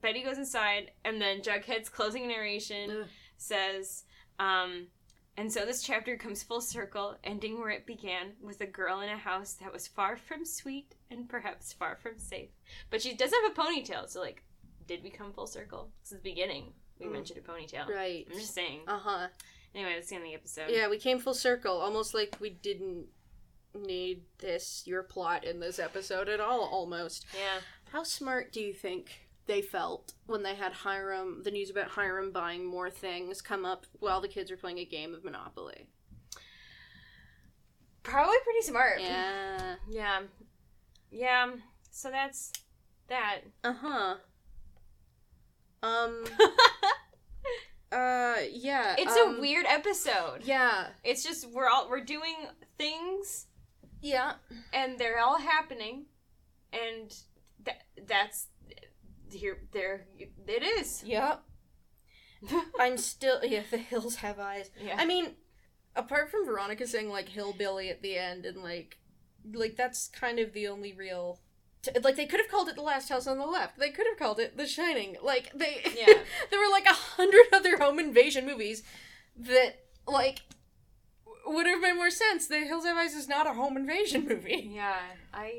Betty 0.00 0.22
goes 0.22 0.38
inside, 0.38 0.90
and 1.04 1.20
then 1.20 1.40
Jughead's 1.40 1.88
closing 1.88 2.28
narration 2.28 2.90
Ugh. 3.02 3.08
says, 3.36 4.04
um, 4.38 4.88
and 5.36 5.52
so 5.52 5.64
this 5.64 5.82
chapter 5.82 6.16
comes 6.16 6.42
full 6.42 6.60
circle, 6.60 7.16
ending 7.24 7.58
where 7.58 7.70
it 7.70 7.86
began, 7.86 8.32
with 8.42 8.60
a 8.60 8.66
girl 8.66 9.00
in 9.00 9.08
a 9.08 9.16
house 9.16 9.54
that 9.54 9.72
was 9.72 9.86
far 9.88 10.16
from 10.16 10.44
sweet 10.44 10.94
and 11.10 11.28
perhaps 11.28 11.72
far 11.72 11.96
from 12.02 12.18
safe. 12.18 12.50
But 12.90 13.02
she 13.02 13.14
does 13.14 13.32
have 13.32 13.50
a 13.50 13.54
ponytail, 13.60 14.08
so 14.08 14.20
like, 14.20 14.42
did 14.86 15.02
we 15.02 15.10
come 15.10 15.32
full 15.32 15.46
circle? 15.46 15.90
This 16.02 16.12
is 16.12 16.18
the 16.18 16.30
beginning. 16.30 16.72
We 16.98 17.06
Mm. 17.06 17.12
mentioned 17.12 17.38
a 17.38 17.42
ponytail. 17.50 17.88
Right. 17.88 18.26
I'm 18.30 18.38
just 18.38 18.54
saying. 18.54 18.80
Uh 18.86 18.98
huh. 18.98 19.28
Anyway, 19.74 19.94
that's 19.94 20.08
the 20.08 20.16
end 20.16 20.24
of 20.24 20.28
the 20.30 20.34
episode. 20.34 20.70
Yeah, 20.70 20.88
we 20.88 20.98
came 20.98 21.18
full 21.18 21.34
circle, 21.34 21.76
almost 21.78 22.12
like 22.14 22.36
we 22.40 22.50
didn't 22.50 23.06
need 23.74 24.22
this 24.38 24.82
your 24.86 25.02
plot 25.02 25.44
in 25.44 25.58
this 25.60 25.78
episode 25.78 26.28
at 26.28 26.40
all. 26.40 26.64
Almost. 26.66 27.24
Yeah. 27.34 27.60
How 27.90 28.02
smart 28.02 28.52
do 28.52 28.60
you 28.60 28.74
think 28.74 29.28
they 29.46 29.60
felt 29.62 30.12
when 30.26 30.42
they 30.42 30.54
had 30.54 30.72
Hiram, 30.72 31.42
the 31.42 31.50
news 31.50 31.70
about 31.70 31.88
Hiram 31.88 32.30
buying 32.32 32.64
more 32.64 32.90
things, 32.90 33.42
come 33.42 33.64
up 33.64 33.86
while 33.98 34.20
the 34.20 34.28
kids 34.28 34.50
were 34.50 34.56
playing 34.56 34.78
a 34.78 34.84
game 34.84 35.14
of 35.14 35.24
Monopoly? 35.24 35.86
Probably 38.02 38.36
pretty 38.44 38.62
smart. 38.62 39.00
Yeah. 39.00 39.74
Yeah. 39.88 40.20
Yeah. 41.10 41.50
So 41.90 42.10
that's 42.10 42.52
that. 43.08 43.40
Uh 43.64 43.72
huh. 43.80 44.14
Um. 45.82 46.24
Uh. 47.92 48.36
Yeah. 48.50 48.94
it's 48.98 49.14
um, 49.14 49.36
a 49.36 49.40
weird 49.40 49.66
episode. 49.68 50.44
Yeah. 50.44 50.86
It's 51.04 51.22
just 51.22 51.50
we're 51.50 51.68
all 51.68 51.90
we're 51.90 52.00
doing 52.00 52.36
things 52.78 53.48
Yeah. 54.00 54.32
and 54.72 54.98
they're 54.98 55.18
all 55.20 55.38
happening 55.38 56.06
and 56.72 57.14
that 57.64 57.82
that's 58.08 58.46
here 59.34 59.58
there 59.72 60.06
it 60.46 60.62
is 60.62 61.02
Yep. 61.04 61.42
I'm 62.80 62.96
still. 62.98 63.38
Yeah. 63.44 63.62
The 63.70 63.78
hills 63.78 64.16
have 64.16 64.38
eyes. 64.40 64.70
yeah 64.82 64.96
I 64.98 65.04
mean, 65.04 65.34
apart 65.94 66.30
from 66.30 66.44
Veronica 66.44 66.86
saying 66.86 67.08
like 67.08 67.28
hillbilly 67.28 67.88
at 67.88 68.02
the 68.02 68.16
end 68.18 68.44
and 68.44 68.62
like, 68.62 68.98
like 69.52 69.76
that's 69.76 70.08
kind 70.08 70.38
of 70.40 70.52
the 70.52 70.66
only 70.66 70.92
real. 70.92 71.40
T- 71.82 71.92
like 72.02 72.16
they 72.16 72.26
could 72.26 72.40
have 72.40 72.48
called 72.50 72.68
it 72.68 72.74
the 72.74 72.82
last 72.82 73.08
house 73.08 73.26
on 73.28 73.38
the 73.38 73.46
left. 73.46 73.78
They 73.78 73.90
could 73.90 74.06
have 74.08 74.18
called 74.18 74.40
it 74.40 74.56
The 74.56 74.66
Shining. 74.66 75.16
Like 75.22 75.52
they. 75.54 75.82
Yeah. 75.96 76.06
there 76.50 76.58
were 76.58 76.70
like 76.70 76.86
a 76.86 76.92
hundred 76.94 77.46
other 77.52 77.76
home 77.78 77.98
invasion 78.00 78.44
movies 78.46 78.82
that 79.36 79.76
like 80.06 80.40
would 81.46 81.66
have 81.66 81.80
made 81.80 81.94
more 81.94 82.10
sense. 82.10 82.46
The 82.48 82.58
Hills 82.60 82.84
Have 82.84 82.96
Eyes 82.96 83.14
is 83.14 83.28
not 83.28 83.46
a 83.46 83.54
home 83.54 83.76
invasion 83.76 84.26
movie. 84.28 84.70
yeah 84.74 84.96
i 85.34 85.50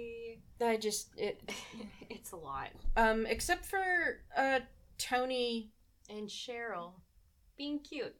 I 0.64 0.78
just 0.78 1.09
it. 1.18 1.41
it's 2.09 2.32
a 2.32 2.36
lot 2.38 2.70
Um, 2.95 3.26
except 3.26 3.66
for 3.66 4.22
uh 4.36 4.59
Toni 4.97 5.72
and 6.09 6.28
cheryl 6.30 6.93
being 7.57 7.80
cute 7.80 8.16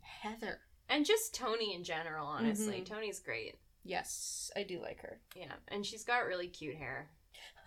Heather. 0.00 0.60
and 0.88 1.04
just 1.04 1.34
toni 1.34 1.74
in 1.74 1.84
general 1.84 2.26
honestly 2.26 2.80
Mhm. 2.80 2.86
toni's 2.86 3.20
great 3.20 3.56
Yes, 3.86 4.50
I 4.56 4.62
do 4.62 4.80
like 4.80 5.00
her. 5.02 5.20
yeah 5.36 5.52
and 5.68 5.84
she's 5.84 6.04
got 6.04 6.26
really 6.26 6.48
cute 6.48 6.76
hair 6.76 7.10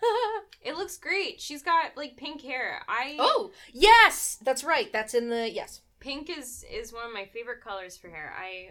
it 0.62 0.76
looks 0.76 0.96
great 0.96 1.40
she's 1.40 1.62
got 1.62 1.96
like 1.96 2.16
pink 2.16 2.42
hair 2.42 2.82
i 2.88 3.16
oh 3.18 3.50
yes, 3.72 4.38
that's 4.42 4.64
right. 4.64 4.92
That's 4.92 5.14
in 5.14 5.28
the 5.28 5.50
yes. 5.50 5.80
pink 6.00 6.30
is 6.30 6.64
is 6.70 6.92
one 6.92 7.06
of 7.06 7.12
my 7.12 7.26
favorite 7.26 7.60
colors 7.62 7.96
for 7.96 8.08
hair 8.08 8.32
i 8.38 8.70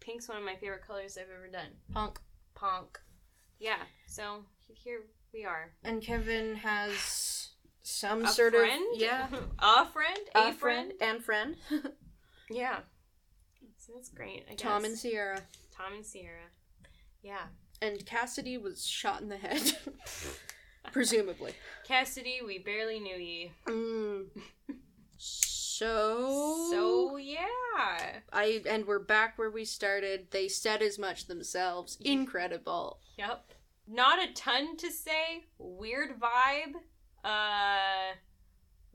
pink's 0.00 0.28
one 0.28 0.38
of 0.38 0.44
my 0.44 0.56
favorite 0.56 0.82
colors 0.86 1.16
i've 1.16 1.28
ever 1.36 1.48
done 1.48 1.70
Punk. 1.92 2.18
punk 2.54 2.98
yeah 3.60 3.82
so 4.06 4.44
here 4.68 5.02
we 5.32 5.44
are 5.44 5.72
And 5.84 6.02
Kevin 6.02 6.56
has 6.56 7.48
some 7.82 8.24
a 8.24 8.28
sort 8.28 8.54
friend? 8.54 8.84
of 8.94 9.00
yeah, 9.00 9.26
a 9.58 9.86
friend, 9.86 10.18
a, 10.34 10.52
friend. 10.52 10.92
and 11.00 11.24
friend. 11.24 11.56
Yeah. 12.50 12.80
So 13.78 13.92
that's 13.94 14.10
great. 14.10 14.44
I 14.46 14.50
guess. 14.50 14.60
Tom 14.60 14.84
and 14.84 14.96
Sierra. 14.98 15.40
Tom 15.74 15.94
and 15.94 16.04
Sierra. 16.04 16.42
Yeah. 17.22 17.44
And 17.80 18.04
Cassidy 18.04 18.58
was 18.58 18.84
shot 18.86 19.22
in 19.22 19.28
the 19.30 19.38
head. 19.38 19.78
Presumably. 20.92 21.54
Cassidy, 21.86 22.40
we 22.46 22.58
barely 22.58 23.00
knew 23.00 23.16
ye. 23.16 23.52
Mm. 23.66 24.26
So 25.16 26.68
So 26.70 27.16
yeah. 27.16 28.20
I 28.32 28.60
and 28.68 28.86
we're 28.86 28.98
back 28.98 29.38
where 29.38 29.50
we 29.50 29.64
started. 29.64 30.26
They 30.30 30.48
said 30.48 30.82
as 30.82 30.98
much 30.98 31.26
themselves. 31.26 31.96
Incredible. 32.04 32.98
Yep. 33.16 33.46
Not 33.88 34.22
a 34.22 34.32
ton 34.32 34.76
to 34.78 34.90
say. 34.90 35.46
Weird 35.58 36.18
vibe. 36.20 36.74
Uh 37.24 38.14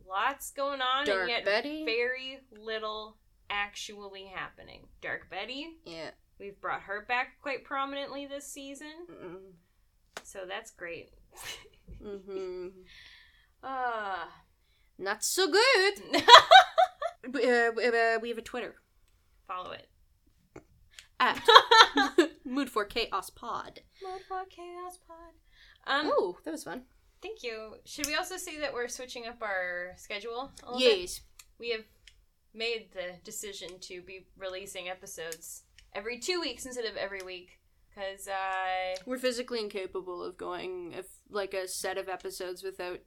lots 0.07 0.51
going 0.51 0.81
on 0.81 1.05
Dark 1.05 1.21
and 1.21 1.29
yet 1.29 1.45
Betty. 1.45 1.85
very 1.85 2.39
little 2.57 3.17
actually 3.49 4.25
happening. 4.25 4.87
Dark 5.01 5.29
Betty, 5.29 5.77
yeah. 5.85 6.11
we've 6.39 6.59
brought 6.61 6.81
her 6.83 7.05
back 7.07 7.39
quite 7.41 7.63
prominently 7.63 8.25
this 8.25 8.45
season. 8.45 9.07
Mm-mm. 9.09 9.53
So 10.23 10.39
that's 10.47 10.71
great. 10.71 11.11
mm-hmm. 12.03 12.67
Uh 13.63 14.25
Not 14.97 15.23
so 15.23 15.47
good. 15.51 16.23
Uh, 17.25 17.71
uh, 17.75 18.19
we 18.21 18.29
have 18.29 18.37
a 18.37 18.41
Twitter 18.41 18.75
follow 19.47 19.71
it. 19.71 19.87
At 21.19 21.41
Mood 22.45 22.69
for 22.69 22.85
Chaos 22.85 23.29
Pod. 23.29 23.81
Mood 24.03 24.21
for 24.27 24.43
Chaos 24.49 24.99
Pod. 25.07 25.33
Um, 25.87 26.11
Oh, 26.15 26.37
that 26.45 26.51
was 26.51 26.63
fun. 26.63 26.83
thank 27.21 27.43
you. 27.43 27.75
Should 27.85 28.05
we 28.07 28.15
also 28.15 28.37
say 28.37 28.59
that 28.59 28.73
we're 28.73 28.87
switching 28.87 29.25
up 29.27 29.41
our 29.41 29.93
schedule 29.97 30.51
a 30.63 30.71
little 30.73 30.79
bit? 30.79 30.99
Yes. 30.99 31.21
We 31.59 31.69
have 31.71 31.83
made 32.53 32.89
the 32.93 33.13
decision 33.23 33.79
to 33.81 34.01
be 34.01 34.27
releasing 34.37 34.89
episodes 34.89 35.63
every 35.93 36.19
two 36.19 36.39
weeks 36.41 36.65
instead 36.65 36.85
of 36.85 36.95
every 36.97 37.21
week. 37.25 37.59
Because, 37.89 38.27
uh, 38.27 38.95
We're 39.07 39.17
physically 39.17 39.59
incapable 39.59 40.23
of 40.23 40.37
going 40.37 40.93
if 40.93 41.07
like 41.31 41.53
a 41.55 41.67
set 41.67 41.97
of 41.97 42.07
episodes 42.07 42.61
without 42.61 42.99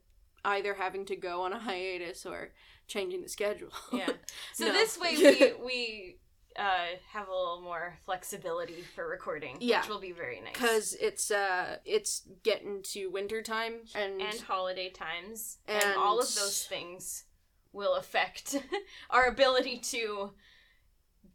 either 0.43 0.73
having 0.73 1.05
to 1.05 1.15
go 1.15 1.43
on 1.43 1.53
a 1.53 1.59
hiatus 1.59 2.25
or 2.25 2.49
changing 2.87 3.21
the 3.21 3.29
schedule. 3.29 3.69
yeah. 3.93 4.09
So 4.53 4.65
No. 4.65 4.73
this 4.73 4.99
way 4.99 5.15
we, 5.15 5.53
we 5.65 6.17
uh, 6.61 6.85
have 7.11 7.27
a 7.27 7.31
little 7.31 7.61
more 7.63 7.97
flexibility 8.05 8.83
for 8.95 9.07
recording, 9.07 9.57
Yeah. 9.59 9.81
which 9.81 9.89
will 9.89 9.99
be 9.99 10.11
very 10.11 10.39
nice. 10.41 10.53
because 10.53 10.93
it's 10.93 11.31
uh 11.31 11.77
it's 11.85 12.21
getting 12.43 12.83
to 12.93 13.07
winter 13.07 13.41
time 13.41 13.75
and, 13.95 14.21
and 14.21 14.39
holiday 14.41 14.89
times 14.89 15.57
and, 15.67 15.83
And- 15.83 15.95
all 15.97 16.19
of 16.19 16.33
those 16.35 16.65
things 16.65 17.25
will 17.73 17.95
affect 17.95 18.55
our 19.09 19.25
ability 19.27 19.77
to 19.79 20.31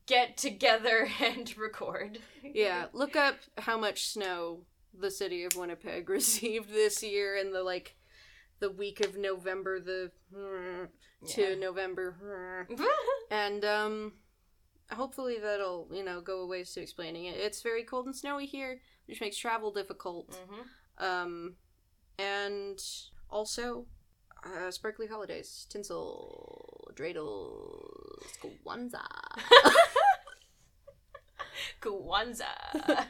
get 0.07 0.37
together 0.37 1.09
and 1.21 1.57
record. 1.59 2.19
yeah 2.43 2.87
look 2.93 3.17
up 3.17 3.37
how 3.59 3.77
much 3.79 4.09
snow 4.09 4.61
the 4.99 5.11
city 5.11 5.45
of 5.45 5.57
winnipeg 5.57 6.09
received 6.21 6.71
this 6.71 7.03
year 7.03 7.37
in 7.37 7.53
the 7.53 7.63
like 7.63 7.97
the 8.61 8.71
week 8.71 9.01
of 9.01 9.17
november 9.17 9.81
the 9.81 10.11
to 11.27 11.43
Yeah. 11.43 11.55
november 11.57 12.67
and 13.31 13.65
um 13.65 14.13
hopefully 14.93 15.39
that'll 15.41 15.89
you 15.93 16.05
know 16.05 16.21
go 16.21 16.41
a 16.43 16.47
ways 16.47 16.73
to 16.73 16.81
explaining 16.81 17.25
it 17.27 17.37
it's 17.37 17.63
very 17.63 17.83
cold 17.85 18.07
and 18.07 18.15
snowy 18.17 18.47
here 18.47 18.81
which 19.07 19.21
makes 19.21 19.37
travel 19.37 19.71
difficult 19.73 20.31
Mhm. 20.31 21.05
um 21.05 21.55
and 22.19 22.79
also 23.31 23.87
uh, 24.45 24.71
sparkly 24.71 25.07
holidays 25.07 25.67
tinsel 25.69 26.93
dreidels 26.95 28.39
kwanzaa 28.65 29.07
Kwanzaa. 31.81 32.75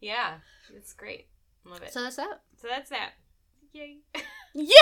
yeah, 0.00 0.38
it's 0.74 0.92
great. 0.92 1.28
Love 1.64 1.82
it. 1.82 1.92
So 1.92 2.02
that's 2.02 2.16
that 2.16 2.42
So 2.60 2.68
that's 2.68 2.90
that. 2.90 3.12
Yay. 3.72 3.98
yay 4.54 4.74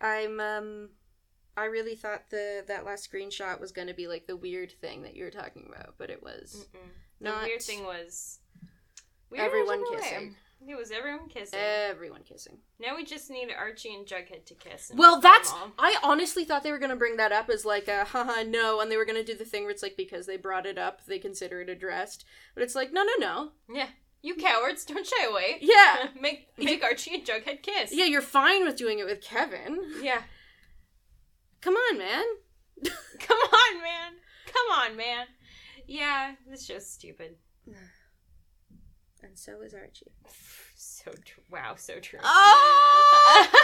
i'm 0.00 0.40
um 0.40 0.88
i 1.56 1.64
really 1.64 1.94
thought 1.94 2.30
the 2.30 2.64
that 2.68 2.84
last 2.84 3.10
screenshot 3.10 3.60
was 3.60 3.72
going 3.72 3.88
to 3.88 3.94
be 3.94 4.06
like 4.06 4.26
the 4.26 4.36
weird 4.36 4.72
thing 4.80 5.02
that 5.02 5.14
you 5.16 5.24
were 5.24 5.30
talking 5.30 5.68
about 5.68 5.94
but 5.98 6.10
it 6.10 6.22
was 6.22 6.66
Mm-mm. 6.74 6.88
not 7.20 7.42
The 7.42 7.48
weird 7.48 7.62
thing 7.62 7.84
was 7.84 8.38
weird 9.30 9.44
everyone 9.44 9.82
kissing 9.96 10.36
It 10.68 10.76
was 10.76 10.90
everyone 10.90 11.28
kissing. 11.28 11.58
everyone 11.58 12.22
kissing 12.22 12.58
now 12.78 12.94
we 12.96 13.04
just 13.04 13.30
need 13.30 13.48
Archie 13.56 13.94
and 13.94 14.06
Jughead 14.06 14.44
to 14.46 14.54
kiss. 14.54 14.90
Well, 14.94 15.20
that's. 15.20 15.52
I 15.78 15.96
honestly 16.02 16.44
thought 16.44 16.62
they 16.62 16.70
were 16.72 16.78
gonna 16.78 16.96
bring 16.96 17.16
that 17.16 17.30
up 17.32 17.50
as 17.50 17.64
like 17.66 17.88
a 17.88 18.04
haha 18.06 18.42
no, 18.42 18.80
and 18.80 18.90
they 18.90 18.96
were 18.96 19.04
gonna 19.04 19.22
do 19.24 19.34
the 19.36 19.44
thing 19.44 19.62
where 19.64 19.70
it's 19.70 19.82
like 19.82 19.96
because 19.98 20.24
they 20.26 20.36
brought 20.38 20.64
it 20.66 20.78
up, 20.78 21.04
they 21.06 21.18
consider 21.18 21.60
it 21.60 21.68
addressed. 21.68 22.24
But 22.54 22.62
it's 22.62 22.74
like 22.74 22.90
no, 22.92 23.02
no, 23.04 23.12
no. 23.18 23.50
Yeah, 23.74 23.88
you 24.22 24.34
cowards, 24.34 24.84
don't 24.86 25.06
shy 25.06 25.26
away. 25.26 25.58
Yeah, 25.60 26.08
make 26.20 26.48
make 26.58 26.82
Archie 26.82 27.14
and 27.16 27.24
Jughead 27.26 27.62
kiss. 27.62 27.90
yeah, 27.94 28.06
you're 28.06 28.22
fine 28.22 28.64
with 28.64 28.76
doing 28.76 28.98
it 28.98 29.04
with 29.06 29.20
Kevin. 29.20 29.78
yeah. 30.02 30.22
Come 31.60 31.74
on, 31.74 31.98
man. 31.98 32.24
Come 33.18 33.38
on, 33.38 33.82
man. 33.82 34.12
Come 34.46 34.78
on, 34.78 34.96
man. 34.96 35.26
Yeah, 35.86 36.34
it's 36.50 36.66
just 36.66 36.92
stupid. 36.94 37.36
And 39.22 39.38
so 39.38 39.60
is 39.60 39.74
Archie. 39.74 40.12
So 40.82 41.10
tr- 41.10 41.40
wow, 41.50 41.74
so 41.76 42.00
true. 42.00 42.20
Oh. 42.24 43.48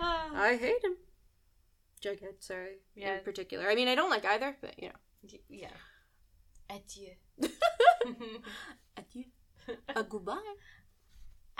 I 0.00 0.56
hate 0.60 0.82
him. 0.82 0.96
Jughead, 2.02 2.40
sorry. 2.40 2.78
Yeah. 2.96 3.18
In 3.18 3.24
particular, 3.24 3.70
I 3.70 3.76
mean, 3.76 3.86
I 3.86 3.94
don't 3.94 4.10
like 4.10 4.24
either, 4.24 4.56
but 4.60 4.74
you 4.82 4.88
know. 4.88 5.38
Yeah. 5.48 5.68
Adieu. 6.68 7.14
Adieu. 8.96 9.24
A 9.94 10.02
goodbye. 10.02 10.38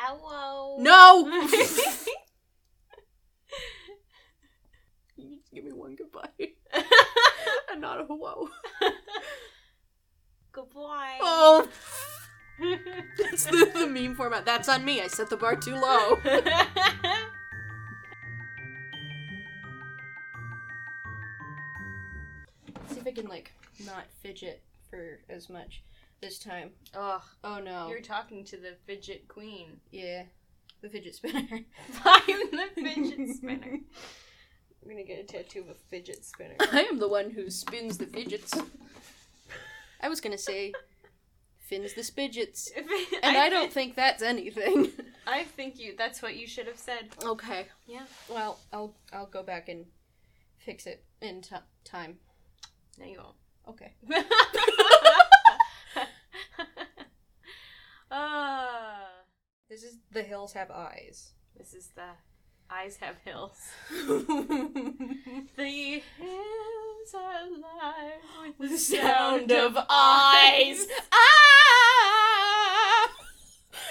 Ow. 0.01 0.79
No. 0.81 1.47
You 5.17 5.37
just 5.37 5.53
give 5.53 5.65
me 5.65 5.73
one 5.73 5.97
goodbye 5.97 6.29
and 7.71 7.81
not 7.81 8.01
a 8.01 8.05
whoa. 8.05 8.49
Goodbye. 10.53 11.19
Oh. 11.23 11.67
That's 13.19 13.45
the, 13.47 13.71
the 13.75 13.87
meme 13.87 14.15
format. 14.15 14.45
That's 14.45 14.69
on 14.69 14.85
me. 14.85 15.01
I 15.01 15.07
set 15.07 15.31
the 15.31 15.37
bar 15.39 15.57
too 15.57 15.75
low. 15.75 16.19
See 22.89 23.01
if 23.01 23.07
I 23.07 23.13
can 23.13 23.27
like 23.29 23.53
not 23.85 24.05
fidget 24.23 24.63
for 24.91 25.21
as 25.29 25.49
much 25.49 25.83
this 26.21 26.39
time. 26.39 26.71
Ugh, 26.95 27.23
Oh 27.45 27.59
no. 27.59 27.89
you're 27.89 28.01
talking 28.01 28.45
to 28.45 28.57
the 28.57 28.75
fidget 28.87 29.29
queen. 29.29 29.81
Yeah. 29.91 30.25
The 30.83 30.89
fidget 30.89 31.15
spinner. 31.15 31.47
I'm 32.05 32.51
the 32.51 32.69
fidget 32.75 33.37
spinner. 33.37 33.79
I'm 34.83 34.91
gonna 34.91 35.05
get 35.05 35.21
a 35.21 35.25
tattoo 35.25 35.61
of 35.61 35.69
a 35.69 35.75
fidget 35.75 36.25
spinner. 36.25 36.57
I 36.61 36.83
am 36.83 36.99
the 36.99 37.09
one 37.09 37.31
who 37.31 37.51
spins 37.51 37.99
the 37.99 38.07
fidgets. 38.07 38.53
I 40.01 40.09
was 40.09 40.21
gonna 40.21 40.39
say 40.39 40.73
fins 41.61 41.95
the 41.95 42.03
spidgets. 42.03 42.69
And 43.23 43.37
I, 43.37 43.49
don't 43.49 43.73
think 43.73 43.95
that's 43.95 44.21
anything. 44.23 44.91
I 45.27 45.45
think 45.45 45.79
you. 45.79 45.95
That's 45.97 46.21
what 46.21 46.35
you 46.35 46.49
should 46.49 46.67
have 46.67 46.79
said. 46.79 47.11
okay. 47.23 47.69
Yeah. 47.87 48.05
Well, 48.29 48.59
I'll 48.73 48.97
I'll 49.13 49.27
go 49.27 49.45
back 49.45 49.69
and 49.69 49.87
fix 50.59 50.87
it 50.87 51.05
in 51.21 51.41
t- 51.43 51.55
time. 51.85 52.19
No, 52.99 53.07
you 53.07 53.19
won't. 53.19 53.37
Okay. 53.69 53.93
Ah. 58.11 59.09
This 59.71 59.85
is 59.85 59.97
the 60.11 60.23
hills 60.23 60.53
have 60.53 60.71
eyes. 60.71 61.33
This 61.57 61.73
is 61.73 61.89
the 61.95 62.11
eyes 62.71 62.97
have 62.99 63.17
hills. 63.25 63.59
The 65.57 66.03
hills 66.19 67.15
are 67.15 67.47
alive 67.47 68.55
with 68.59 68.71
the 68.71 68.79
sound 68.79 69.51
of 69.53 69.77
eyes. 69.89 70.87
Ah! 71.13 73.09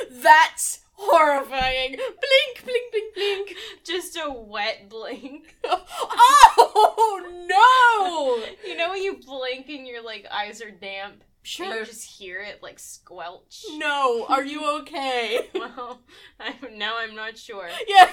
That's 0.09 0.79
horrifying. 0.93 1.91
Blink, 1.97 2.63
blink, 2.63 2.91
blink, 2.91 3.13
blink. 3.15 3.55
Just 3.85 4.17
a 4.17 4.31
wet 4.31 4.89
blink. 4.89 5.55
Oh 5.63 7.21
no! 7.47 8.45
You 8.67 8.77
know 8.77 8.89
when 8.91 9.03
you 9.03 9.17
blink 9.17 9.69
and 9.69 9.85
your 9.87 10.01
like 10.03 10.25
eyes 10.31 10.61
are 10.61 10.71
damp? 10.71 11.23
And 11.41 11.47
Sure. 11.47 11.79
you 11.79 11.85
just 11.85 12.05
hear 12.19 12.39
it 12.41 12.61
like 12.61 12.77
squelch. 12.77 13.65
No. 13.71 14.25
Are 14.27 14.43
you 14.45 14.63
okay? 14.81 15.49
Well, 15.55 16.01
I'm, 16.39 16.77
now 16.77 16.97
I'm 16.99 17.15
not 17.15 17.37
sure. 17.37 17.67
Yeah. 17.87 18.11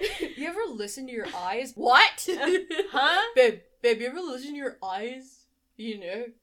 you 0.36 0.46
ever 0.46 0.60
listen 0.72 1.06
to 1.06 1.12
your 1.12 1.26
eyes? 1.36 1.72
What? 1.74 2.28
huh? 2.30 3.22
babe, 3.34 3.60
babe, 3.82 4.00
you 4.00 4.06
ever 4.06 4.20
listen 4.20 4.50
to 4.52 4.56
your 4.56 4.76
eyes? 4.84 5.40
You 5.76 5.98
know, 6.00 6.26